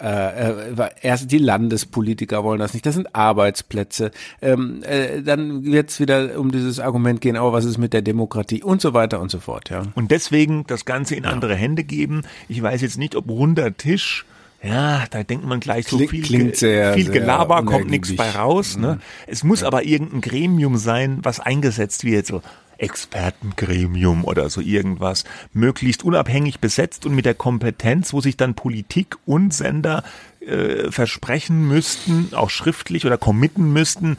äh, 0.00 0.50
äh, 0.50 0.90
erst 1.00 1.32
die 1.32 1.38
Landespolitiker 1.38 2.44
wollen 2.44 2.58
das 2.58 2.74
nicht, 2.74 2.84
das 2.84 2.94
sind 2.94 3.14
Arbeitsplätze. 3.14 4.10
Ähm, 4.42 4.82
äh, 4.82 5.22
dann 5.22 5.64
wird 5.64 5.90
es 5.90 6.00
wieder 6.00 6.38
um 6.38 6.52
dieses 6.52 6.80
Argument 6.80 7.20
gehen, 7.20 7.36
aber 7.36 7.52
was 7.52 7.64
ist 7.64 7.78
mit 7.78 7.92
der 7.92 8.02
Demokratie 8.02 8.62
und 8.62 8.82
so 8.82 8.92
weiter 8.92 9.20
und 9.20 9.30
so 9.30 9.40
fort. 9.40 9.70
Ja. 9.70 9.82
Und 9.94 10.10
deswegen 10.10 10.64
das 10.66 10.84
Ganze 10.84 11.14
in 11.14 11.24
ja. 11.24 11.30
andere 11.30 11.54
Hände 11.54 11.82
geben. 11.82 12.22
Ich 12.48 12.62
weiß 12.62 12.82
jetzt 12.82 12.98
nicht, 12.98 13.16
ob 13.16 13.28
runder 13.28 13.76
Tisch 13.76 14.26
ja, 14.62 15.04
da 15.10 15.22
denkt 15.22 15.46
man 15.46 15.60
gleich 15.60 15.86
so 15.86 15.98
viel, 15.98 16.22
Klingt 16.22 16.56
sehr, 16.56 16.94
viel 16.94 17.10
Gelaber, 17.10 17.64
kommt 17.64 17.90
nichts 17.90 18.16
bei 18.16 18.30
raus. 18.30 18.76
Ne? 18.76 18.94
Mhm. 18.94 19.00
Es 19.26 19.44
muss 19.44 19.60
ja. 19.60 19.66
aber 19.66 19.84
irgendein 19.84 20.20
Gremium 20.20 20.76
sein, 20.76 21.20
was 21.22 21.40
eingesetzt 21.40 22.04
wird. 22.04 22.26
So, 22.26 22.42
Expertengremium 22.78 24.24
oder 24.24 24.50
so 24.50 24.60
irgendwas, 24.60 25.24
möglichst 25.52 26.04
unabhängig 26.04 26.60
besetzt 26.60 27.06
und 27.06 27.14
mit 27.14 27.24
der 27.24 27.34
Kompetenz, 27.34 28.12
wo 28.12 28.20
sich 28.20 28.36
dann 28.36 28.54
Politik 28.54 29.16
und 29.24 29.54
Sender 29.54 30.02
äh, 30.40 30.90
versprechen 30.90 31.66
müssten, 31.66 32.30
auch 32.32 32.50
schriftlich 32.50 33.06
oder 33.06 33.18
committen 33.18 33.72
müssten, 33.72 34.18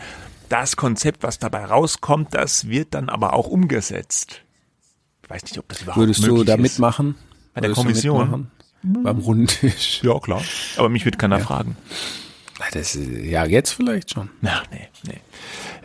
das 0.50 0.76
Konzept, 0.76 1.24
was 1.24 1.40
dabei 1.40 1.66
rauskommt, 1.66 2.34
das 2.34 2.70
wird 2.70 2.94
dann 2.94 3.10
aber 3.10 3.34
auch 3.34 3.48
umgesetzt. 3.48 4.42
Ich 5.24 5.30
weiß 5.30 5.44
nicht, 5.44 5.58
ob 5.58 5.68
das 5.68 5.82
überhaupt 5.82 6.00
Würdest 6.00 6.22
möglich 6.22 6.40
du 6.40 6.44
da 6.46 6.58
mitmachen? 6.58 7.16
Bei 7.54 7.62
der 7.62 7.72
Kommission? 7.72 8.50
Beim 8.88 9.18
Rundtisch? 9.20 10.02
Ja, 10.04 10.20
klar. 10.20 10.42
Aber 10.78 10.90
mich 10.90 11.06
wird 11.06 11.20
keiner 11.20 11.40
ja. 11.40 11.44
fragen. 11.44 11.76
Das, 12.72 12.98
ja, 12.98 13.46
jetzt 13.46 13.72
vielleicht 13.72 14.12
schon. 14.12 14.30
Ja, 14.42 14.64
nee, 14.72 14.88
nee. 15.06 15.20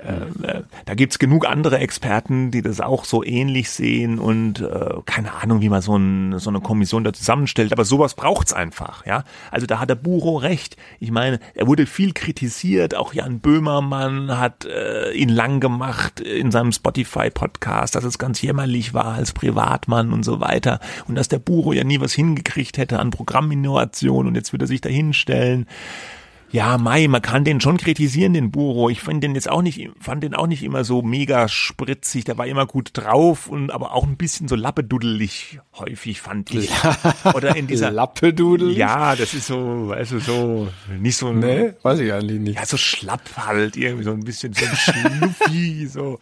Äh, 0.05 0.47
äh, 0.47 0.63
da 0.85 0.95
gibt's 0.95 1.19
genug 1.19 1.47
andere 1.47 1.79
Experten, 1.79 2.51
die 2.51 2.63
das 2.63 2.81
auch 2.81 3.05
so 3.05 3.23
ähnlich 3.23 3.71
sehen 3.71 4.19
und 4.19 4.61
äh, 4.61 4.95
keine 5.07 5.35
Ahnung, 5.35 5.61
wie 5.61 5.69
man 5.69 5.81
so, 5.81 5.97
ein, 5.97 6.39
so 6.39 6.51
eine 6.51 6.61
Kommission 6.61 7.05
da 7.05 7.13
zusammenstellt, 7.13 7.73
aber 7.73 7.85
sowas 7.85 8.15
braucht's 8.15 8.53
einfach, 8.53 9.07
ja. 9.07 9.25
Also 9.51 9.67
da 9.67 9.79
hat 9.79 9.91
der 9.91 9.95
Buro 9.95 10.37
recht. 10.37 10.77
Ich 10.99 11.13
meine, 11.13 11.39
er 11.55 11.67
wurde 11.69 11.87
viel 11.87 12.13
kritisiert, 12.13 12.97
auch 12.97 13.15
Jan 13.15 13.39
Böhmermann 13.41 14.39
hat 14.39 14.65
äh, 14.65 15.13
ihn 15.13 15.29
lang 15.29 15.61
gemacht 15.61 16.21
in 16.21 16.51
seinem 16.51 16.73
Spotify-Podcast, 16.73 17.95
dass 17.95 18.05
es 18.05 18.19
ganz 18.19 18.43
jämmerlich 18.43 18.95
war 18.95 19.15
als 19.15 19.33
Privatmann 19.33 20.13
und 20.13 20.25
so 20.25 20.41
weiter 20.41 20.81
und 21.07 21.15
dass 21.15 21.29
der 21.29 21.39
Buro 21.39 21.73
ja 21.73 21.85
nie 21.85 22.01
was 22.01 22.13
hingekriegt 22.13 22.77
hätte 22.77 22.99
an 22.99 23.11
Programminnovation 23.11 24.27
und 24.27 24.35
jetzt 24.35 24.53
würde 24.53 24.65
er 24.65 24.69
sich 24.69 24.81
da 24.81 24.89
hinstellen. 24.89 25.67
Ja, 26.53 26.77
Mai, 26.77 27.09
man 27.09 27.23
kann 27.23 27.45
den 27.45 27.63
schon 27.63 27.79
kritisieren, 27.79 28.35
den 28.35 28.51
Buro. 28.51 28.91
Ich 28.91 29.01
fand 29.01 29.25
den 29.25 29.35
jetzt 29.35 29.49
auch 29.49 29.63
nicht, 29.63 29.89
fand 29.99 30.23
den 30.23 30.35
auch 30.35 30.47
nicht 30.47 30.63
immer 30.63 30.85
so 30.85 31.01
mega 31.01 31.49
spritzig. 31.49 32.25
Der 32.25 32.37
war 32.37 32.47
immer 32.47 32.67
gut 32.67 32.91
drauf 32.93 33.47
und 33.47 33.71
aber 33.71 33.93
auch 33.95 34.05
ein 34.05 34.19
bisschen 34.19 34.49
so 34.49 34.55
lappeduddelig 34.55 35.61
häufig 35.73 36.21
fand 36.21 36.53
ich. 36.55 36.71
Oder 37.35 37.57
in 37.57 37.69
dieser 37.69 37.91
Lappeduddelig? 37.91 38.77
Ja, 38.77 39.17
das 39.17 39.33
ist 39.33 39.47
so, 39.47 39.89
weißt 39.89 40.13
du, 40.13 40.19
so 40.21 40.69
nicht 41.01 41.17
so. 41.17 41.33
Nee, 41.33 41.73
weiß 41.83 42.01
ich 42.01 42.13
eigentlich 42.13 42.41
nicht. 42.41 42.57
Ja, 42.57 42.67
so 42.67 42.77
schlapp 42.77 43.23
halt, 43.39 43.79
irgendwie 43.79 44.05
so 44.05 44.13
ein 44.13 44.25
bisschen 44.25 44.53
so 44.53 44.67
ein 44.67 44.77
Schnuffi, 44.77 45.87
so. 45.91 46.21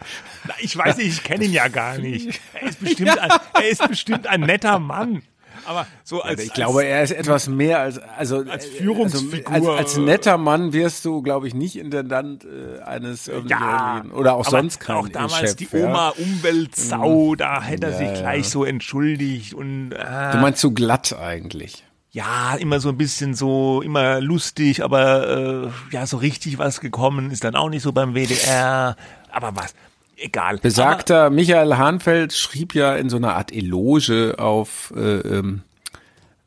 Ich 0.60 0.76
weiß 0.76 0.98
nicht, 0.98 1.08
ich 1.08 1.24
kenne 1.24 1.46
ihn 1.46 1.52
ja 1.52 1.66
gar 1.66 1.98
nicht. 1.98 2.40
Er 2.52 2.68
ist 2.68 2.80
bestimmt, 2.80 3.08
ja. 3.08 3.22
ein, 3.22 3.30
er 3.54 3.68
ist 3.68 3.88
bestimmt 3.88 4.26
ein 4.26 4.40
netter 4.42 4.78
Mann. 4.78 5.22
Aber 5.66 5.86
so 6.04 6.22
als. 6.22 6.42
Ich 6.42 6.52
glaube, 6.52 6.84
er 6.84 7.02
ist 7.02 7.12
etwas 7.12 7.48
mehr 7.48 7.80
als, 7.80 7.98
also. 7.98 8.44
Als 8.48 8.66
Führungsfigur. 8.66 9.52
Also, 9.52 9.70
als, 9.72 9.78
als, 9.80 9.96
netter 9.98 10.38
Mann 10.38 10.72
wirst 10.72 11.04
du, 11.04 11.22
glaube 11.22 11.48
ich, 11.48 11.54
nicht 11.54 11.76
Intendant 11.76 12.44
äh, 12.44 12.80
eines 12.82 13.30
ja, 13.46 14.02
oder 14.12 14.34
auch 14.34 14.44
sonst 14.44 14.80
kein 14.80 14.96
Auch 14.96 15.08
damals 15.08 15.38
Chef, 15.38 15.56
die 15.56 15.68
Oma 15.72 16.12
ja. 16.16 16.24
Umweltsau, 16.24 17.32
mhm. 17.32 17.36
da 17.36 17.62
hätte 17.62 17.88
er 17.88 17.92
sich 17.92 18.12
gleich 18.14 18.48
so 18.48 18.64
entschuldigt 18.64 19.54
und. 19.54 19.92
Äh, 19.92 20.32
du 20.32 20.38
meinst 20.38 20.60
so 20.60 20.70
glatt 20.70 21.16
eigentlich? 21.18 21.84
ja, 22.12 22.56
immer 22.56 22.80
so 22.80 22.88
ein 22.88 22.96
bisschen 22.96 23.34
so, 23.34 23.82
immer 23.82 24.20
lustig, 24.20 24.82
aber 24.82 25.68
äh, 25.68 25.94
ja, 25.94 26.06
so 26.06 26.16
richtig 26.16 26.58
was 26.58 26.80
gekommen 26.80 27.30
ist 27.30 27.44
dann 27.44 27.54
auch 27.54 27.68
nicht 27.68 27.82
so 27.82 27.92
beim 27.92 28.14
WDR. 28.14 28.96
Aber 29.30 29.54
was, 29.54 29.74
egal. 30.20 30.58
Besagter 30.58 31.26
Aber, 31.26 31.34
Michael 31.34 31.76
Hahnfeld 31.76 32.32
schrieb 32.32 32.74
ja 32.74 32.94
in 32.94 33.10
so 33.10 33.16
einer 33.16 33.36
Art 33.36 33.52
Eloge 33.52 34.36
auf 34.38 34.92
äh, 34.96 35.20
ähm, 35.20 35.62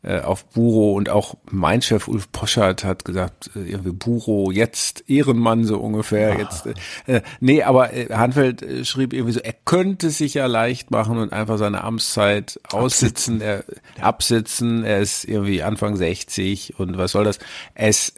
äh, 0.05 0.19
auf 0.19 0.43
Buro 0.45 0.93
und 0.93 1.09
auch 1.09 1.35
mein 1.49 1.81
Chef 1.81 2.09
Ulf 2.09 2.29
Poschert 2.33 2.83
hat 2.83 3.05
gesagt, 3.05 3.51
äh, 3.55 3.59
irgendwie 3.59 3.93
Buro 3.93 4.51
jetzt 4.51 5.09
Ehrenmann 5.09 5.63
so 5.63 5.79
ungefähr 5.79 6.33
ja. 6.33 6.39
jetzt. 6.39 6.67
Äh, 7.07 7.21
nee, 7.39 7.63
aber 7.63 7.93
äh, 7.93 8.07
Hanfeld 8.13 8.61
äh, 8.61 8.83
schrieb 8.83 9.13
irgendwie 9.13 9.31
so, 9.31 9.39
er 9.39 9.53
könnte 9.53 10.09
sich 10.09 10.33
ja 10.33 10.45
leicht 10.45 10.91
machen 10.91 11.17
und 11.17 11.31
einfach 11.31 11.57
seine 11.57 11.85
Amtszeit 11.85 12.59
aussitzen, 12.69 13.41
absitzen. 13.41 13.71
er 13.97 14.05
absitzen, 14.05 14.83
er 14.83 14.99
ist 14.99 15.23
irgendwie 15.23 15.63
Anfang 15.63 15.95
60 15.95 16.79
und 16.79 16.97
was 16.97 17.13
soll 17.13 17.23
das? 17.23 17.39
Es 17.73 18.13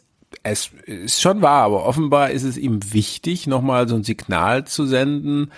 es 0.46 0.70
ist 0.86 1.22
schon 1.22 1.42
wahr, 1.42 1.64
aber 1.64 1.86
offenbar 1.86 2.30
ist 2.30 2.44
es 2.44 2.56
ihm 2.56 2.94
wichtig, 2.94 3.48
nochmal 3.48 3.88
so 3.90 3.96
ein 3.96 4.04
Signal 4.04 4.66
zu 4.66 4.86
senden, 4.86 5.52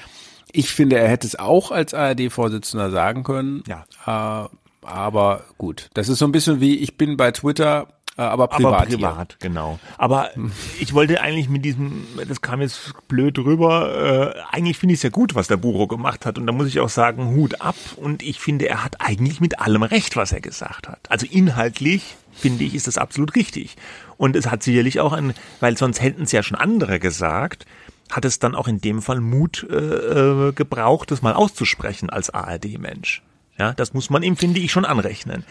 Ich 0.53 0.71
finde, 0.71 0.97
er 0.97 1.09
hätte 1.09 1.27
es 1.27 1.37
auch 1.37 1.71
als 1.71 1.93
ARD-Vorsitzender 1.93 2.89
sagen 2.89 3.23
können. 3.23 3.63
Ja. 3.67 4.45
Äh, 4.45 4.47
aber 4.81 5.43
gut, 5.57 5.89
das 5.93 6.07
ist 6.07 6.19
so 6.19 6.25
ein 6.25 6.31
bisschen 6.31 6.61
wie, 6.61 6.77
ich 6.77 6.95
bin 6.95 7.17
bei 7.17 7.31
Twitter, 7.31 7.87
aber 8.23 8.47
privat. 8.47 8.73
Aber 8.73 8.85
privat, 8.85 9.37
hier. 9.39 9.49
genau. 9.49 9.79
Aber 9.97 10.31
ich 10.79 10.93
wollte 10.93 11.21
eigentlich 11.21 11.49
mit 11.49 11.63
diesem, 11.63 12.07
das 12.27 12.41
kam 12.41 12.61
jetzt 12.61 12.93
blöd 13.07 13.37
rüber, 13.37 14.33
äh, 14.35 14.55
eigentlich 14.55 14.77
finde 14.77 14.93
ich 14.93 14.99
es 14.99 15.03
ja 15.03 15.09
gut, 15.09 15.35
was 15.35 15.47
der 15.47 15.57
Buro 15.57 15.87
gemacht 15.87 16.25
hat. 16.25 16.39
Und 16.39 16.47
da 16.47 16.51
muss 16.51 16.67
ich 16.67 16.79
auch 16.79 16.89
sagen, 16.89 17.35
Hut 17.35 17.61
ab. 17.61 17.75
Und 17.95 18.23
ich 18.23 18.39
finde, 18.39 18.67
er 18.67 18.83
hat 18.83 18.99
eigentlich 18.99 19.39
mit 19.39 19.59
allem 19.59 19.83
recht, 19.83 20.15
was 20.15 20.31
er 20.31 20.41
gesagt 20.41 20.87
hat. 20.87 20.99
Also 21.09 21.27
inhaltlich, 21.29 22.15
finde 22.33 22.63
ich, 22.63 22.73
ist 22.73 22.87
das 22.87 22.97
absolut 22.97 23.35
richtig. 23.35 23.75
Und 24.17 24.35
es 24.35 24.49
hat 24.49 24.63
sicherlich 24.63 24.99
auch 24.99 25.13
ein, 25.13 25.35
weil 25.59 25.77
sonst 25.77 26.01
hätten 26.01 26.23
es 26.23 26.31
ja 26.31 26.41
schon 26.41 26.57
andere 26.57 26.99
gesagt, 26.99 27.65
hat 28.11 28.25
es 28.25 28.39
dann 28.39 28.55
auch 28.55 28.67
in 28.67 28.81
dem 28.81 29.01
Fall 29.01 29.19
Mut 29.19 29.67
äh, 29.69 29.75
äh 29.75 30.51
gebraucht, 30.53 31.11
das 31.11 31.21
mal 31.21 31.33
auszusprechen 31.33 32.09
als 32.09 32.29
ARD-Mensch. 32.29 33.21
Ja, 33.57 33.73
das 33.73 33.93
muss 33.93 34.09
man 34.09 34.21
ihm, 34.21 34.37
finde 34.37 34.59
ich, 34.59 34.71
schon 34.71 34.85
anrechnen. 34.85 35.43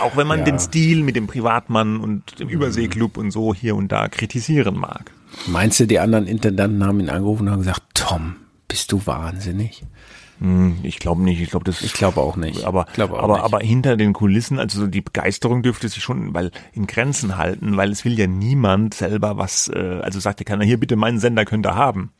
Auch 0.00 0.16
wenn 0.16 0.26
man 0.26 0.40
ja. 0.40 0.44
den 0.46 0.58
Stil 0.58 1.02
mit 1.04 1.14
dem 1.14 1.28
Privatmann 1.28 2.00
und 2.00 2.40
dem 2.40 2.48
Überseeklub 2.48 3.16
und 3.16 3.30
so 3.30 3.54
hier 3.54 3.76
und 3.76 3.92
da 3.92 4.08
kritisieren 4.08 4.76
mag. 4.76 5.12
Meinst 5.46 5.78
du, 5.78 5.86
die 5.86 6.00
anderen 6.00 6.26
Intendanten 6.26 6.84
haben 6.84 7.00
ihn 7.00 7.10
angerufen 7.10 7.44
und 7.46 7.52
haben 7.52 7.60
gesagt, 7.60 7.82
Tom, 7.94 8.36
bist 8.66 8.90
du 8.90 9.06
wahnsinnig? 9.06 9.84
Hm, 10.40 10.78
ich 10.82 10.98
glaube 10.98 11.22
nicht. 11.22 11.40
Ich 11.40 11.50
glaube 11.50 11.64
das. 11.64 11.82
Ich 11.82 11.92
glaube 11.92 12.20
auch 12.20 12.36
nicht. 12.36 12.64
Aber 12.64 12.86
auch 12.96 13.18
aber 13.18 13.34
nicht. 13.34 13.44
aber 13.44 13.58
hinter 13.60 13.96
den 13.96 14.12
Kulissen, 14.12 14.58
also 14.58 14.86
die 14.86 15.00
Begeisterung 15.00 15.62
dürfte 15.62 15.88
sich 15.88 16.02
schon, 16.02 16.32
weil 16.32 16.52
in 16.72 16.86
Grenzen 16.86 17.36
halten, 17.36 17.76
weil 17.76 17.90
es 17.90 18.04
will 18.04 18.18
ja 18.18 18.26
niemand 18.26 18.94
selber 18.94 19.36
was. 19.36 19.68
Äh, 19.68 20.00
also 20.02 20.20
sagt 20.20 20.40
ja 20.40 20.44
keiner 20.44 20.64
hier 20.64 20.78
bitte 20.78 20.96
meinen 20.96 21.18
Sender 21.18 21.44
könnt 21.44 21.66
ihr 21.66 21.74
haben. 21.74 22.12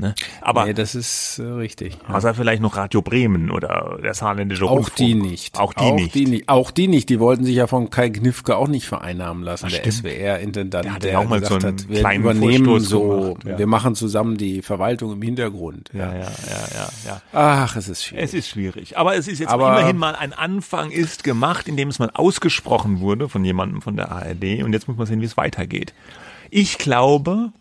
Ne? 0.00 0.14
Aber 0.40 0.64
nee, 0.64 0.72
das 0.72 0.94
ist 0.94 1.38
äh, 1.38 1.42
richtig. 1.42 1.98
Ja. 2.08 2.14
Außer 2.14 2.32
vielleicht 2.34 2.62
noch 2.62 2.76
Radio 2.76 3.02
Bremen 3.02 3.50
oder 3.50 3.98
der 4.02 4.14
saarländische 4.14 4.64
Auch 4.64 4.70
Rundfunk. 4.78 4.96
die 4.96 5.14
nicht. 5.14 5.58
Auch 5.58 5.74
die 5.74 5.80
auch 5.80 5.94
nicht. 5.94 6.14
Die 6.14 6.24
nicht. 6.24 6.48
Auch 6.48 6.70
die 6.70 6.88
nicht. 6.88 7.08
Die 7.10 7.20
wollten 7.20 7.44
sich 7.44 7.54
ja 7.56 7.66
von 7.66 7.90
Kai 7.90 8.08
Knifke 8.10 8.56
auch 8.56 8.68
nicht 8.68 8.86
vereinnahmen 8.86 9.42
lassen. 9.44 9.68
Das 9.70 9.80
der. 9.82 9.92
SWR-Intendant, 9.92 10.84
Der 10.86 10.94
hat 10.94 11.02
der, 11.02 11.18
auch 11.20 11.28
mal 11.28 11.40
gesagt 11.40 11.60
so 11.62 11.68
einen 11.68 11.78
hat, 11.78 11.88
wir 11.88 12.00
kleinen 12.00 12.20
übernehmen 12.22 12.64
Vorstoß 12.64 12.88
so, 12.88 13.08
gemacht, 13.10 13.44
ja. 13.44 13.58
wir 13.58 13.66
machen 13.66 13.94
zusammen 13.94 14.36
die 14.38 14.62
Verwaltung 14.62 15.12
im 15.12 15.20
Hintergrund. 15.22 15.90
Ja, 15.92 16.12
ja, 16.14 16.20
ja, 16.20 16.28
ja, 16.74 16.88
ja. 17.06 17.22
Ach, 17.32 17.76
es 17.76 17.88
ist 17.88 18.04
schwierig. 18.04 18.24
Es 18.24 18.34
ist 18.34 18.48
schwierig. 18.48 18.96
Aber 18.96 19.16
es 19.16 19.28
ist 19.28 19.38
jetzt 19.38 19.50
Aber- 19.50 19.68
immerhin 19.78 19.98
mal 19.98 20.14
ein 20.16 20.32
Anfang 20.32 20.90
ist 20.90 21.24
gemacht, 21.24 21.68
indem 21.68 21.88
es 21.88 21.98
mal 21.98 22.10
ausgesprochen 22.14 23.00
wurde 23.00 23.28
von 23.28 23.44
jemandem 23.44 23.82
von 23.82 23.96
der 23.96 24.10
ARD. 24.10 24.62
Und 24.64 24.72
jetzt 24.72 24.88
muss 24.88 24.96
man 24.96 25.06
sehen, 25.06 25.20
wie 25.20 25.26
es 25.26 25.36
weitergeht. 25.36 25.92
Ich 26.50 26.78
glaube, 26.78 27.52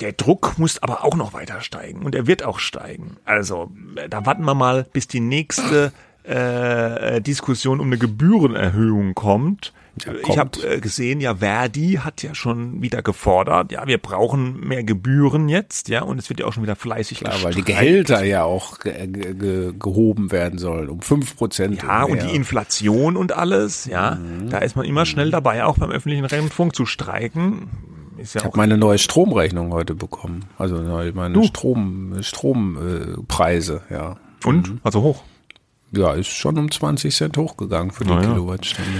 der 0.00 0.12
Druck 0.12 0.58
muss 0.58 0.82
aber 0.82 1.04
auch 1.04 1.14
noch 1.16 1.32
weiter 1.32 1.60
steigen. 1.60 2.02
Und 2.02 2.14
er 2.14 2.26
wird 2.26 2.42
auch 2.44 2.58
steigen. 2.58 3.16
Also, 3.24 3.70
äh, 3.96 4.08
da 4.08 4.24
warten 4.26 4.44
wir 4.44 4.54
mal, 4.54 4.86
bis 4.92 5.06
die 5.08 5.20
nächste 5.20 5.92
äh, 6.24 7.20
Diskussion 7.20 7.80
um 7.80 7.86
eine 7.86 7.98
Gebührenerhöhung 7.98 9.14
kommt. 9.14 9.72
Ja, 10.04 10.12
ich 10.28 10.36
habe 10.36 10.50
äh, 10.68 10.78
gesehen, 10.80 11.22
ja, 11.22 11.36
Verdi 11.36 12.00
hat 12.02 12.22
ja 12.22 12.34
schon 12.34 12.82
wieder 12.82 13.00
gefordert, 13.00 13.72
ja, 13.72 13.86
wir 13.86 13.96
brauchen 13.96 14.60
mehr 14.60 14.84
Gebühren 14.84 15.48
jetzt, 15.48 15.88
ja, 15.88 16.02
und 16.02 16.18
es 16.18 16.28
wird 16.28 16.40
ja 16.40 16.44
auch 16.44 16.52
schon 16.52 16.64
wieder 16.64 16.76
fleißig 16.76 17.20
Klar, 17.20 17.32
weil 17.42 17.54
die 17.54 17.62
gestreikt. 17.62 17.80
Gehälter 17.80 18.22
ja 18.22 18.42
auch 18.44 18.78
ge 18.80 19.06
ge 19.06 19.32
ge 19.32 19.72
gehoben 19.78 20.30
werden 20.32 20.58
sollen, 20.58 20.90
um 20.90 21.00
fünf 21.00 21.34
Prozent. 21.36 21.82
Ja, 21.82 22.02
und 22.04 22.20
die 22.22 22.36
Inflation 22.36 23.16
und 23.16 23.32
alles, 23.32 23.86
ja, 23.86 24.16
Mhm. 24.16 24.50
da 24.50 24.58
ist 24.58 24.76
man 24.76 24.84
immer 24.84 25.06
schnell 25.06 25.30
dabei, 25.30 25.64
auch 25.64 25.78
beim 25.78 25.90
öffentlichen 25.90 26.26
Rundfunk 26.26 26.76
zu 26.76 26.84
streiken. 26.84 27.70
Ist 28.26 28.34
ja 28.34 28.40
Ich 28.40 28.44
habe 28.44 28.56
meine 28.56 28.76
neue 28.76 28.98
Stromrechnung 28.98 29.72
heute 29.72 29.94
bekommen. 29.94 30.46
Also 30.58 30.82
meine? 31.14 31.44
Strom, 31.44 32.12
Strompreise, 32.20 33.82
äh, 33.88 33.94
ja. 33.94 34.16
und? 34.44 34.80
Also 34.82 35.00
hoch. 35.02 35.22
Ja, 35.92 36.12
ist 36.12 36.26
schon 36.26 36.58
um 36.58 36.68
20 36.68 37.14
Cent 37.14 37.36
hochgegangen 37.36 37.92
für 37.92 38.04
die 38.04 38.10
ja. 38.10 38.20
Kilowattstunde. 38.20 38.90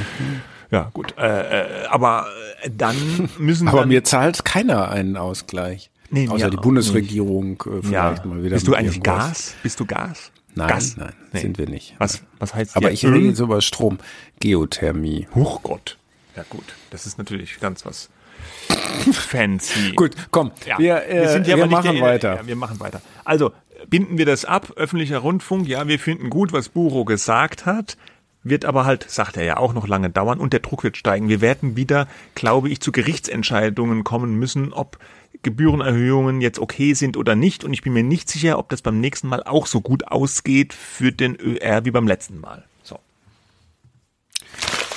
Ja, 0.70 0.90
gut. 0.94 1.12
Äh, 1.18 1.62
äh, 1.62 1.86
aber 1.88 2.28
äh, 2.62 2.70
dann 2.70 2.96
müssen 3.38 3.66
Aber 3.68 3.80
dann, 3.80 3.88
mir 3.88 4.04
zahlt 4.04 4.44
keiner 4.44 4.90
einen 4.90 5.16
Ausgleich. 5.16 5.90
Nee, 6.10 6.28
Außer 6.28 6.48
die 6.48 6.56
Bundesregierung 6.56 7.60
äh, 7.66 7.82
vielleicht 7.82 8.24
ja. 8.24 8.30
mal 8.30 8.44
wieder. 8.44 8.54
Bist 8.54 8.68
du 8.68 8.74
eigentlich 8.74 8.98
irgendwas. 8.98 9.26
Gas? 9.26 9.54
Bist 9.64 9.80
du 9.80 9.86
Gas? 9.86 10.30
Nein, 10.54 10.68
Gas? 10.68 10.96
nein, 10.96 11.12
Nee. 11.32 11.40
sind 11.40 11.58
wir 11.58 11.68
nicht. 11.68 11.96
Was, 11.98 12.22
was 12.38 12.54
heißt 12.54 12.76
Aber 12.76 12.92
ich 12.92 13.04
rede 13.04 13.26
jetzt 13.26 13.40
über 13.40 13.60
Strom. 13.60 13.98
Geothermie. 14.38 15.26
Hochgott. 15.34 15.98
Ja 16.36 16.44
gut, 16.48 16.64
das 16.90 17.06
ist 17.06 17.18
natürlich 17.18 17.58
ganz 17.58 17.84
was 17.84 18.08
fancy. 19.12 19.92
Gut, 19.94 20.12
komm, 20.30 20.50
Ja. 20.66 20.78
wir, 20.78 21.06
äh, 21.08 21.44
wir, 21.46 21.56
nicht 21.56 21.70
machen 21.70 21.92
der- 21.94 22.02
weiter. 22.02 22.36
Ja, 22.36 22.46
wir 22.46 22.56
machen 22.56 22.80
weiter. 22.80 23.00
Also, 23.24 23.52
binden 23.88 24.18
wir 24.18 24.26
das 24.26 24.44
ab, 24.44 24.72
öffentlicher 24.76 25.18
Rundfunk, 25.18 25.68
ja, 25.68 25.86
wir 25.88 25.98
finden 25.98 26.30
gut, 26.30 26.52
was 26.52 26.68
Buro 26.68 27.04
gesagt 27.04 27.66
hat, 27.66 27.96
wird 28.42 28.64
aber 28.64 28.84
halt, 28.84 29.08
sagt 29.10 29.36
er 29.36 29.44
ja 29.44 29.56
auch 29.56 29.72
noch 29.74 29.88
lange 29.88 30.10
dauern 30.10 30.38
und 30.38 30.52
der 30.52 30.60
Druck 30.60 30.84
wird 30.84 30.96
steigen. 30.96 31.28
Wir 31.28 31.40
werden 31.40 31.76
wieder, 31.76 32.06
glaube 32.34 32.68
ich, 32.68 32.80
zu 32.80 32.92
Gerichtsentscheidungen 32.92 34.04
kommen 34.04 34.36
müssen, 34.38 34.72
ob 34.72 34.98
Gebührenerhöhungen 35.42 36.40
jetzt 36.40 36.58
okay 36.58 36.94
sind 36.94 37.16
oder 37.16 37.34
nicht 37.34 37.62
und 37.64 37.72
ich 37.72 37.82
bin 37.82 37.92
mir 37.92 38.02
nicht 38.02 38.28
sicher, 38.28 38.58
ob 38.58 38.68
das 38.68 38.82
beim 38.82 39.00
nächsten 39.00 39.28
Mal 39.28 39.42
auch 39.42 39.66
so 39.66 39.80
gut 39.80 40.08
ausgeht 40.08 40.72
für 40.72 41.12
den 41.12 41.36
ÖR 41.40 41.84
wie 41.84 41.90
beim 41.90 42.06
letzten 42.06 42.40
Mal. 42.40 42.64
So. 42.82 42.98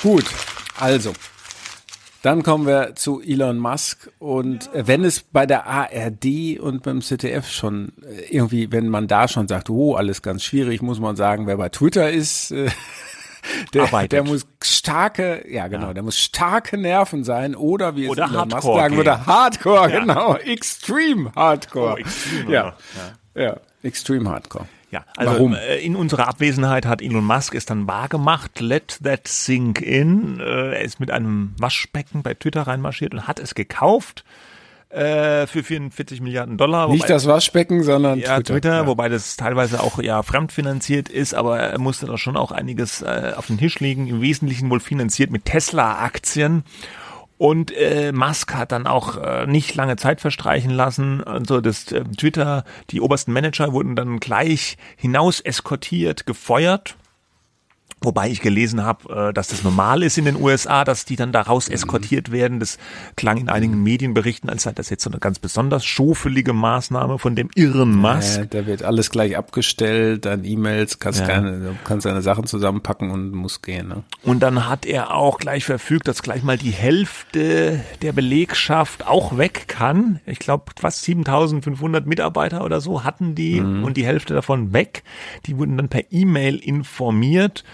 Gut, 0.02 0.24
also. 0.78 1.12
Dann 2.22 2.42
kommen 2.42 2.66
wir 2.66 2.94
zu 2.96 3.22
Elon 3.22 3.58
Musk 3.58 4.10
und 4.18 4.72
äh, 4.74 4.86
wenn 4.86 5.04
es 5.04 5.20
bei 5.20 5.46
der 5.46 5.66
ARD 5.66 6.58
und 6.60 6.82
beim 6.82 7.00
ZDF 7.00 7.48
schon 7.50 7.92
äh, 8.02 8.34
irgendwie, 8.34 8.70
wenn 8.70 8.88
man 8.90 9.08
da 9.08 9.26
schon 9.26 9.48
sagt, 9.48 9.70
oh, 9.70 9.94
alles 9.94 10.20
ganz 10.20 10.44
schwierig, 10.44 10.82
muss 10.82 11.00
man 11.00 11.16
sagen, 11.16 11.46
wer 11.46 11.56
bei 11.56 11.70
Twitter 11.70 12.10
ist, 12.10 12.50
äh, 12.50 12.68
der, 13.74 13.84
Arbeitet. 13.84 14.12
der 14.12 14.24
muss 14.24 14.46
starke, 14.62 15.46
ja 15.50 15.68
genau, 15.68 15.94
der 15.94 16.02
muss 16.02 16.18
starke 16.18 16.76
Nerven 16.76 17.24
sein 17.24 17.54
oder 17.56 17.96
wie 17.96 18.04
es 18.04 18.10
Oder 18.10 18.24
Elon 18.24 18.48
Musk 18.48 18.52
Hardcore 18.54 18.78
sagen 18.80 18.88
gehen. 18.90 18.96
würde, 18.98 19.26
Hardcore, 19.26 19.90
Ja. 19.90 20.00
genau, 20.00 20.34
Extreme 20.44 21.32
Hardcore. 21.34 21.94
Oh, 21.94 21.96
Extreme, 21.96 22.52
ja. 22.52 22.76
ja. 23.34 23.42
ja, 23.42 23.56
Extreme 23.82 24.28
Hardcore. 24.28 24.66
Ja, 24.90 25.04
also 25.16 25.34
Warum? 25.34 25.54
äh, 25.54 25.76
in 25.78 25.94
unserer 25.94 26.26
Abwesenheit 26.28 26.84
hat 26.84 27.00
Elon 27.00 27.24
Musk 27.24 27.54
es 27.54 27.64
dann 27.64 27.86
wahr 27.86 28.08
gemacht. 28.08 28.60
Let 28.60 28.98
that 29.04 29.28
sink 29.28 29.80
in. 29.80 30.40
Äh, 30.40 30.74
er 30.74 30.80
ist 30.82 30.98
mit 30.98 31.10
einem 31.10 31.54
Waschbecken 31.58 32.22
bei 32.22 32.34
Twitter 32.34 32.62
reinmarschiert 32.62 33.14
und 33.14 33.28
hat 33.28 33.38
es 33.38 33.54
gekauft 33.54 34.24
äh, 34.90 35.46
für 35.46 35.62
44 35.62 36.20
Milliarden 36.20 36.56
Dollar. 36.56 36.88
Nicht 36.88 37.08
das 37.08 37.26
Waschbecken, 37.26 37.82
sondern 37.84 38.18
ja, 38.18 38.36
Twitter. 38.36 38.54
Twitter, 38.54 38.74
ja. 38.74 38.86
wobei 38.86 39.08
das 39.08 39.36
teilweise 39.36 39.80
auch 39.80 40.02
ja 40.02 40.22
fremdfinanziert 40.22 41.08
ist, 41.08 41.34
aber 41.34 41.60
er 41.60 41.78
musste 41.78 42.06
da 42.06 42.18
schon 42.18 42.36
auch 42.36 42.50
einiges 42.50 43.02
äh, 43.02 43.32
auf 43.36 43.46
den 43.46 43.58
Tisch 43.58 43.78
legen. 43.78 44.08
Im 44.08 44.20
Wesentlichen 44.20 44.68
wohl 44.70 44.80
finanziert 44.80 45.30
mit 45.30 45.44
Tesla-Aktien. 45.44 46.64
Und 47.40 47.74
äh, 47.74 48.12
Musk 48.12 48.52
hat 48.52 48.70
dann 48.70 48.86
auch 48.86 49.16
äh, 49.16 49.46
nicht 49.46 49.74
lange 49.74 49.96
Zeit 49.96 50.20
verstreichen 50.20 50.70
lassen. 50.70 51.24
Also 51.24 51.62
das 51.62 51.90
äh, 51.90 52.04
Twitter, 52.04 52.64
die 52.90 53.00
obersten 53.00 53.32
Manager 53.32 53.72
wurden 53.72 53.96
dann 53.96 54.20
gleich 54.20 54.76
hinaus 54.98 55.40
eskortiert, 55.40 56.26
gefeuert. 56.26 56.96
Wobei 58.02 58.30
ich 58.30 58.40
gelesen 58.40 58.82
habe, 58.82 59.28
äh, 59.28 59.32
dass 59.34 59.48
das 59.48 59.62
normal 59.62 60.02
ist 60.02 60.16
in 60.16 60.24
den 60.24 60.36
USA, 60.36 60.84
dass 60.84 61.04
die 61.04 61.16
dann 61.16 61.32
da 61.32 61.42
raus 61.42 61.68
Mhm. 61.68 61.74
eskortiert 61.74 62.32
werden. 62.32 62.58
Das 62.58 62.78
klang 63.16 63.36
in 63.36 63.48
einigen 63.50 63.82
Medienberichten, 63.82 64.48
als 64.48 64.62
sei 64.62 64.72
das 64.72 64.88
jetzt 64.88 65.04
so 65.04 65.10
eine 65.10 65.18
ganz 65.20 65.38
besonders 65.38 65.84
schofelige 65.84 66.52
Maßnahme 66.54 67.18
von 67.18 67.34
dem 67.36 67.50
irren 67.54 67.94
Musk. 67.94 68.40
Äh, 68.40 68.46
da 68.48 68.66
wird 68.66 68.82
alles 68.82 69.10
gleich 69.10 69.36
abgestellt, 69.36 70.24
dann 70.24 70.44
E-Mails, 70.44 70.98
kannst 70.98 71.20
Ja. 71.20 71.26
keine, 71.26 71.76
kannst 71.84 72.06
deine 72.06 72.22
Sachen 72.22 72.46
zusammenpacken 72.46 73.10
und 73.10 73.32
musst 73.32 73.62
gehen. 73.62 73.88
Ne? 73.88 74.02
Und 74.22 74.40
dann 74.40 74.66
hat 74.68 74.86
er 74.86 75.14
auch 75.14 75.38
gleich 75.38 75.64
verfügt, 75.66 76.08
dass 76.08 76.22
gleich 76.22 76.42
mal 76.42 76.56
die 76.56 76.70
Hälfte 76.70 77.80
der 78.02 78.12
Belegschaft 78.12 79.06
auch 79.06 79.36
weg 79.36 79.64
kann. 79.68 80.20
Ich 80.24 80.38
glaube, 80.38 80.72
fast 80.80 81.02
7500 81.02 82.06
Mitarbeiter 82.06 82.64
oder 82.64 82.80
so 82.80 83.04
hatten 83.04 83.34
die 83.34 83.60
und 83.60 83.96
die 83.96 84.06
Hälfte 84.06 84.32
davon 84.32 84.72
weg. 84.72 85.02
Die 85.46 85.58
wurden 85.58 85.76
dann 85.76 85.88
per 85.88 86.04
E-Mail 86.10 86.56
informiert. 86.56 87.64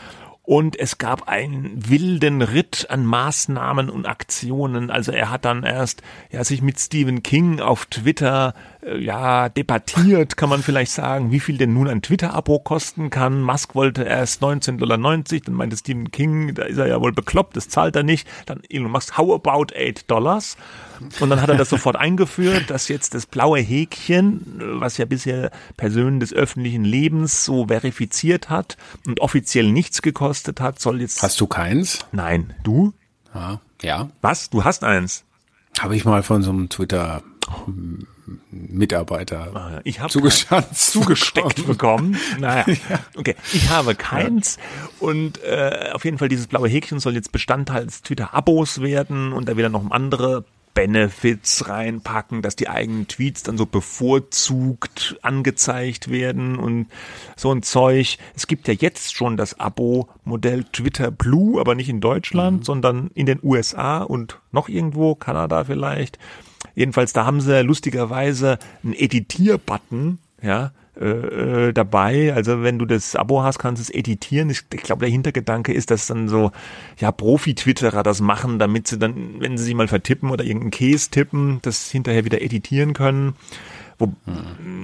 Und 0.47 0.79
es 0.79 0.99
gab 0.99 1.27
einen 1.29 1.91
wilden 1.91 2.41
Ritt 2.41 2.87
an 2.89 3.05
Maßnahmen 3.05 3.91
und 3.91 4.07
Aktionen. 4.07 4.93
Also 4.93 5.11
er 5.11 5.31
hat 5.31 5.45
dann 5.45 5.65
erst 5.65 6.03
ja, 6.31 6.45
sich 6.45 6.63
mit 6.63 6.79
Stephen 6.79 7.25
King 7.25 7.59
auf 7.59 7.87
Twitter 7.87 8.55
ja 8.87 9.49
debattiert, 9.49 10.37
kann 10.37 10.49
man 10.49 10.63
vielleicht 10.63 10.93
sagen, 10.93 11.33
wie 11.33 11.41
viel 11.41 11.59
denn 11.59 11.75
nun 11.75 11.89
ein 11.89 12.03
Twitter-Abo 12.03 12.61
kosten 12.61 13.11
kann. 13.11 13.43
Musk 13.43 13.75
wollte 13.75 14.05
erst 14.05 14.43
19,90 14.43 14.79
Dollar, 14.79 14.99
dann 14.99 15.55
meinte 15.55 15.77
Stephen 15.77 16.11
King, 16.11 16.55
da 16.55 16.65
ist 16.65 16.79
er 16.79 16.87
ja 16.87 17.01
wohl 17.01 17.13
bekloppt, 17.13 17.57
das 17.57 17.69
zahlt 17.69 17.97
er 17.97 18.05
nicht. 18.05 18.29
Dann 18.47 18.63
Elon 18.69 18.91
Musk, 18.91 19.19
how 19.19 19.35
about 19.35 19.75
8 19.75 20.09
Dollars? 20.11 20.57
Und 21.21 21.31
dann 21.31 21.43
hat 21.43 21.49
er 21.49 21.57
das 21.57 21.69
sofort 21.69 21.97
eingeführt, 21.97 22.71
dass 22.71 22.89
jetzt 22.89 23.15
das 23.15 23.27
blaue 23.27 23.59
Häkchen, 23.59 24.61
äh, 24.61 24.81
was 24.81 24.99
ja 24.99 25.05
bisher 25.05 25.51
Personen 25.77 26.21
des 26.21 26.33
öffentlichen 26.33 26.85
Lebens 26.85 27.45
so 27.45 27.67
verifiziert 27.67 28.49
hat 28.51 28.77
und 29.07 29.21
offiziell 29.21 29.71
nichts 29.71 30.01
gekostet 30.01 30.61
hat, 30.61 30.81
soll 30.81 31.01
jetzt. 31.01 31.23
Hast 31.23 31.41
du 31.41 31.47
keins? 31.47 32.07
Nein, 32.13 32.55
du? 32.63 32.93
Ja. 33.35 33.61
Ja. 33.83 34.09
Was? 34.23 34.49
Du 34.49 34.65
hast 34.65 34.85
eins? 34.85 35.25
Habe 35.79 35.97
ich 35.97 36.05
mal 36.05 36.23
von 36.23 36.43
so 36.43 36.51
einem 36.51 36.71
Twitter 36.71 37.23
Mitarbeiter 38.51 39.51
ah, 39.55 39.81
ich 39.85 40.01
habe 40.01 40.13
zugesteckt 40.13 41.67
bekommen. 41.67 42.17
Naja, 42.39 42.65
okay. 43.17 43.37
Ich 43.53 43.71
habe 43.71 43.95
keins 43.95 44.59
und 44.99 45.43
äh, 45.43 45.91
auf 45.93 46.05
jeden 46.05 46.19
Fall 46.19 46.29
dieses 46.29 46.47
blaue 46.47 46.69
Häkchen 46.69 47.01
soll 47.01 47.15
jetzt 47.15 47.33
Bestandteil 47.33 47.87
des 47.87 48.03
Twitter-Abos 48.03 48.81
werden 48.83 49.33
und 49.33 49.49
da 49.49 49.57
wieder 49.57 49.69
noch 49.69 49.91
andere 49.91 50.45
Benefits 50.77 51.71
reinpacken, 51.71 52.43
dass 52.43 52.55
die 52.55 52.69
eigenen 52.69 53.09
Tweets 53.09 53.43
dann 53.43 53.57
so 53.57 53.65
bevorzugt 53.65 55.17
angezeigt 55.23 56.11
werden 56.11 56.59
und 56.59 56.89
so 57.35 57.51
ein 57.51 57.63
Zeug. 57.63 58.19
Es 58.35 58.47
gibt 58.47 58.69
ja 58.69 58.75
jetzt 58.75 59.15
schon 59.15 59.39
das 59.39 59.59
Abo-Modell 59.59 60.65
Twitter 60.65 61.11
Blue, 61.11 61.59
aber 61.59 61.75
nicht 61.75 61.89
in 61.89 62.03
Deutschland, 62.03 62.59
mhm. 62.59 62.65
sondern 62.65 63.11
in 63.15 63.25
den 63.25 63.41
USA 63.43 64.03
und 64.03 64.39
noch 64.53 64.69
irgendwo, 64.69 65.15
Kanada 65.15 65.65
vielleicht. 65.65 66.19
Jedenfalls, 66.75 67.13
da 67.13 67.25
haben 67.25 67.41
sie 67.41 67.63
lustigerweise 67.63 68.59
einen 68.83 68.95
Editier-Button, 68.95 70.19
ja, 70.43 70.73
äh, 70.99 71.69
äh, 71.69 71.73
dabei. 71.75 72.33
Also 72.33 72.63
wenn 72.63 72.79
du 72.79 72.87
das 72.87 73.17
Abo 73.17 73.43
hast, 73.43 73.59
kannst 73.59 73.81
du 73.81 73.83
es 73.83 73.91
editieren. 73.91 74.49
Ich, 74.49 74.63
ich 74.73 74.83
glaube, 74.83 75.01
der 75.01 75.11
Hintergedanke 75.11 75.75
ist, 75.75 75.91
dass 75.91 76.07
dann 76.07 76.29
so 76.29 76.53
ja 76.99 77.13
Profi-Twitterer 77.13 78.03
das 78.03 78.23
machen, 78.23 78.59
damit 78.59 78.89
sie 78.89 78.99
dann, 78.99 79.41
wenn 79.41 79.59
sie 79.59 79.65
sich 79.65 79.75
mal 79.75 79.89
vertippen 79.89 80.31
oder 80.31 80.43
irgendeinen 80.43 80.71
Case 80.71 81.11
tippen, 81.11 81.59
das 81.61 81.91
hinterher 81.91 82.25
wieder 82.25 82.41
editieren 82.41 82.95
können. 82.95 83.35
Wo. 83.99 84.13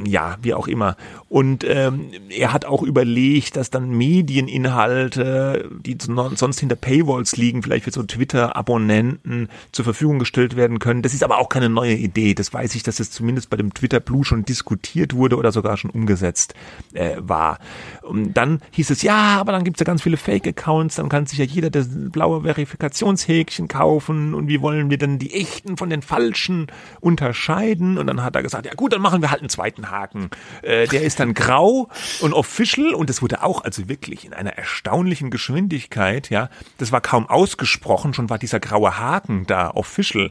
Ja, 0.06 0.38
wie 0.42 0.54
auch 0.54 0.68
immer. 0.68 0.96
Und 1.28 1.64
ähm, 1.64 2.10
er 2.30 2.52
hat 2.52 2.64
auch 2.64 2.82
überlegt, 2.82 3.56
dass 3.56 3.70
dann 3.70 3.90
Medieninhalte, 3.90 5.70
die 5.84 5.98
sonst 6.00 6.60
hinter 6.60 6.76
Paywalls 6.76 7.36
liegen, 7.36 7.62
vielleicht 7.62 7.84
für 7.84 7.90
so 7.90 8.02
Twitter-Abonnenten 8.02 9.48
zur 9.70 9.84
Verfügung 9.84 10.18
gestellt 10.18 10.56
werden 10.56 10.78
können. 10.78 11.02
Das 11.02 11.14
ist 11.14 11.22
aber 11.22 11.38
auch 11.38 11.48
keine 11.48 11.68
neue 11.68 11.94
Idee. 11.94 12.34
Das 12.34 12.52
weiß 12.52 12.74
ich, 12.74 12.82
dass 12.82 13.00
es 13.00 13.10
zumindest 13.10 13.50
bei 13.50 13.56
dem 13.56 13.74
Twitter 13.74 14.00
Blue 14.00 14.24
schon 14.24 14.44
diskutiert 14.44 15.14
wurde 15.14 15.36
oder 15.36 15.52
sogar 15.52 15.76
schon 15.76 15.90
umgesetzt 15.90 16.54
äh, 16.94 17.16
war. 17.18 17.58
Und 18.02 18.34
dann 18.34 18.60
hieß 18.72 18.90
es, 18.90 19.02
ja, 19.02 19.38
aber 19.38 19.52
dann 19.52 19.64
gibt 19.64 19.76
es 19.76 19.80
ja 19.80 19.84
ganz 19.84 20.02
viele 20.02 20.16
Fake-Accounts, 20.16 20.96
dann 20.96 21.08
kann 21.08 21.26
sich 21.26 21.38
ja 21.38 21.44
jeder 21.44 21.70
das 21.70 21.88
blaue 21.90 22.42
Verifikationshäkchen 22.42 23.68
kaufen 23.68 24.34
und 24.34 24.48
wie 24.48 24.60
wollen 24.62 24.90
wir 24.90 24.98
denn 24.98 25.18
die 25.18 25.34
echten 25.34 25.76
von 25.76 25.90
den 25.90 26.02
falschen 26.02 26.68
unterscheiden? 27.00 27.98
Und 27.98 28.06
dann 28.06 28.22
hat 28.22 28.36
er 28.36 28.42
gesagt, 28.42 28.66
ja 28.66 28.74
gut, 28.74 28.92
dann 28.92 29.01
machen 29.02 29.22
wir 29.22 29.30
halt 29.30 29.40
einen 29.40 29.48
zweiten 29.48 29.90
Haken. 29.90 30.30
Äh, 30.62 30.86
der 30.86 31.02
ist 31.02 31.20
dann 31.20 31.34
grau 31.34 31.88
und 32.20 32.32
official 32.32 32.94
und 32.94 33.10
das 33.10 33.20
wurde 33.22 33.42
auch 33.42 33.62
also 33.64 33.88
wirklich 33.88 34.24
in 34.24 34.32
einer 34.32 34.52
erstaunlichen 34.52 35.30
Geschwindigkeit, 35.30 36.30
ja. 36.30 36.48
Das 36.78 36.92
war 36.92 37.00
kaum 37.00 37.28
ausgesprochen, 37.28 38.14
schon 38.14 38.30
war 38.30 38.38
dieser 38.38 38.60
graue 38.60 38.98
Haken 38.98 39.46
da, 39.46 39.70
official 39.70 40.30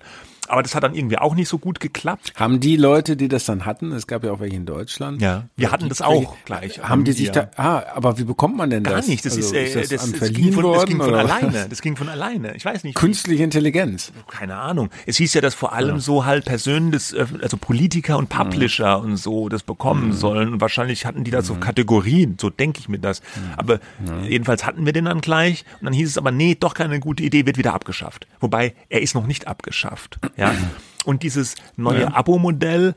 aber 0.52 0.64
das 0.64 0.76
hat 0.76 0.84
dann 0.84 0.94
irgendwie 0.94 1.18
auch 1.18 1.34
nicht 1.34 1.48
so 1.48 1.58
gut 1.58 1.80
geklappt. 1.80 2.34
Haben 2.36 2.60
die 2.60 2.76
Leute, 2.76 3.16
die 3.16 3.30
das 3.30 3.46
dann 3.46 3.66
hatten, 3.66 3.94
es 3.94 4.06
gab 4.06 4.24
ja 4.26 4.32
auch 4.32 4.42
welche 4.42 4.58
in 4.58 4.66
Deutschland. 4.66 5.22
Ja, 5.22 5.46
wir 5.56 5.72
hatten 5.72 5.88
das 5.88 6.02
auch 6.02 6.36
gleich. 6.44 6.84
Haben 6.84 7.06
die 7.06 7.14
sich 7.14 7.32
da, 7.32 7.50
ah, 7.56 7.84
aber 7.96 8.18
wie 8.18 8.26
bekommt 8.26 8.58
man 8.58 8.70
denn 8.70 8.84
das? 8.84 9.06
Gar 9.06 9.08
nicht, 9.08 9.26
das 9.26 9.38
also, 9.38 9.48
ist, 9.48 9.54
äh, 9.54 9.82
ist 9.82 9.92
das, 9.94 10.12
das, 10.12 10.20
das, 10.20 10.34
ging 10.34 10.52
von, 10.52 10.74
das 10.74 10.86
ging 10.86 10.98
von 10.98 11.14
alleine, 11.14 11.68
das 11.70 11.82
ging 11.82 11.96
von 11.96 12.10
alleine, 12.10 12.54
ich 12.56 12.66
weiß 12.66 12.84
nicht. 12.84 12.96
Künstliche 12.96 13.44
Intelligenz. 13.44 14.12
Keine 14.28 14.58
Ahnung. 14.58 14.90
Es 15.06 15.18
hieß 15.18 15.34
ja, 15.36 15.42
dass 15.42 15.56
vor 15.56 15.72
allem 15.72 15.96
ja. 15.96 16.02
so 16.02 16.26
halt 16.26 16.44
Personen 16.44 16.92
des, 16.92 17.14
äh, 17.14 17.26
also 17.42 17.56
Politiker 17.56 18.18
und 18.18 18.28
Publisher 18.28 19.00
mhm. 19.00 19.06
und 19.12 19.18
so 19.18 19.48
das 19.48 19.64
bekommen 19.64 20.08
mhm. 20.08 20.14
sollen 20.14 20.54
und 20.54 20.60
wahrscheinlich 20.60 21.06
hatten 21.06 21.24
die 21.24 21.32
da 21.32 21.42
so 21.42 21.54
mhm. 21.54 21.62
Kategorien, 21.62 22.38
so 22.42 22.50
denke 22.50 22.82
ich 22.82 22.90
mir 22.90 23.00
das. 23.00 23.22
Aber 23.56 23.80
jedenfalls 24.28 24.66
hatten 24.66 24.86
wir 24.86 24.92
den 24.92 25.06
dann 25.06 25.22
gleich 25.22 25.64
und 25.80 25.86
dann 25.86 25.94
hieß 25.94 26.10
es 26.10 26.18
aber, 26.18 26.32
nee, 26.32 26.58
doch 26.60 26.74
keine 26.74 27.00
gute 27.00 27.24
Idee, 27.24 27.46
wird 27.46 27.58
wieder 27.58 27.74
abgeschafft. 27.74 28.28
Wobei, 28.42 28.74
er 28.90 29.02
ist 29.02 29.16
noch 29.16 29.28
nicht 29.28 29.48
abgeschafft, 29.48 30.20
ja. 30.50 30.56
Und 31.06 31.24
dieses 31.24 31.56
neue 31.78 32.02
ja. 32.02 32.14
Abo-Modell 32.14 32.96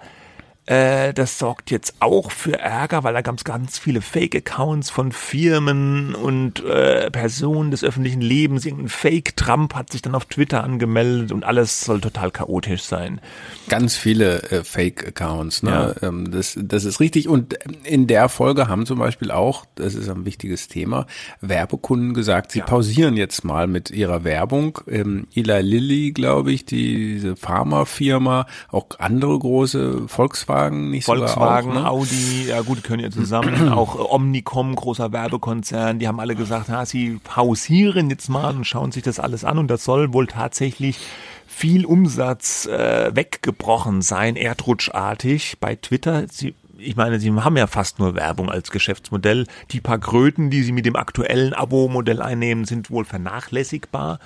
äh, 0.66 1.12
das 1.12 1.38
sorgt 1.38 1.70
jetzt 1.70 1.96
auch 2.00 2.30
für 2.30 2.58
Ärger, 2.58 3.04
weil 3.04 3.12
da 3.12 3.20
gab 3.20 3.36
es 3.36 3.44
ganz 3.44 3.78
viele 3.78 4.00
Fake-Accounts 4.00 4.88
von 4.88 5.12
Firmen 5.12 6.14
und 6.14 6.64
äh, 6.64 7.10
Personen 7.10 7.70
des 7.70 7.84
öffentlichen 7.84 8.22
Lebens. 8.22 8.64
Irgendein 8.64 8.88
Fake-Trump 8.88 9.74
hat 9.74 9.92
sich 9.92 10.00
dann 10.00 10.14
auf 10.14 10.24
Twitter 10.24 10.64
angemeldet 10.64 11.32
und 11.32 11.44
alles 11.44 11.82
soll 11.82 12.00
total 12.00 12.30
chaotisch 12.30 12.82
sein. 12.82 13.20
Ganz 13.68 13.96
viele 13.96 14.42
äh, 14.44 14.64
Fake-Accounts, 14.64 15.64
ne? 15.64 15.96
Ja. 16.00 16.08
Ähm, 16.08 16.30
das, 16.30 16.58
das 16.58 16.84
ist 16.84 16.98
richtig. 16.98 17.28
Und 17.28 17.58
in 17.84 18.06
der 18.06 18.30
Folge 18.30 18.66
haben 18.66 18.86
zum 18.86 18.98
Beispiel 18.98 19.30
auch, 19.30 19.66
das 19.74 19.94
ist 19.94 20.08
ein 20.08 20.24
wichtiges 20.24 20.68
Thema, 20.68 21.06
Werbekunden 21.42 22.14
gesagt, 22.14 22.52
sie 22.52 22.60
ja. 22.60 22.64
pausieren 22.64 23.18
jetzt 23.18 23.44
mal 23.44 23.66
mit 23.66 23.90
ihrer 23.90 24.24
Werbung. 24.24 24.78
Ähm, 24.88 25.26
Eli 25.34 25.60
Lilly, 25.60 26.12
glaube 26.12 26.52
ich, 26.52 26.64
die, 26.64 27.14
diese 27.14 27.36
Pharmafirma, 27.36 28.46
auch 28.70 28.86
andere 28.98 29.38
große 29.38 30.08
Volkswagen 30.08 30.53
Volkswagen 30.54 30.90
nicht 30.90 31.04
Volkswagen, 31.04 31.70
auch, 31.72 31.74
ne? 31.74 31.90
Audi, 31.90 32.46
ja 32.48 32.60
gut, 32.60 32.84
können 32.84 33.02
ja 33.02 33.10
zusammen. 33.10 33.68
auch 33.72 33.96
Omnicom, 34.12 34.74
großer 34.74 35.12
Werbekonzern, 35.12 35.98
die 35.98 36.08
haben 36.08 36.20
alle 36.20 36.34
gesagt, 36.34 36.66
na, 36.68 36.86
sie 36.86 37.20
pausieren 37.22 38.10
jetzt 38.10 38.28
mal 38.28 38.54
und 38.56 38.64
schauen 38.64 38.92
sich 38.92 39.02
das 39.02 39.18
alles 39.18 39.44
an 39.44 39.58
und 39.58 39.68
das 39.68 39.84
soll 39.84 40.12
wohl 40.12 40.26
tatsächlich 40.26 40.98
viel 41.46 41.84
Umsatz 41.84 42.66
äh, 42.66 43.14
weggebrochen 43.14 44.02
sein, 44.02 44.36
erdrutschartig 44.36 45.58
bei 45.60 45.76
Twitter. 45.76 46.26
Sie 46.30 46.54
ich 46.76 46.96
meine, 46.96 47.18
sie 47.18 47.32
haben 47.32 47.56
ja 47.56 47.66
fast 47.66 47.98
nur 47.98 48.14
Werbung 48.14 48.50
als 48.50 48.70
Geschäftsmodell. 48.70 49.46
Die 49.70 49.80
paar 49.80 49.98
Kröten, 49.98 50.50
die 50.50 50.62
sie 50.62 50.72
mit 50.72 50.84
dem 50.84 50.96
aktuellen 50.96 51.54
Abo-Modell 51.54 52.20
einnehmen, 52.20 52.66
sind 52.66 52.90
wohl 52.90 53.06
vernachlässigbar. 53.06 54.18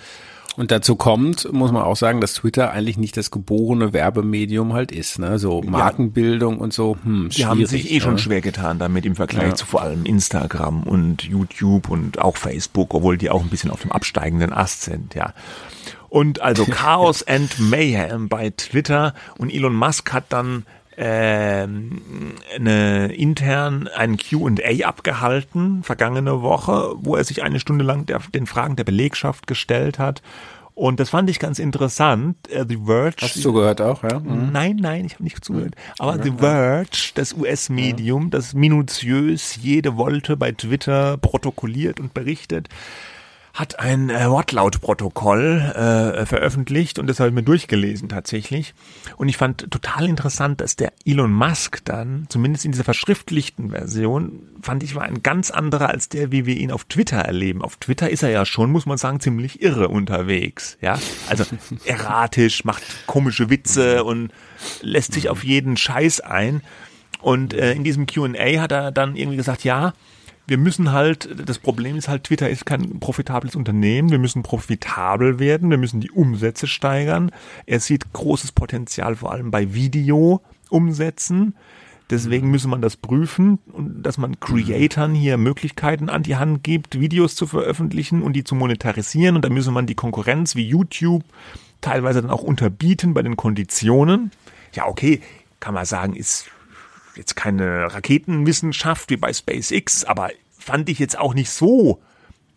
Und 0.57 0.73
dazu 0.73 0.97
kommt, 0.97 1.53
muss 1.53 1.71
man 1.71 1.83
auch 1.83 1.97
sagen, 1.97 2.21
dass 2.21 2.35
Twitter 2.35 2.73
eigentlich 2.73 2.99
nicht 2.99 3.17
das 3.17 3.31
geborene 3.31 3.93
Werbemedium 3.93 4.73
halt 4.73 4.91
ist, 4.91 5.21
ne? 5.21 5.39
So 5.39 5.63
Markenbildung 5.63 6.57
ja. 6.57 6.61
und 6.61 6.73
so. 6.73 6.97
Hm, 7.05 7.29
Die 7.31 7.47
haben 7.47 7.65
sich 7.65 7.91
eh 7.91 7.95
ne? 7.95 8.01
schon 8.01 8.19
schwer 8.19 8.41
getan 8.41 8.79
damit 8.81 9.07
im 9.07 9.15
Vergleich 9.15 9.51
ja. 9.51 9.55
zu 9.55 9.67
vor 9.67 9.83
allem 9.83 10.05
Instagram 10.05 10.83
und 10.83 11.23
YouTube 11.23 11.89
und 11.89 12.19
auch 12.19 12.37
Facebook, 12.37 12.95
obwohl 12.95 13.19
die 13.19 13.31
auch 13.31 13.43
ein 13.43 13.51
bisschen 13.51 13.71
auf 13.71 13.83
dem 13.83 13.93
absteigenden 13.93 14.53
Ast 14.53 14.83
sind, 14.83 15.15
ja. 15.15 15.33
Und 16.09 16.43
also 16.43 16.65
Chaos 16.71 17.23
and 17.27 17.61
Mayhem 17.61 18.29
bei 18.29 18.51
Twitter 18.51 19.15
und 19.37 19.53
Elon 19.53 19.75
Musk 19.75 20.13
hat 20.13 20.25
dann 20.31 20.65
eine 21.05 23.13
intern 23.15 23.89
ein 23.89 24.17
Q&A 24.17 24.87
abgehalten 24.87 25.83
vergangene 25.83 26.43
Woche, 26.43 26.95
wo 26.97 27.17
er 27.17 27.25
sich 27.25 27.43
eine 27.43 27.61
Stunde 27.61 27.85
lang 27.85 28.07
der, 28.07 28.21
den 28.35 28.47
Fragen 28.47 28.77
der 28.77 28.85
Belegschaft 28.85 29.47
gestellt 29.47 29.99
hat. 29.99 30.23
Und 30.79 31.01
das 31.01 31.11
fand 31.11 31.29
ich 31.29 31.41
ganz 31.41 31.59
interessant. 31.59 32.37
Uh, 32.55 32.65
The 32.69 32.79
Verge. 32.87 33.17
Hast 33.21 33.35
du 33.35 33.41
zugehört 33.41 33.81
auch, 33.81 34.05
ja? 34.05 34.21
Mhm. 34.21 34.51
Nein, 34.53 34.77
nein, 34.77 35.07
ich 35.07 35.15
habe 35.15 35.25
nicht 35.25 35.45
zugehört. 35.45 35.75
Aber 35.99 36.17
ja, 36.17 36.23
The 36.23 36.33
Verge, 36.39 37.11
das 37.17 37.35
US-Medium, 37.35 38.31
das 38.31 38.55
minutiös 38.55 39.59
jede 39.61 39.97
Wolte 39.97 40.37
bei 40.37 40.53
Twitter 40.53 41.17
protokolliert 41.17 41.99
und 41.99 42.15
berichtet, 42.15 42.69
hat 43.59 43.81
ein 43.81 44.09
äh, 44.09 44.31
Wortlautprotokoll 44.31 45.61
äh, 45.75 46.27
veröffentlicht 46.27 47.01
und 47.01 47.09
das 47.09 47.19
habe 47.19 47.31
ich 47.31 47.35
mir 47.35 47.43
durchgelesen 47.43 48.09
tatsächlich. 48.09 48.73
Und 49.17 49.29
ich 49.29 49.37
fand 49.37 49.69
total 49.73 50.09
interessant, 50.09 50.61
dass 50.61 50.77
der 50.77 50.93
Elon 51.05 51.33
Musk 51.33 51.85
dann, 51.85 52.27
zumindest 52.29 52.65
in 52.65 52.71
dieser 52.71 52.85
verschriftlichten 52.85 53.71
Version, 53.71 54.43
fand 54.63 54.85
ich 54.85 54.95
war 54.95 55.03
ein 55.03 55.25
ganz 55.25 55.51
anderer 55.51 55.89
als 55.89 56.09
der, 56.09 56.31
wie 56.31 56.47
wir 56.47 56.57
ihn 56.57 56.71
auf 56.71 56.85
Twitter 56.85 57.19
erleben. 57.19 57.63
Auf 57.63 57.77
Twitter 57.79 58.09
ist 58.09 58.23
er 58.23 58.31
ja 58.31 58.47
schon, 58.47 58.71
muss 58.71 58.87
man 58.87 58.97
sagen, 58.97 59.19
ziemlich 59.19 59.61
irre 59.61 59.89
unterwegs. 59.89 60.79
Ja, 60.81 60.97
also 61.29 61.45
erratisch, 61.85 62.65
macht 62.65 62.85
komische 63.07 63.51
Witze 63.51 64.05
und 64.05 64.31
lässt 64.83 65.15
sich 65.15 65.29
auf 65.29 65.43
jeden 65.43 65.77
Scheiß 65.77 66.21
ein. 66.21 66.63
Und 67.21 67.55
äh, 67.55 67.73
in 67.73 67.83
diesem 67.83 68.07
Q&A 68.07 68.61
hat 68.61 68.71
er 68.71 68.93
dann 68.93 69.17
irgendwie 69.17 69.37
gesagt, 69.37 69.65
ja, 69.65 69.95
wir 70.49 70.57
müssen 70.57 70.93
halt, 70.93 71.29
das 71.47 71.59
Problem 71.59 71.97
ist 71.97 72.09
halt, 72.09 72.25
Twitter 72.25 72.49
ist 72.49 72.65
kein 72.65 73.01
profitables 73.01 73.55
Unternehmen. 73.55 74.11
Wir 74.11 74.19
müssen 74.19 74.43
profitabel 74.43 75.39
werden. 75.39 75.71
Wir 75.71 75.77
müssen 75.77 76.01
die 76.01 76.11
Umsätze 76.11 76.67
steigern. 76.67 77.31
Er 77.67 77.81
sieht 77.81 78.13
großes 78.15 78.53
Potenzial 78.53 79.17
vor 79.17 79.31
allem 79.31 79.51
bei 79.51 79.75
Video-Umsätzen. 79.75 81.55
Deswegen 82.09 82.51
müsse 82.51 82.69
man 82.69 82.81
das 82.81 82.97
prüfen 82.97 83.59
und 83.71 84.03
dass 84.03 84.17
man 84.17 84.41
Creatoren 84.41 85.15
hier 85.15 85.37
Möglichkeiten 85.37 86.09
an 86.09 86.23
die 86.23 86.37
Hand 86.37 86.65
gibt, 86.65 86.99
Videos 86.99 87.37
zu 87.37 87.47
veröffentlichen 87.47 88.23
und 88.23 88.33
die 88.33 88.45
zu 88.45 88.55
monetarisieren. 88.55 89.37
Und 89.37 89.45
da 89.45 89.51
müsse 89.51 89.71
man 89.71 89.87
die 89.87 89.95
Konkurrenz 89.95 90.57
wie 90.57 90.67
YouTube 90.67 91.25
teilweise 91.83 92.23
dann 92.23 92.31
auch 92.31 92.43
unterbieten 92.43 93.13
bei 93.13 93.21
den 93.21 93.37
Konditionen. 93.37 94.31
Ja, 94.73 94.87
okay, 94.87 95.21
kann 95.61 95.75
man 95.75 95.85
sagen, 95.85 96.15
ist 96.15 96.51
jetzt 97.19 97.37
keine 97.37 97.93
Raketenwissenschaft 97.93 99.11
wie 99.11 99.17
bei 99.17 99.33
SpaceX, 99.33 100.05
aber 100.05 100.31
fand 100.59 100.89
ich 100.89 100.99
jetzt 100.99 101.19
auch 101.19 101.35
nicht 101.35 101.51
so 101.51 102.01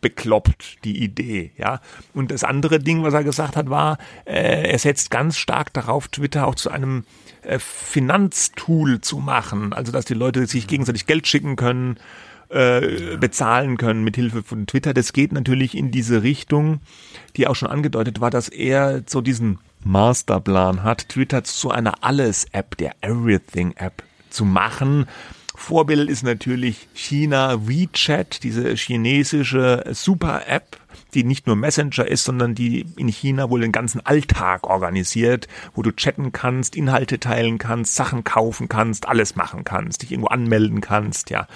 bekloppt, 0.01 0.83
die 0.83 1.03
Idee, 1.03 1.51
ja. 1.57 1.79
Und 2.13 2.31
das 2.31 2.43
andere 2.43 2.79
Ding, 2.79 3.03
was 3.03 3.13
er 3.13 3.23
gesagt 3.23 3.55
hat, 3.55 3.69
war, 3.69 3.97
äh, 4.25 4.71
er 4.71 4.79
setzt 4.79 5.11
ganz 5.11 5.37
stark 5.37 5.71
darauf, 5.73 6.07
Twitter 6.07 6.47
auch 6.47 6.55
zu 6.55 6.71
einem 6.71 7.05
äh, 7.43 7.59
Finanztool 7.59 9.01
zu 9.01 9.17
machen, 9.17 9.73
also 9.73 9.91
dass 9.91 10.05
die 10.05 10.15
Leute 10.15 10.47
sich 10.47 10.67
gegenseitig 10.67 11.05
Geld 11.05 11.27
schicken 11.27 11.55
können, 11.55 11.97
äh, 12.49 13.15
bezahlen 13.17 13.77
können 13.77 14.03
mit 14.03 14.15
Hilfe 14.15 14.43
von 14.43 14.67
Twitter. 14.67 14.93
Das 14.93 15.13
geht 15.13 15.31
natürlich 15.31 15.77
in 15.77 15.91
diese 15.91 16.23
Richtung, 16.23 16.81
die 17.37 17.47
auch 17.47 17.55
schon 17.55 17.69
angedeutet 17.69 18.19
war, 18.19 18.29
dass 18.29 18.49
er 18.49 19.03
so 19.05 19.21
diesen 19.21 19.59
Masterplan 19.83 20.83
hat, 20.83 21.09
Twitter 21.09 21.43
zu 21.43 21.71
einer 21.71 22.03
Alles-App, 22.03 22.75
der 22.77 22.95
Everything-App 23.01 24.03
zu 24.31 24.45
machen. 24.45 25.07
Vorbild 25.53 26.09
ist 26.09 26.23
natürlich 26.23 26.87
China 26.93 27.67
WeChat, 27.67 28.43
diese 28.43 28.75
chinesische 28.75 29.83
Super-App, 29.91 30.77
die 31.13 31.23
nicht 31.23 31.45
nur 31.45 31.55
Messenger 31.55 32.07
ist, 32.07 32.23
sondern 32.23 32.55
die 32.55 32.85
in 32.97 33.09
China 33.09 33.49
wohl 33.49 33.61
den 33.61 33.71
ganzen 33.71 34.03
Alltag 34.05 34.65
organisiert, 34.65 35.47
wo 35.75 35.81
du 35.81 35.91
chatten 35.91 36.31
kannst, 36.31 36.75
Inhalte 36.75 37.19
teilen 37.19 37.57
kannst, 37.57 37.95
Sachen 37.95 38.23
kaufen 38.23 38.69
kannst, 38.69 39.07
alles 39.07 39.35
machen 39.35 39.63
kannst, 39.63 40.01
dich 40.01 40.11
irgendwo 40.11 40.29
anmelden 40.29 40.81
kannst, 40.81 41.29
ja. 41.29 41.47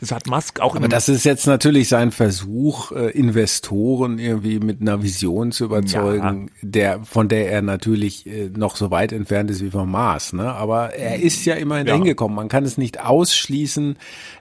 Das 0.00 0.12
hat 0.12 0.26
Musk 0.28 0.60
auch. 0.60 0.76
Aber 0.76 0.88
das 0.88 1.08
ist 1.08 1.24
jetzt 1.24 1.46
natürlich 1.46 1.88
sein 1.88 2.12
Versuch, 2.12 2.92
äh, 2.92 3.10
Investoren 3.10 4.18
irgendwie 4.18 4.60
mit 4.60 4.80
einer 4.80 5.02
Vision 5.02 5.50
zu 5.50 5.64
überzeugen, 5.64 6.50
ja. 6.62 6.68
der 6.68 7.04
von 7.04 7.28
der 7.28 7.50
er 7.50 7.62
natürlich 7.62 8.26
äh, 8.26 8.48
noch 8.48 8.76
so 8.76 8.90
weit 8.90 9.12
entfernt 9.12 9.50
ist 9.50 9.62
wie 9.62 9.70
vom 9.70 9.90
Mars. 9.90 10.32
Ne? 10.32 10.52
Aber 10.52 10.94
er 10.94 11.20
ist 11.20 11.44
ja 11.44 11.54
immerhin 11.54 11.86
ja. 11.86 11.94
hingekommen. 11.94 12.36
Man 12.36 12.48
kann 12.48 12.64
es 12.64 12.78
nicht 12.78 13.00
ausschließen, 13.00 13.96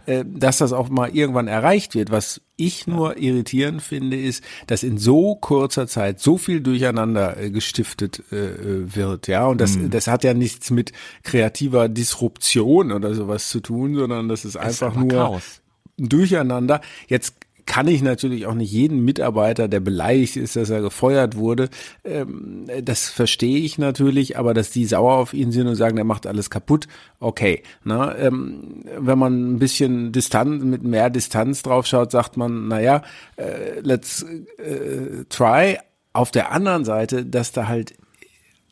äh, 0.05 0.23
dass 0.27 0.57
das 0.57 0.73
auch 0.73 0.89
mal 0.89 1.09
irgendwann 1.09 1.47
erreicht 1.47 1.95
wird. 1.95 2.11
Was 2.11 2.41
ich 2.57 2.87
nur 2.87 3.17
irritierend 3.17 3.81
finde, 3.81 4.19
ist, 4.19 4.43
dass 4.65 4.83
in 4.83 4.97
so 4.97 5.35
kurzer 5.35 5.87
Zeit 5.87 6.19
so 6.19 6.37
viel 6.37 6.59
Durcheinander 6.59 7.37
äh, 7.37 7.49
gestiftet 7.51 8.23
äh, 8.31 8.35
äh, 8.35 8.95
wird, 8.95 9.27
ja. 9.27 9.45
Und 9.45 9.61
das, 9.61 9.77
mhm. 9.77 9.91
das 9.91 10.07
hat 10.07 10.23
ja 10.23 10.33
nichts 10.33 10.71
mit 10.71 10.91
kreativer 11.23 11.87
Disruption 11.87 12.91
oder 12.91 13.13
sowas 13.13 13.49
zu 13.49 13.59
tun, 13.59 13.95
sondern 13.95 14.27
das 14.27 14.43
ist 14.43 14.57
einfach 14.57 14.91
ist 14.91 14.99
nur 14.99 15.09
Chaos. 15.09 15.61
Durcheinander. 15.97 16.81
Jetzt 17.07 17.35
kann 17.67 17.87
ich 17.87 18.01
natürlich 18.01 18.47
auch 18.47 18.55
nicht 18.55 18.71
jeden 18.71 19.05
Mitarbeiter, 19.05 19.67
der 19.67 19.79
beleidigt 19.79 20.37
ist, 20.37 20.55
dass 20.55 20.71
er 20.71 20.81
gefeuert 20.81 21.35
wurde, 21.35 21.69
ähm, 22.03 22.65
das 22.81 23.09
verstehe 23.09 23.59
ich 23.59 23.77
natürlich, 23.77 24.37
aber 24.37 24.55
dass 24.55 24.71
die 24.71 24.85
sauer 24.85 25.13
auf 25.13 25.33
ihn 25.33 25.51
sind 25.51 25.67
und 25.67 25.75
sagen, 25.75 25.97
er 25.97 26.03
macht 26.03 26.25
alles 26.25 26.49
kaputt, 26.49 26.87
okay. 27.19 27.61
Ne? 27.83 28.15
Ähm, 28.19 28.83
wenn 28.97 29.19
man 29.19 29.53
ein 29.53 29.59
bisschen 29.59 30.11
Distanz, 30.11 30.63
mit 30.63 30.83
mehr 30.83 31.11
Distanz 31.11 31.61
drauf 31.61 31.85
schaut, 31.85 32.11
sagt 32.11 32.37
man, 32.37 32.67
naja, 32.67 33.03
äh, 33.35 33.81
let's 33.81 34.23
äh, 34.23 35.25
try. 35.29 35.77
Auf 36.13 36.31
der 36.31 36.51
anderen 36.51 36.83
Seite, 36.83 37.25
dass 37.25 37.51
da 37.51 37.67
halt 37.67 37.93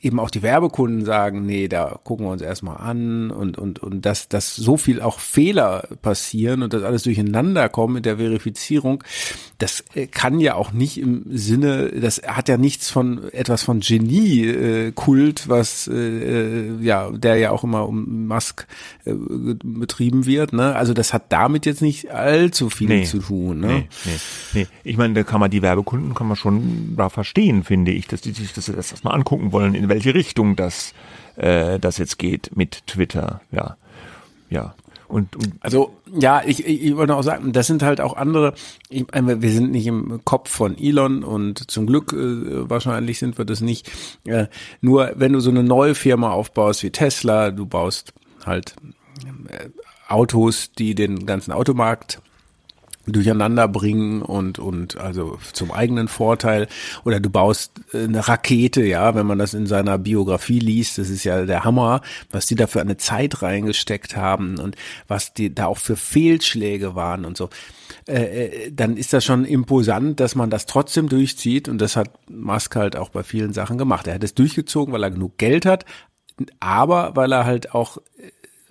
eben 0.05 0.19
auch 0.19 0.29
die 0.29 0.43
Werbekunden 0.43 1.03
sagen, 1.03 1.45
nee, 1.47 1.67
da 1.67 1.99
gucken 2.03 2.27
wir 2.27 2.31
uns 2.31 2.43
erstmal 2.43 2.77
an 2.77 3.31
und, 3.31 3.57
und, 3.57 3.79
und 3.79 4.05
dass, 4.05 4.29
dass 4.29 4.55
so 4.55 4.77
viel 4.77 5.01
auch 5.01 5.19
Fehler 5.19 5.87
passieren 6.03 6.61
und 6.61 6.73
dass 6.73 6.83
alles 6.83 7.03
durcheinander 7.03 7.69
kommt 7.69 7.95
mit 7.95 8.05
der 8.05 8.17
Verifizierung, 8.17 9.03
das 9.57 9.83
äh, 9.95 10.05
kann 10.05 10.39
ja 10.39 10.53
auch 10.53 10.71
nicht 10.71 10.99
im 10.99 11.23
Sinne, 11.31 11.89
das 11.89 12.21
hat 12.25 12.49
ja 12.49 12.57
nichts 12.57 12.91
von 12.91 13.31
etwas 13.31 13.63
von 13.63 13.79
Genie-Kult, 13.79 15.45
äh, 15.45 15.49
was 15.49 15.87
äh, 15.87 15.95
äh, 15.95 16.83
ja, 16.83 17.09
der 17.09 17.37
ja 17.37 17.49
auch 17.49 17.63
immer 17.63 17.87
um 17.87 18.27
Musk 18.27 18.67
äh, 19.05 19.13
betrieben 19.63 20.27
wird. 20.27 20.53
Ne? 20.53 20.75
Also 20.75 20.93
das 20.93 21.13
hat 21.13 21.31
damit 21.31 21.65
jetzt 21.65 21.81
nicht 21.81 22.11
allzu 22.11 22.69
viel 22.69 22.89
nee, 22.89 23.03
zu 23.05 23.19
tun. 23.19 23.59
Ne? 23.59 23.67
Nee, 23.67 23.87
nee, 24.05 24.17
nee. 24.53 24.67
Ich 24.83 24.97
meine, 24.97 25.15
da 25.15 25.23
kann 25.23 25.39
man 25.39 25.49
die 25.49 25.63
Werbekunden 25.63 26.13
kann 26.13 26.27
man 26.27 26.35
schon 26.35 26.93
da 26.95 27.09
verstehen, 27.09 27.63
finde 27.63 27.91
ich, 27.91 28.07
dass 28.07 28.21
die 28.21 28.31
sich 28.31 28.53
das 28.53 28.69
erstmal 28.69 29.15
angucken 29.15 29.51
wollen, 29.51 29.73
in 29.73 29.89
welche 29.95 30.13
Richtung 30.13 30.57
das, 30.57 30.93
äh, 31.37 31.79
das 31.79 31.97
jetzt 31.97 32.19
geht 32.19 32.51
mit 32.55 32.85
Twitter. 32.85 33.41
Ja, 33.51 33.77
ja. 34.49 34.75
Und, 35.07 35.35
und 35.35 35.53
also 35.61 35.95
ja, 36.11 36.41
ich, 36.45 36.65
ich, 36.65 36.97
wollte 36.97 37.15
auch 37.15 37.23
sagen, 37.23 37.53
das 37.53 37.67
sind 37.67 37.83
halt 37.83 38.01
auch 38.01 38.17
andere. 38.17 38.55
Ich, 38.89 39.05
wir 39.13 39.51
sind 39.51 39.71
nicht 39.71 39.87
im 39.87 40.19
Kopf 40.25 40.49
von 40.49 40.77
Elon 40.77 41.23
und 41.23 41.71
zum 41.71 41.85
Glück 41.85 42.11
äh, 42.11 42.69
wahrscheinlich 42.69 43.19
sind 43.19 43.37
wir 43.37 43.45
das 43.45 43.61
nicht. 43.61 43.89
Äh, 44.25 44.47
nur 44.81 45.13
wenn 45.15 45.31
du 45.31 45.39
so 45.39 45.51
eine 45.51 45.63
neue 45.63 45.95
Firma 45.95 46.31
aufbaust 46.31 46.83
wie 46.83 46.89
Tesla, 46.89 47.51
du 47.51 47.65
baust 47.65 48.13
halt 48.45 48.75
äh, 49.47 49.69
Autos, 50.09 50.71
die 50.73 50.95
den 50.95 51.25
ganzen 51.25 51.51
Automarkt 51.51 52.19
durcheinander 53.07 53.67
bringen 53.67 54.21
und 54.21 54.59
und 54.59 54.97
also 54.97 55.37
zum 55.53 55.71
eigenen 55.71 56.07
Vorteil 56.07 56.67
oder 57.03 57.19
du 57.19 57.29
baust 57.29 57.71
äh, 57.93 58.03
eine 58.03 58.27
Rakete, 58.27 58.83
ja, 58.83 59.15
wenn 59.15 59.25
man 59.25 59.39
das 59.39 59.53
in 59.53 59.67
seiner 59.67 59.97
Biografie 59.97 60.59
liest, 60.59 60.97
das 60.97 61.09
ist 61.09 61.23
ja 61.23 61.45
der 61.45 61.63
Hammer, 61.63 62.01
was 62.31 62.45
die 62.45 62.55
da 62.55 62.67
für 62.67 62.81
eine 62.81 62.97
Zeit 62.97 63.41
reingesteckt 63.41 64.15
haben 64.15 64.57
und 64.59 64.75
was 65.07 65.33
die 65.33 65.53
da 65.53 65.67
auch 65.67 65.77
für 65.77 65.95
Fehlschläge 65.95 66.95
waren 66.95 67.25
und 67.25 67.37
so. 67.37 67.49
Äh, 68.07 68.45
äh, 68.45 68.71
dann 68.71 68.97
ist 68.97 69.13
das 69.13 69.25
schon 69.25 69.45
imposant, 69.45 70.19
dass 70.19 70.35
man 70.35 70.49
das 70.49 70.65
trotzdem 70.65 71.09
durchzieht 71.09 71.67
und 71.67 71.79
das 71.79 71.95
hat 71.95 72.11
Musk 72.29 72.75
halt 72.75 72.95
auch 72.95 73.09
bei 73.09 73.23
vielen 73.23 73.53
Sachen 73.53 73.77
gemacht. 73.77 74.07
Er 74.07 74.15
hat 74.15 74.23
es 74.23 74.35
durchgezogen, 74.35 74.93
weil 74.93 75.03
er 75.03 75.11
genug 75.11 75.37
Geld 75.37 75.65
hat, 75.65 75.85
aber 76.59 77.15
weil 77.15 77.31
er 77.31 77.45
halt 77.45 77.73
auch 77.73 77.97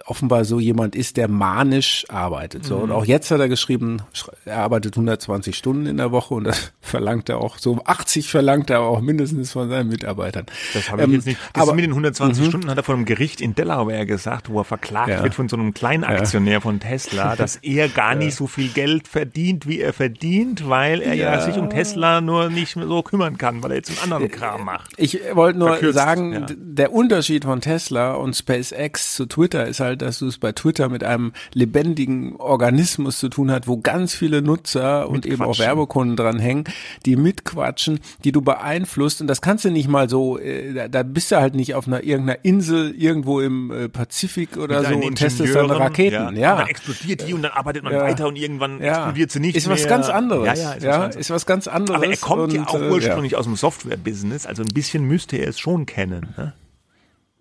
offenbar 0.07 0.45
so 0.45 0.61
jemand 0.61 0.95
ist, 0.95 1.17
der 1.17 1.29
manisch 1.29 2.05
arbeitet. 2.09 2.65
So. 2.65 2.77
Und 2.77 2.91
mhm. 2.91 2.95
auch 2.95 3.05
jetzt 3.05 3.31
hat 3.31 3.41
er 3.41 3.49
geschrieben, 3.49 4.03
er 4.45 4.59
arbeitet 4.59 4.95
120 4.95 5.57
Stunden 5.57 5.87
in 5.87 5.97
der 5.97 6.13
Woche 6.13 6.35
und 6.35 6.45
das 6.45 6.73
verlangt 6.81 7.29
er 7.29 7.39
auch, 7.39 7.59
so 7.59 7.81
80 7.85 8.29
verlangt 8.29 8.71
er 8.71 8.81
auch 8.81 9.01
mindestens 9.01 9.53
von 9.53 9.71
seinen 9.71 9.89
Mitarbeitern. 9.89 10.47
Das 10.75 10.91
habe 10.91 11.03
ich 11.03 11.09
ähm, 11.09 11.15
jetzt 11.15 11.27
nicht. 11.27 11.39
Das 11.55 11.63
aber 11.63 11.75
mit 11.75 11.85
den 11.85 11.93
120 11.93 12.45
-hmm. 12.45 12.49
Stunden 12.49 12.71
hat 12.71 12.77
er 12.77 12.83
von 12.83 12.97
einem 12.97 13.05
Gericht 13.07 13.41
in 13.41 13.55
Delaware 13.55 14.05
gesagt, 14.05 14.51
wo 14.51 14.61
er 14.61 14.65
verklagt 14.65 15.09
ja. 15.09 15.23
wird 15.23 15.35
von 15.35 15.49
so 15.49 15.57
einem 15.57 15.73
Kleinaktionär 15.73 16.55
ja. 16.55 16.61
von 16.61 16.81
Tesla, 16.81 17.37
dass 17.37 17.57
er 17.57 17.89
gar 17.89 18.15
nicht 18.15 18.35
so 18.35 18.47
viel 18.47 18.69
Geld 18.69 19.09
verdient, 19.09 19.67
wie 19.67 19.81
er 19.81 19.95
verdient, 19.95 20.69
weil 20.69 21.01
er 21.01 21.15
ja, 21.15 21.41
sich 21.41 21.57
um 21.57 21.71
Tesla 21.71 22.21
nur 22.21 22.51
nicht 22.51 22.77
mehr 22.77 22.87
so 22.87 23.03
kümmern 23.03 23.39
kann, 23.39 23.63
weil 23.63 23.71
er 23.71 23.77
jetzt 23.79 23.91
einen 23.91 24.13
anderen 24.13 24.31
Kram 24.31 24.65
macht. 24.65 24.93
Ich 24.99 25.21
wollte 25.33 25.59
nur 25.59 25.69
Verkürzt, 25.71 25.95
sagen, 25.95 26.47
der 26.57 26.93
Unterschied 26.93 27.45
von 27.45 27.61
Tesla 27.61 28.15
und 28.15 28.35
SpaceX 28.35 29.15
zu 29.15 29.27
Twitter 29.27 29.67
ist 29.67 29.81
halt, 29.81 29.94
halt, 29.95 30.03
dass 30.03 30.19
du 30.19 30.27
es 30.27 30.39
bei 30.39 30.53
Twitter 30.53 30.89
mit 30.89 31.05
einem 31.05 31.33
lebendigen 31.53 32.37
Organismus 32.37 33.19
zu 33.19 33.29
tun 33.29 33.51
hat, 33.51 33.67
wo 33.67 33.79
ganz 33.79 34.15
viele 34.15 34.43
Nutzer 34.43 35.09
und 35.09 35.27
eben 35.27 35.43
auch 35.43 35.59
Werbekunden 35.59 36.17
dran 36.17 36.39
hängen, 36.39 36.65
die 37.07 37.17
mitquatschen, 37.17 38.01
die 38.25 38.33
du 38.33 38.43
beeinflusst. 38.43 39.21
Und 39.21 39.27
das 39.27 39.41
kannst 39.41 39.65
du 39.65 39.71
nicht 39.71 39.89
mal 39.89 40.09
so, 40.09 40.39
äh, 40.39 40.89
da 40.89 41.03
bist 41.03 41.31
du 41.31 41.37
halt 41.37 41.55
nicht 41.55 41.75
auf 41.75 41.87
einer 41.87 42.03
irgendeiner 42.03 42.45
Insel 42.45 42.95
irgendwo 42.97 43.41
im 43.41 43.71
äh, 43.71 43.89
Pazifik 43.89 44.57
oder 44.57 44.81
mit 44.81 45.03
so 45.03 45.07
und 45.07 45.15
testest 45.17 45.55
deine 45.55 45.79
Raketen. 45.79 46.37
Ja. 46.37 46.41
ja. 46.41 46.57
Dann 46.57 46.69
explodiert 46.69 47.27
die 47.27 47.35
und 47.35 47.43
dann 47.43 47.53
arbeitet 47.53 47.85
man 47.85 47.93
ja. 47.93 48.01
weiter 48.01 48.27
und 48.29 48.37
irgendwann 48.37 48.83
ja. 48.83 48.97
explodiert 48.97 49.31
sie 49.31 49.41
nicht 49.41 49.57
ist 49.57 49.67
mehr. 49.67 49.77
Was 49.77 49.87
ganz 49.87 50.09
anderes. 50.09 50.47
Ja, 50.47 50.55
ja, 50.55 50.73
ist, 50.73 50.85
ja, 50.85 51.09
was 51.09 51.17
ist 51.17 51.31
was 51.31 51.47
ganz 51.47 51.69
anderes. 51.69 51.97
Aber 51.97 52.11
er 52.11 52.17
kommt 52.17 52.43
und, 52.43 52.55
ja 52.55 52.67
auch 52.67 52.81
äh, 52.81 52.91
ursprünglich 52.91 53.37
aus 53.37 53.45
dem 53.45 53.57
Software-Business, 53.57 54.47
also 54.47 54.63
ein 54.63 54.73
bisschen 54.73 55.05
müsste 55.05 55.37
er 55.37 55.49
es 55.49 55.59
schon 55.59 55.87
kennen. 55.87 56.35
Ne? 56.37 56.53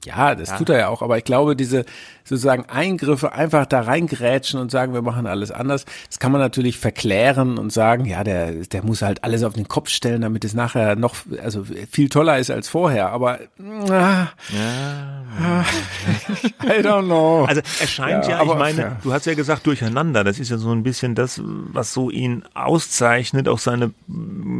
Ja, 0.06 0.36
das 0.36 0.50
ja. 0.50 0.58
tut 0.58 0.70
er 0.70 0.80
ja 0.80 0.88
auch, 0.90 1.02
aber 1.02 1.18
ich 1.18 1.24
glaube, 1.24 1.56
diese 1.56 1.86
sozusagen 2.24 2.66
Eingriffe 2.70 3.34
einfach 3.34 3.66
da 3.66 3.82
reingrätschen 3.82 4.60
und 4.60 4.72
sagen, 4.72 4.94
wir 4.94 5.02
machen 5.02 5.28
alles 5.28 5.52
anders, 5.52 5.86
das 6.08 6.20
kann 6.20 6.32
man 6.32 6.40
natürlich 6.40 6.78
verklären 6.78 7.58
und 7.58 7.72
sagen, 7.72 8.06
ja, 8.06 8.24
der, 8.24 8.52
der 8.52 8.84
muss 8.84 9.02
halt 9.02 9.24
alles 9.24 9.44
auf 9.44 9.54
den 9.54 9.68
Kopf 9.68 9.90
stellen, 9.90 10.22
damit 10.22 10.46
es 10.46 10.54
nachher 10.54 10.96
noch, 10.96 11.16
also 11.42 11.66
viel 11.92 12.10
toller 12.10 12.38
ist 12.38 12.50
als 12.50 12.70
vorher, 12.70 13.10
aber 13.12 13.40
ah, 13.90 14.28
ja. 14.50 15.66
I 16.64 16.82
don't 16.82 17.06
know. 17.06 17.46
Also 17.54 17.62
er 17.82 17.88
scheint 17.88 18.26
ja, 18.26 18.32
ja 18.32 18.40
aber, 18.40 18.54
ich 18.54 18.60
meine, 18.60 18.98
du 19.04 19.14
hast 19.14 19.26
ja 19.26 19.34
gesagt 19.34 19.68
durcheinander, 19.68 20.24
das 20.24 20.40
ist 20.40 20.50
ja 20.50 20.58
so 20.58 20.72
ein 20.72 20.84
bisschen 20.84 21.16
das, 21.16 21.42
was 21.44 21.94
so 21.94 22.10
ihn 22.10 22.44
auszeichnet, 22.54 23.48
auch 23.48 23.60
seine 23.60 23.92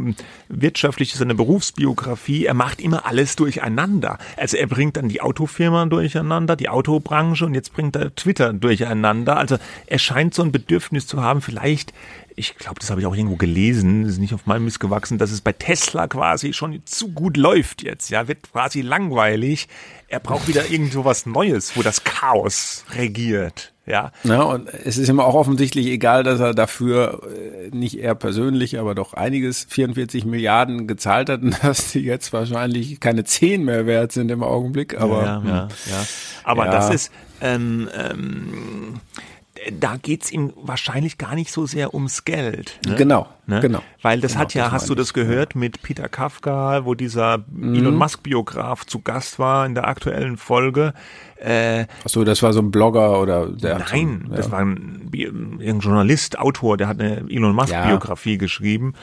mm, 0.04 0.14
wirtschaftliche, 0.48 1.16
seine 1.16 1.34
Berufsbiografie, 1.34 2.46
er 2.46 2.54
macht 2.54 2.80
immer 2.80 3.06
alles 3.06 3.36
durcheinander. 3.36 4.18
Also 4.36 4.56
er 4.56 4.66
bringt 4.66 4.96
dann 4.96 5.08
die 5.08 5.20
Auto 5.20 5.44
Autofirma 5.44 5.84
durcheinander, 5.86 6.56
die 6.56 6.68
Autobranche 6.68 7.44
und 7.44 7.54
jetzt 7.54 7.72
bringt 7.72 7.96
er 7.96 8.14
Twitter 8.14 8.52
durcheinander. 8.52 9.36
Also 9.36 9.58
er 9.86 9.98
scheint 9.98 10.32
so 10.32 10.42
ein 10.42 10.52
Bedürfnis 10.52 11.06
zu 11.06 11.22
haben, 11.22 11.42
vielleicht, 11.42 11.92
ich 12.36 12.56
glaube, 12.56 12.80
das 12.80 12.90
habe 12.90 13.00
ich 13.00 13.06
auch 13.06 13.14
irgendwo 13.14 13.36
gelesen, 13.36 14.04
ist 14.06 14.18
nicht 14.18 14.34
auf 14.34 14.46
meinem 14.46 14.64
Mist 14.64 14.80
gewachsen, 14.80 15.18
dass 15.18 15.30
es 15.30 15.40
bei 15.40 15.52
Tesla 15.52 16.08
quasi 16.08 16.52
schon 16.52 16.82
zu 16.84 17.12
gut 17.12 17.36
läuft 17.36 17.82
jetzt, 17.82 18.10
ja, 18.10 18.28
wird 18.28 18.50
quasi 18.52 18.80
langweilig. 18.80 19.68
Er 20.08 20.20
braucht 20.20 20.48
wieder 20.48 20.70
irgendwo 20.70 21.04
was 21.04 21.26
Neues, 21.26 21.76
wo 21.76 21.82
das 21.82 22.04
Chaos 22.04 22.84
regiert. 22.94 23.72
Ja. 23.86 24.12
ja, 24.22 24.42
und 24.42 24.72
es 24.72 24.96
ist 24.96 25.10
ihm 25.10 25.20
auch 25.20 25.34
offensichtlich 25.34 25.88
egal, 25.88 26.22
dass 26.22 26.40
er 26.40 26.54
dafür 26.54 27.20
äh, 27.24 27.76
nicht 27.76 28.00
er 28.00 28.14
persönlich, 28.14 28.78
aber 28.78 28.94
doch 28.94 29.12
einiges 29.12 29.66
44 29.68 30.24
Milliarden 30.24 30.86
gezahlt 30.86 31.28
hat 31.28 31.42
und 31.42 31.56
dass 31.62 31.92
die 31.92 32.00
jetzt 32.00 32.32
wahrscheinlich 32.32 32.98
keine 33.00 33.24
10 33.24 33.62
mehr 33.62 33.84
wert 33.86 34.12
sind 34.12 34.30
im 34.30 34.42
Augenblick. 34.42 34.98
Aber 34.98 35.22
ja, 35.22 35.42
ja, 35.44 35.48
ja. 35.48 35.68
ja. 35.90 36.06
Aber 36.44 36.64
das 36.66 36.88
ist 36.88 37.12
ähm, 37.42 37.90
ähm, 37.94 39.00
da 39.72 39.96
geht's 39.96 40.30
ihm 40.30 40.52
wahrscheinlich 40.56 41.18
gar 41.18 41.34
nicht 41.34 41.50
so 41.50 41.66
sehr 41.66 41.94
ums 41.94 42.24
Geld. 42.24 42.78
Ne? 42.86 42.96
Genau, 42.96 43.28
ne? 43.46 43.60
genau. 43.60 43.82
Weil 44.02 44.20
das 44.20 44.32
genau, 44.32 44.42
hat 44.42 44.54
ja, 44.54 44.64
das 44.64 44.72
hast 44.72 44.90
du 44.90 44.94
das 44.94 45.14
gehört 45.14 45.54
mit 45.54 45.82
Peter 45.82 46.08
Kafka, 46.08 46.84
wo 46.84 46.94
dieser 46.94 47.44
mhm. 47.48 47.74
Elon 47.74 47.96
Musk 47.96 48.22
Biograf 48.22 48.84
zu 48.84 49.00
Gast 49.00 49.38
war 49.38 49.66
in 49.66 49.74
der 49.74 49.86
aktuellen 49.86 50.36
Folge. 50.36 50.94
Äh, 51.36 51.86
Achso, 52.04 52.24
das 52.24 52.42
war 52.42 52.52
so 52.52 52.60
ein 52.60 52.70
Blogger 52.70 53.20
oder 53.20 53.48
der? 53.48 53.78
Nein, 53.78 54.24
so, 54.26 54.30
ja. 54.30 54.36
das 54.36 54.50
war 54.50 54.60
ein, 54.60 55.10
ein 55.12 55.80
Journalist, 55.80 56.38
Autor, 56.38 56.76
der 56.76 56.88
hat 56.88 57.00
eine 57.00 57.24
Elon 57.28 57.54
Musk 57.54 57.74
Biografie 57.86 58.32
ja. 58.32 58.38
geschrieben. 58.38 58.94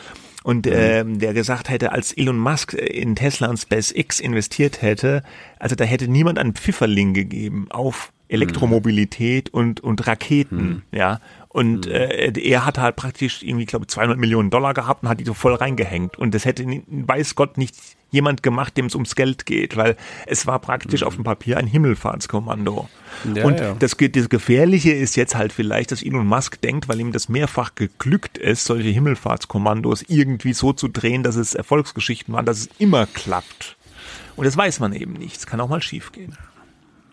und 0.43 0.65
ähm, 0.67 1.19
der 1.19 1.33
gesagt 1.33 1.69
hätte, 1.69 1.91
als 1.91 2.13
Elon 2.13 2.37
Musk 2.39 2.73
in 2.73 3.15
Tesla 3.15 3.47
und 3.49 3.57
SpaceX 3.57 4.19
investiert 4.19 4.81
hätte, 4.81 5.23
also 5.59 5.75
da 5.75 5.83
hätte 5.83 6.07
niemand 6.07 6.39
einen 6.39 6.53
Pfifferling 6.53 7.13
gegeben 7.13 7.67
auf 7.69 8.11
Elektromobilität 8.31 9.49
und 9.53 9.81
und 9.81 10.07
Raketen, 10.07 10.57
mhm. 10.57 10.81
ja. 10.91 11.19
Und 11.49 11.85
mhm. 11.85 11.91
äh, 11.91 12.39
er 12.39 12.65
hat 12.65 12.77
halt 12.77 12.95
praktisch 12.95 13.43
irgendwie, 13.43 13.65
glaube 13.65 13.85
200 13.85 14.17
Millionen 14.17 14.49
Dollar 14.49 14.73
gehabt 14.73 15.03
und 15.03 15.09
hat 15.09 15.19
die 15.19 15.25
so 15.25 15.33
voll 15.33 15.53
reingehängt. 15.53 16.17
Und 16.17 16.33
das 16.33 16.45
hätte, 16.45 16.65
weiß 16.87 17.35
Gott, 17.35 17.57
nicht 17.57 17.75
jemand 18.09 18.43
gemacht, 18.43 18.77
dem 18.77 18.85
es 18.85 18.95
ums 18.95 19.15
Geld 19.15 19.45
geht, 19.45 19.75
weil 19.75 19.97
es 20.27 20.47
war 20.47 20.59
praktisch 20.59 21.01
mhm. 21.01 21.07
auf 21.07 21.15
dem 21.15 21.23
Papier 21.23 21.57
ein 21.57 21.67
Himmelfahrtskommando. 21.67 22.87
Ja, 23.35 23.45
und 23.45 23.59
ja. 23.59 23.75
Das, 23.77 23.97
das 23.97 24.29
Gefährliche 24.29 24.91
ist 24.91 25.15
jetzt 25.15 25.35
halt 25.35 25.51
vielleicht, 25.51 25.91
dass 25.91 26.03
Elon 26.03 26.27
Musk 26.27 26.61
denkt, 26.61 26.87
weil 26.87 26.99
ihm 26.99 27.11
das 27.11 27.27
mehrfach 27.27 27.75
geglückt 27.75 28.37
ist, 28.37 28.65
solche 28.65 28.89
Himmelfahrtskommandos 28.89 30.03
irgendwie 30.07 30.53
so 30.53 30.71
zu 30.71 30.87
drehen, 30.87 31.23
dass 31.23 31.35
es 31.35 31.53
Erfolgsgeschichten 31.53 32.33
waren, 32.33 32.45
dass 32.45 32.59
es 32.59 32.69
immer 32.79 33.07
klappt. 33.07 33.77
Und 34.35 34.45
das 34.45 34.55
weiß 34.55 34.79
man 34.79 34.93
eben 34.93 35.13
nicht. 35.13 35.37
Es 35.37 35.47
kann 35.47 35.59
auch 35.59 35.69
mal 35.69 35.81
schiefgehen. 35.81 36.37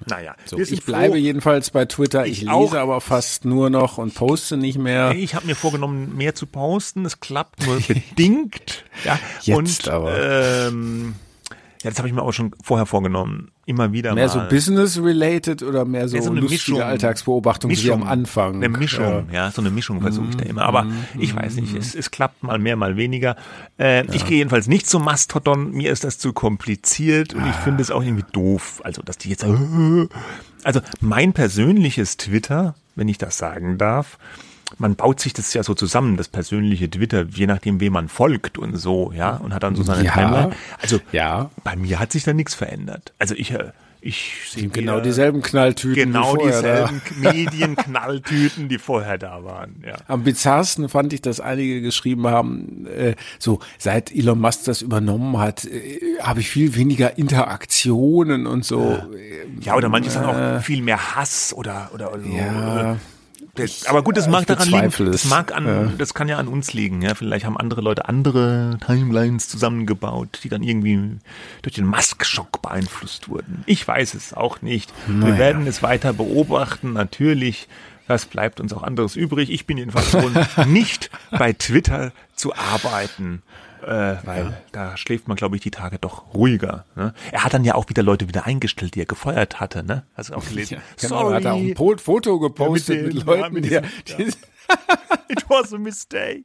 Naja, 0.06 0.34
so, 0.44 0.58
ich 0.58 0.84
bleibe 0.84 1.14
froh. 1.14 1.18
jedenfalls 1.18 1.70
bei 1.70 1.84
Twitter. 1.84 2.24
Ich, 2.26 2.32
ich 2.32 2.40
lese 2.42 2.52
auch. 2.52 2.74
aber 2.74 3.00
fast 3.00 3.44
nur 3.44 3.70
noch 3.70 3.98
und 3.98 4.14
poste 4.14 4.56
nicht 4.56 4.78
mehr. 4.78 5.12
Ich 5.12 5.34
habe 5.34 5.46
mir 5.46 5.54
vorgenommen, 5.54 6.16
mehr 6.16 6.34
zu 6.34 6.46
posten. 6.46 7.04
Es 7.04 7.20
klappt 7.20 7.66
nur 7.66 7.80
bedingt. 7.88 8.84
Ja, 9.04 9.18
Jetzt 9.42 9.56
und, 9.88 9.88
aber. 9.88 10.68
Ähm, 10.68 11.14
ja, 11.82 11.90
das 11.90 11.98
habe 11.98 12.08
ich 12.08 12.14
mir 12.14 12.22
auch 12.22 12.32
schon 12.32 12.54
vorher 12.62 12.86
vorgenommen. 12.86 13.50
Immer 13.68 13.92
wieder 13.92 14.14
mehr 14.14 14.28
mal. 14.28 14.32
so 14.32 14.40
business-related 14.48 15.62
oder 15.62 15.84
mehr 15.84 16.08
so, 16.08 16.18
so 16.18 16.30
eine 16.30 16.40
lustige 16.40 16.72
Mischung, 16.72 16.80
Alltagsbeobachtung 16.80 17.68
Mischung, 17.68 18.00
wie 18.00 18.02
am 18.02 18.08
Anfang? 18.08 18.54
Eine 18.54 18.70
Mischung, 18.70 19.26
ja, 19.30 19.44
ja 19.44 19.50
so 19.50 19.60
eine 19.60 19.70
Mischung 19.70 20.00
versuche 20.00 20.28
ich 20.30 20.36
da 20.38 20.44
immer. 20.46 20.62
Aber 20.62 20.84
mm, 20.84 21.04
ich 21.18 21.36
weiß 21.36 21.56
nicht, 21.56 21.76
es, 21.76 21.94
es 21.94 22.10
klappt 22.10 22.42
mal 22.42 22.58
mehr, 22.58 22.76
mal 22.76 22.96
weniger. 22.96 23.36
Äh, 23.78 24.06
ja. 24.06 24.14
Ich 24.14 24.24
gehe 24.24 24.38
jedenfalls 24.38 24.68
nicht 24.68 24.88
zum 24.88 25.04
Mastodon. 25.04 25.72
Mir 25.72 25.92
ist 25.92 26.02
das 26.02 26.18
zu 26.18 26.32
kompliziert 26.32 27.34
und 27.34 27.42
ich 27.42 27.52
ah. 27.56 27.60
finde 27.62 27.82
es 27.82 27.90
auch 27.90 28.02
irgendwie 28.02 28.24
doof. 28.32 28.80
Also, 28.84 29.02
dass 29.02 29.18
die 29.18 29.28
jetzt... 29.28 29.44
Also, 30.64 30.80
mein 31.02 31.34
persönliches 31.34 32.16
Twitter, 32.16 32.74
wenn 32.96 33.08
ich 33.08 33.18
das 33.18 33.36
sagen 33.36 33.76
darf, 33.76 34.16
man 34.76 34.96
baut 34.96 35.20
sich 35.20 35.32
das 35.32 35.54
ja 35.54 35.62
so 35.62 35.74
zusammen, 35.74 36.16
das 36.16 36.28
persönliche 36.28 36.90
Twitter, 36.90 37.24
je 37.24 37.46
nachdem, 37.46 37.80
wem 37.80 37.94
man 37.94 38.08
folgt 38.08 38.58
und 38.58 38.76
so, 38.76 39.12
ja, 39.14 39.36
und 39.36 39.54
hat 39.54 39.62
dann 39.62 39.74
so 39.74 39.82
seine 39.82 40.04
ja, 40.04 40.12
Timeline. 40.12 40.50
Also 40.80 41.00
ja. 41.12 41.50
bei 41.64 41.76
mir 41.76 41.98
hat 41.98 42.12
sich 42.12 42.24
da 42.24 42.34
nichts 42.34 42.54
verändert. 42.54 43.14
Also 43.18 43.34
ich, 43.34 43.52
äh, 43.52 43.72
ich 44.00 44.32
sehe 44.50 44.68
genau 44.68 45.00
dieselben 45.00 45.42
Knalltüten. 45.42 45.94
Genau 45.94 46.36
die 46.36 46.46
dieselben 46.46 47.02
Medienknalltüten, 47.20 48.68
die 48.68 48.78
vorher 48.78 49.18
da 49.18 49.42
waren. 49.42 49.82
Ja. 49.86 49.96
Am 50.06 50.22
bizarrsten 50.22 50.88
fand 50.88 51.12
ich, 51.12 51.22
dass 51.22 51.40
einige 51.40 51.80
geschrieben 51.80 52.26
haben, 52.26 52.86
äh, 52.86 53.14
so 53.38 53.60
seit 53.78 54.14
Elon 54.14 54.38
Musk 54.40 54.64
das 54.64 54.82
übernommen 54.82 55.38
hat, 55.38 55.64
äh, 55.64 56.00
habe 56.20 56.40
ich 56.40 56.50
viel 56.50 56.76
weniger 56.76 57.18
Interaktionen 57.18 58.46
und 58.46 58.64
so. 58.64 59.02
Ja, 59.60 59.74
oder 59.74 59.88
manche 59.88 60.10
äh, 60.10 60.12
sagen 60.12 60.58
auch 60.58 60.62
viel 60.62 60.82
mehr 60.82 61.16
Hass 61.16 61.52
oder 61.54 61.90
oder, 61.92 62.12
oder 62.12 62.24
ja. 62.26 62.96
So 63.66 63.88
aber 63.88 64.02
gut, 64.02 64.16
das 64.16 64.28
mag 64.28 64.46
daran 64.46 64.68
liegen. 64.68 65.10
Das 65.10 65.24
mag 65.24 65.54
an, 65.54 65.66
ja. 65.66 65.92
das 65.98 66.14
kann 66.14 66.28
ja 66.28 66.38
an 66.38 66.48
uns 66.48 66.72
liegen. 66.72 67.02
Ja, 67.02 67.14
vielleicht 67.14 67.44
haben 67.44 67.56
andere 67.56 67.80
Leute 67.80 68.08
andere 68.08 68.78
Timelines 68.84 69.48
zusammengebaut, 69.48 70.40
die 70.44 70.48
dann 70.48 70.62
irgendwie 70.62 71.18
durch 71.62 71.74
den 71.74 71.86
Musk-Schock 71.86 72.62
beeinflusst 72.62 73.28
wurden. 73.28 73.62
Ich 73.66 73.86
weiß 73.86 74.14
es 74.14 74.32
auch 74.32 74.62
nicht. 74.62 74.92
Naja. 75.08 75.26
Wir 75.26 75.38
werden 75.38 75.66
es 75.66 75.82
weiter 75.82 76.12
beobachten, 76.12 76.92
natürlich. 76.92 77.68
Das 78.06 78.24
bleibt 78.24 78.58
uns 78.60 78.72
auch 78.72 78.82
anderes 78.82 79.16
übrig. 79.16 79.50
Ich 79.50 79.66
bin 79.66 79.76
jedenfalls 79.76 80.10
schon 80.10 80.32
nicht 80.72 81.10
bei 81.30 81.52
Twitter 81.52 82.12
zu 82.34 82.54
arbeiten 82.54 83.42
äh, 83.82 84.16
weil 84.24 84.44
ja. 84.44 84.52
da 84.72 84.96
schläft 84.96 85.28
man, 85.28 85.36
glaube 85.36 85.56
ich, 85.56 85.62
die 85.62 85.70
Tage 85.70 85.98
doch 85.98 86.34
ruhiger. 86.34 86.84
Ne? 86.96 87.14
Er 87.32 87.44
hat 87.44 87.54
dann 87.54 87.64
ja 87.64 87.74
auch 87.74 87.88
wieder 87.88 88.02
Leute 88.02 88.28
wieder 88.28 88.46
eingestellt, 88.46 88.94
die 88.94 89.00
er 89.00 89.06
gefeuert 89.06 89.60
hatte, 89.60 89.82
ne? 89.82 90.04
Hast 90.14 90.30
du 90.30 90.34
auch 90.34 90.46
gelesen? 90.46 90.74
Ja, 90.74 90.80
genau, 91.00 91.20
Sorry. 91.20 91.34
hat 91.34 91.44
er 91.44 91.54
auch 91.54 91.58
ein 91.58 91.98
Foto 91.98 92.38
gepostet 92.38 92.96
ja, 92.96 93.02
mit, 93.02 93.12
den, 93.12 93.16
mit, 93.16 93.26
Leuten, 93.26 93.54
mit 93.54 93.64
diesem, 93.64 93.84
die, 94.06 94.24
die 94.24 94.32
It 95.28 95.44
was 95.48 95.72
a 95.72 95.78
mistake. 95.78 96.44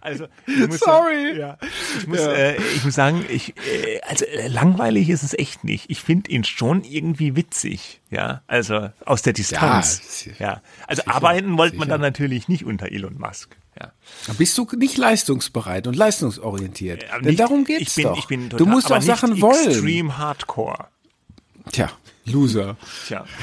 Also, 0.00 0.26
ich 0.46 0.68
muss 0.68 0.80
Sorry. 0.80 1.38
Ja, 1.38 1.58
ich 1.98 2.06
muss, 2.06 2.20
ja. 2.20 2.32
äh, 2.32 2.56
ich 2.56 2.84
muss 2.84 2.94
sagen, 2.94 3.24
ich, 3.28 3.54
äh, 3.56 4.00
also 4.06 4.24
äh, 4.24 4.48
langweilig 4.48 5.08
ist 5.08 5.22
es 5.22 5.34
echt 5.34 5.64
nicht. 5.64 5.90
Ich 5.90 6.00
finde 6.00 6.30
ihn 6.30 6.44
schon 6.44 6.84
irgendwie 6.84 7.36
witzig, 7.36 8.00
ja. 8.10 8.42
Also 8.46 8.90
aus 9.04 9.22
der 9.22 9.32
Distanz, 9.32 10.26
ja. 10.26 10.32
ja. 10.38 10.62
Also 10.86 11.02
sicher, 11.02 11.14
arbeiten 11.14 11.56
wollte 11.58 11.76
man 11.76 11.88
dann 11.88 12.00
natürlich 12.00 12.48
nicht 12.48 12.64
unter 12.64 12.92
Elon 12.92 13.18
Musk. 13.18 13.56
Ja. 13.80 13.92
Bist 14.36 14.56
du 14.58 14.66
nicht 14.76 14.96
leistungsbereit 14.96 15.86
und 15.86 15.94
leistungsorientiert? 15.94 17.04
Ja, 17.04 17.18
Denn 17.20 17.36
darum 17.36 17.64
geht's 17.64 17.82
ich 17.82 17.94
bin, 17.94 18.04
doch. 18.04 18.18
Ich 18.18 18.26
bin 18.26 18.50
total, 18.50 18.66
du 18.66 18.70
musst 18.70 18.90
auch 18.90 19.02
Sachen 19.02 19.40
wollen. 19.40 19.68
Extreme 19.68 20.18
Hardcore. 20.18 20.88
Tja, 21.72 21.90
Loser. 22.24 22.76
Tja. 23.06 23.24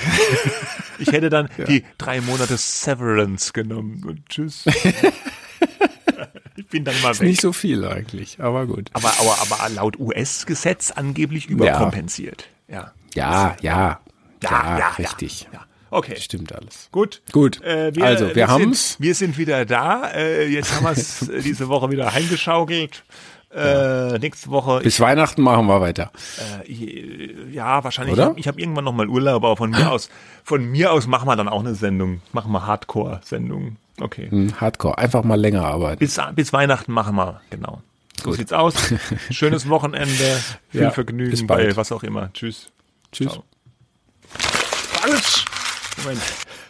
Ich 0.98 1.12
hätte 1.12 1.30
dann 1.30 1.50
ja. 1.58 1.66
die 1.66 1.84
drei 1.98 2.22
Monate 2.22 2.56
Severance 2.56 3.52
genommen 3.52 4.02
und 4.08 4.30
tschüss. 4.30 4.64
ich 6.56 6.68
bin 6.70 6.86
dann 6.86 6.96
mal 7.02 7.12
ist 7.12 7.20
weg. 7.20 7.28
Nicht 7.28 7.42
so 7.42 7.52
viel 7.52 7.84
eigentlich, 7.84 8.40
aber 8.40 8.66
gut. 8.66 8.92
Aber, 8.94 9.12
aber, 9.20 9.38
aber 9.42 9.70
laut 9.70 10.00
US-Gesetz 10.00 10.92
angeblich 10.92 11.48
überkompensiert. 11.48 12.48
Ja. 12.70 12.94
Ja, 13.14 13.58
ja. 13.62 14.00
Ja, 14.42 14.52
ja, 14.52 14.80
ja 14.80 14.90
richtig. 14.92 15.50
Ja. 15.52 15.65
Okay. 15.90 16.16
Stimmt 16.20 16.54
alles. 16.54 16.90
Gut. 16.92 17.22
Gut. 17.32 17.62
Äh, 17.62 17.96
wir, 17.96 18.06
also, 18.06 18.28
wir, 18.28 18.36
wir 18.36 18.48
haben's. 18.48 18.98
wir 19.00 19.16
sind 19.16 19.38
wieder 19.38 19.66
da. 19.66 20.12
Äh, 20.12 20.48
jetzt 20.48 20.76
haben 20.76 20.86
wir 20.86 20.92
es 20.92 21.22
äh, 21.30 21.42
diese 21.42 21.70
Woche 21.70 21.90
wieder 21.92 22.14
heimgeschaukelt. 22.14 23.04
Äh, 23.56 24.20
nächste 24.20 24.50
Woche. 24.50 24.82
Bis 24.82 24.96
ich, 24.96 25.00
Weihnachten 25.00 25.42
machen 25.42 25.66
wir 25.68 25.80
weiter. 25.80 26.12
Äh, 26.68 27.52
ja, 27.52 27.84
wahrscheinlich. 27.84 28.14
Oder? 28.14 28.34
Ich 28.36 28.48
habe 28.48 28.58
hab 28.58 28.60
irgendwann 28.60 28.84
noch 28.84 28.94
mal 28.94 29.08
Urlaub, 29.08 29.46
aber 29.46 29.56
von 29.56 29.70
mir 29.70 29.92
aus, 29.94 30.10
von 30.44 30.66
mir 30.66 30.92
aus 30.92 31.08
machen 31.08 31.28
wir 31.28 31.38
dann 31.38 31.48
auch 31.48 31.62
eine 31.62 31.76
Sendung. 31.76 32.22
Machen 32.34 32.52
wir 32.52 32.66
Hardcore-Sendung. 32.66 33.78
Okay. 34.02 34.30
Hm, 34.30 34.60
Hardcore. 34.60 34.98
Einfach 34.98 35.24
mal 35.24 35.40
länger 35.40 35.64
arbeiten. 35.64 36.00
Bis, 36.00 36.20
bis 36.36 36.52
Weihnachten 36.52 36.92
machen 36.92 37.16
wir, 37.16 37.40
genau. 37.50 37.82
So 38.18 38.32
Gut. 38.32 38.38
sieht's 38.38 38.52
aus. 38.52 38.76
Schönes 39.30 39.70
Wochenende. 39.70 40.44
Viel 40.70 40.82
ja, 40.82 40.92
Vergnügen 40.92 41.48
bei 41.48 41.76
was 41.78 41.92
auch 41.94 42.04
immer. 42.04 42.32
Tschüss. 42.34 42.68
Tschüss. 43.12 43.32
Ciao. 43.32 43.44
Falsch. 44.28 45.45
Moment 46.06 46.65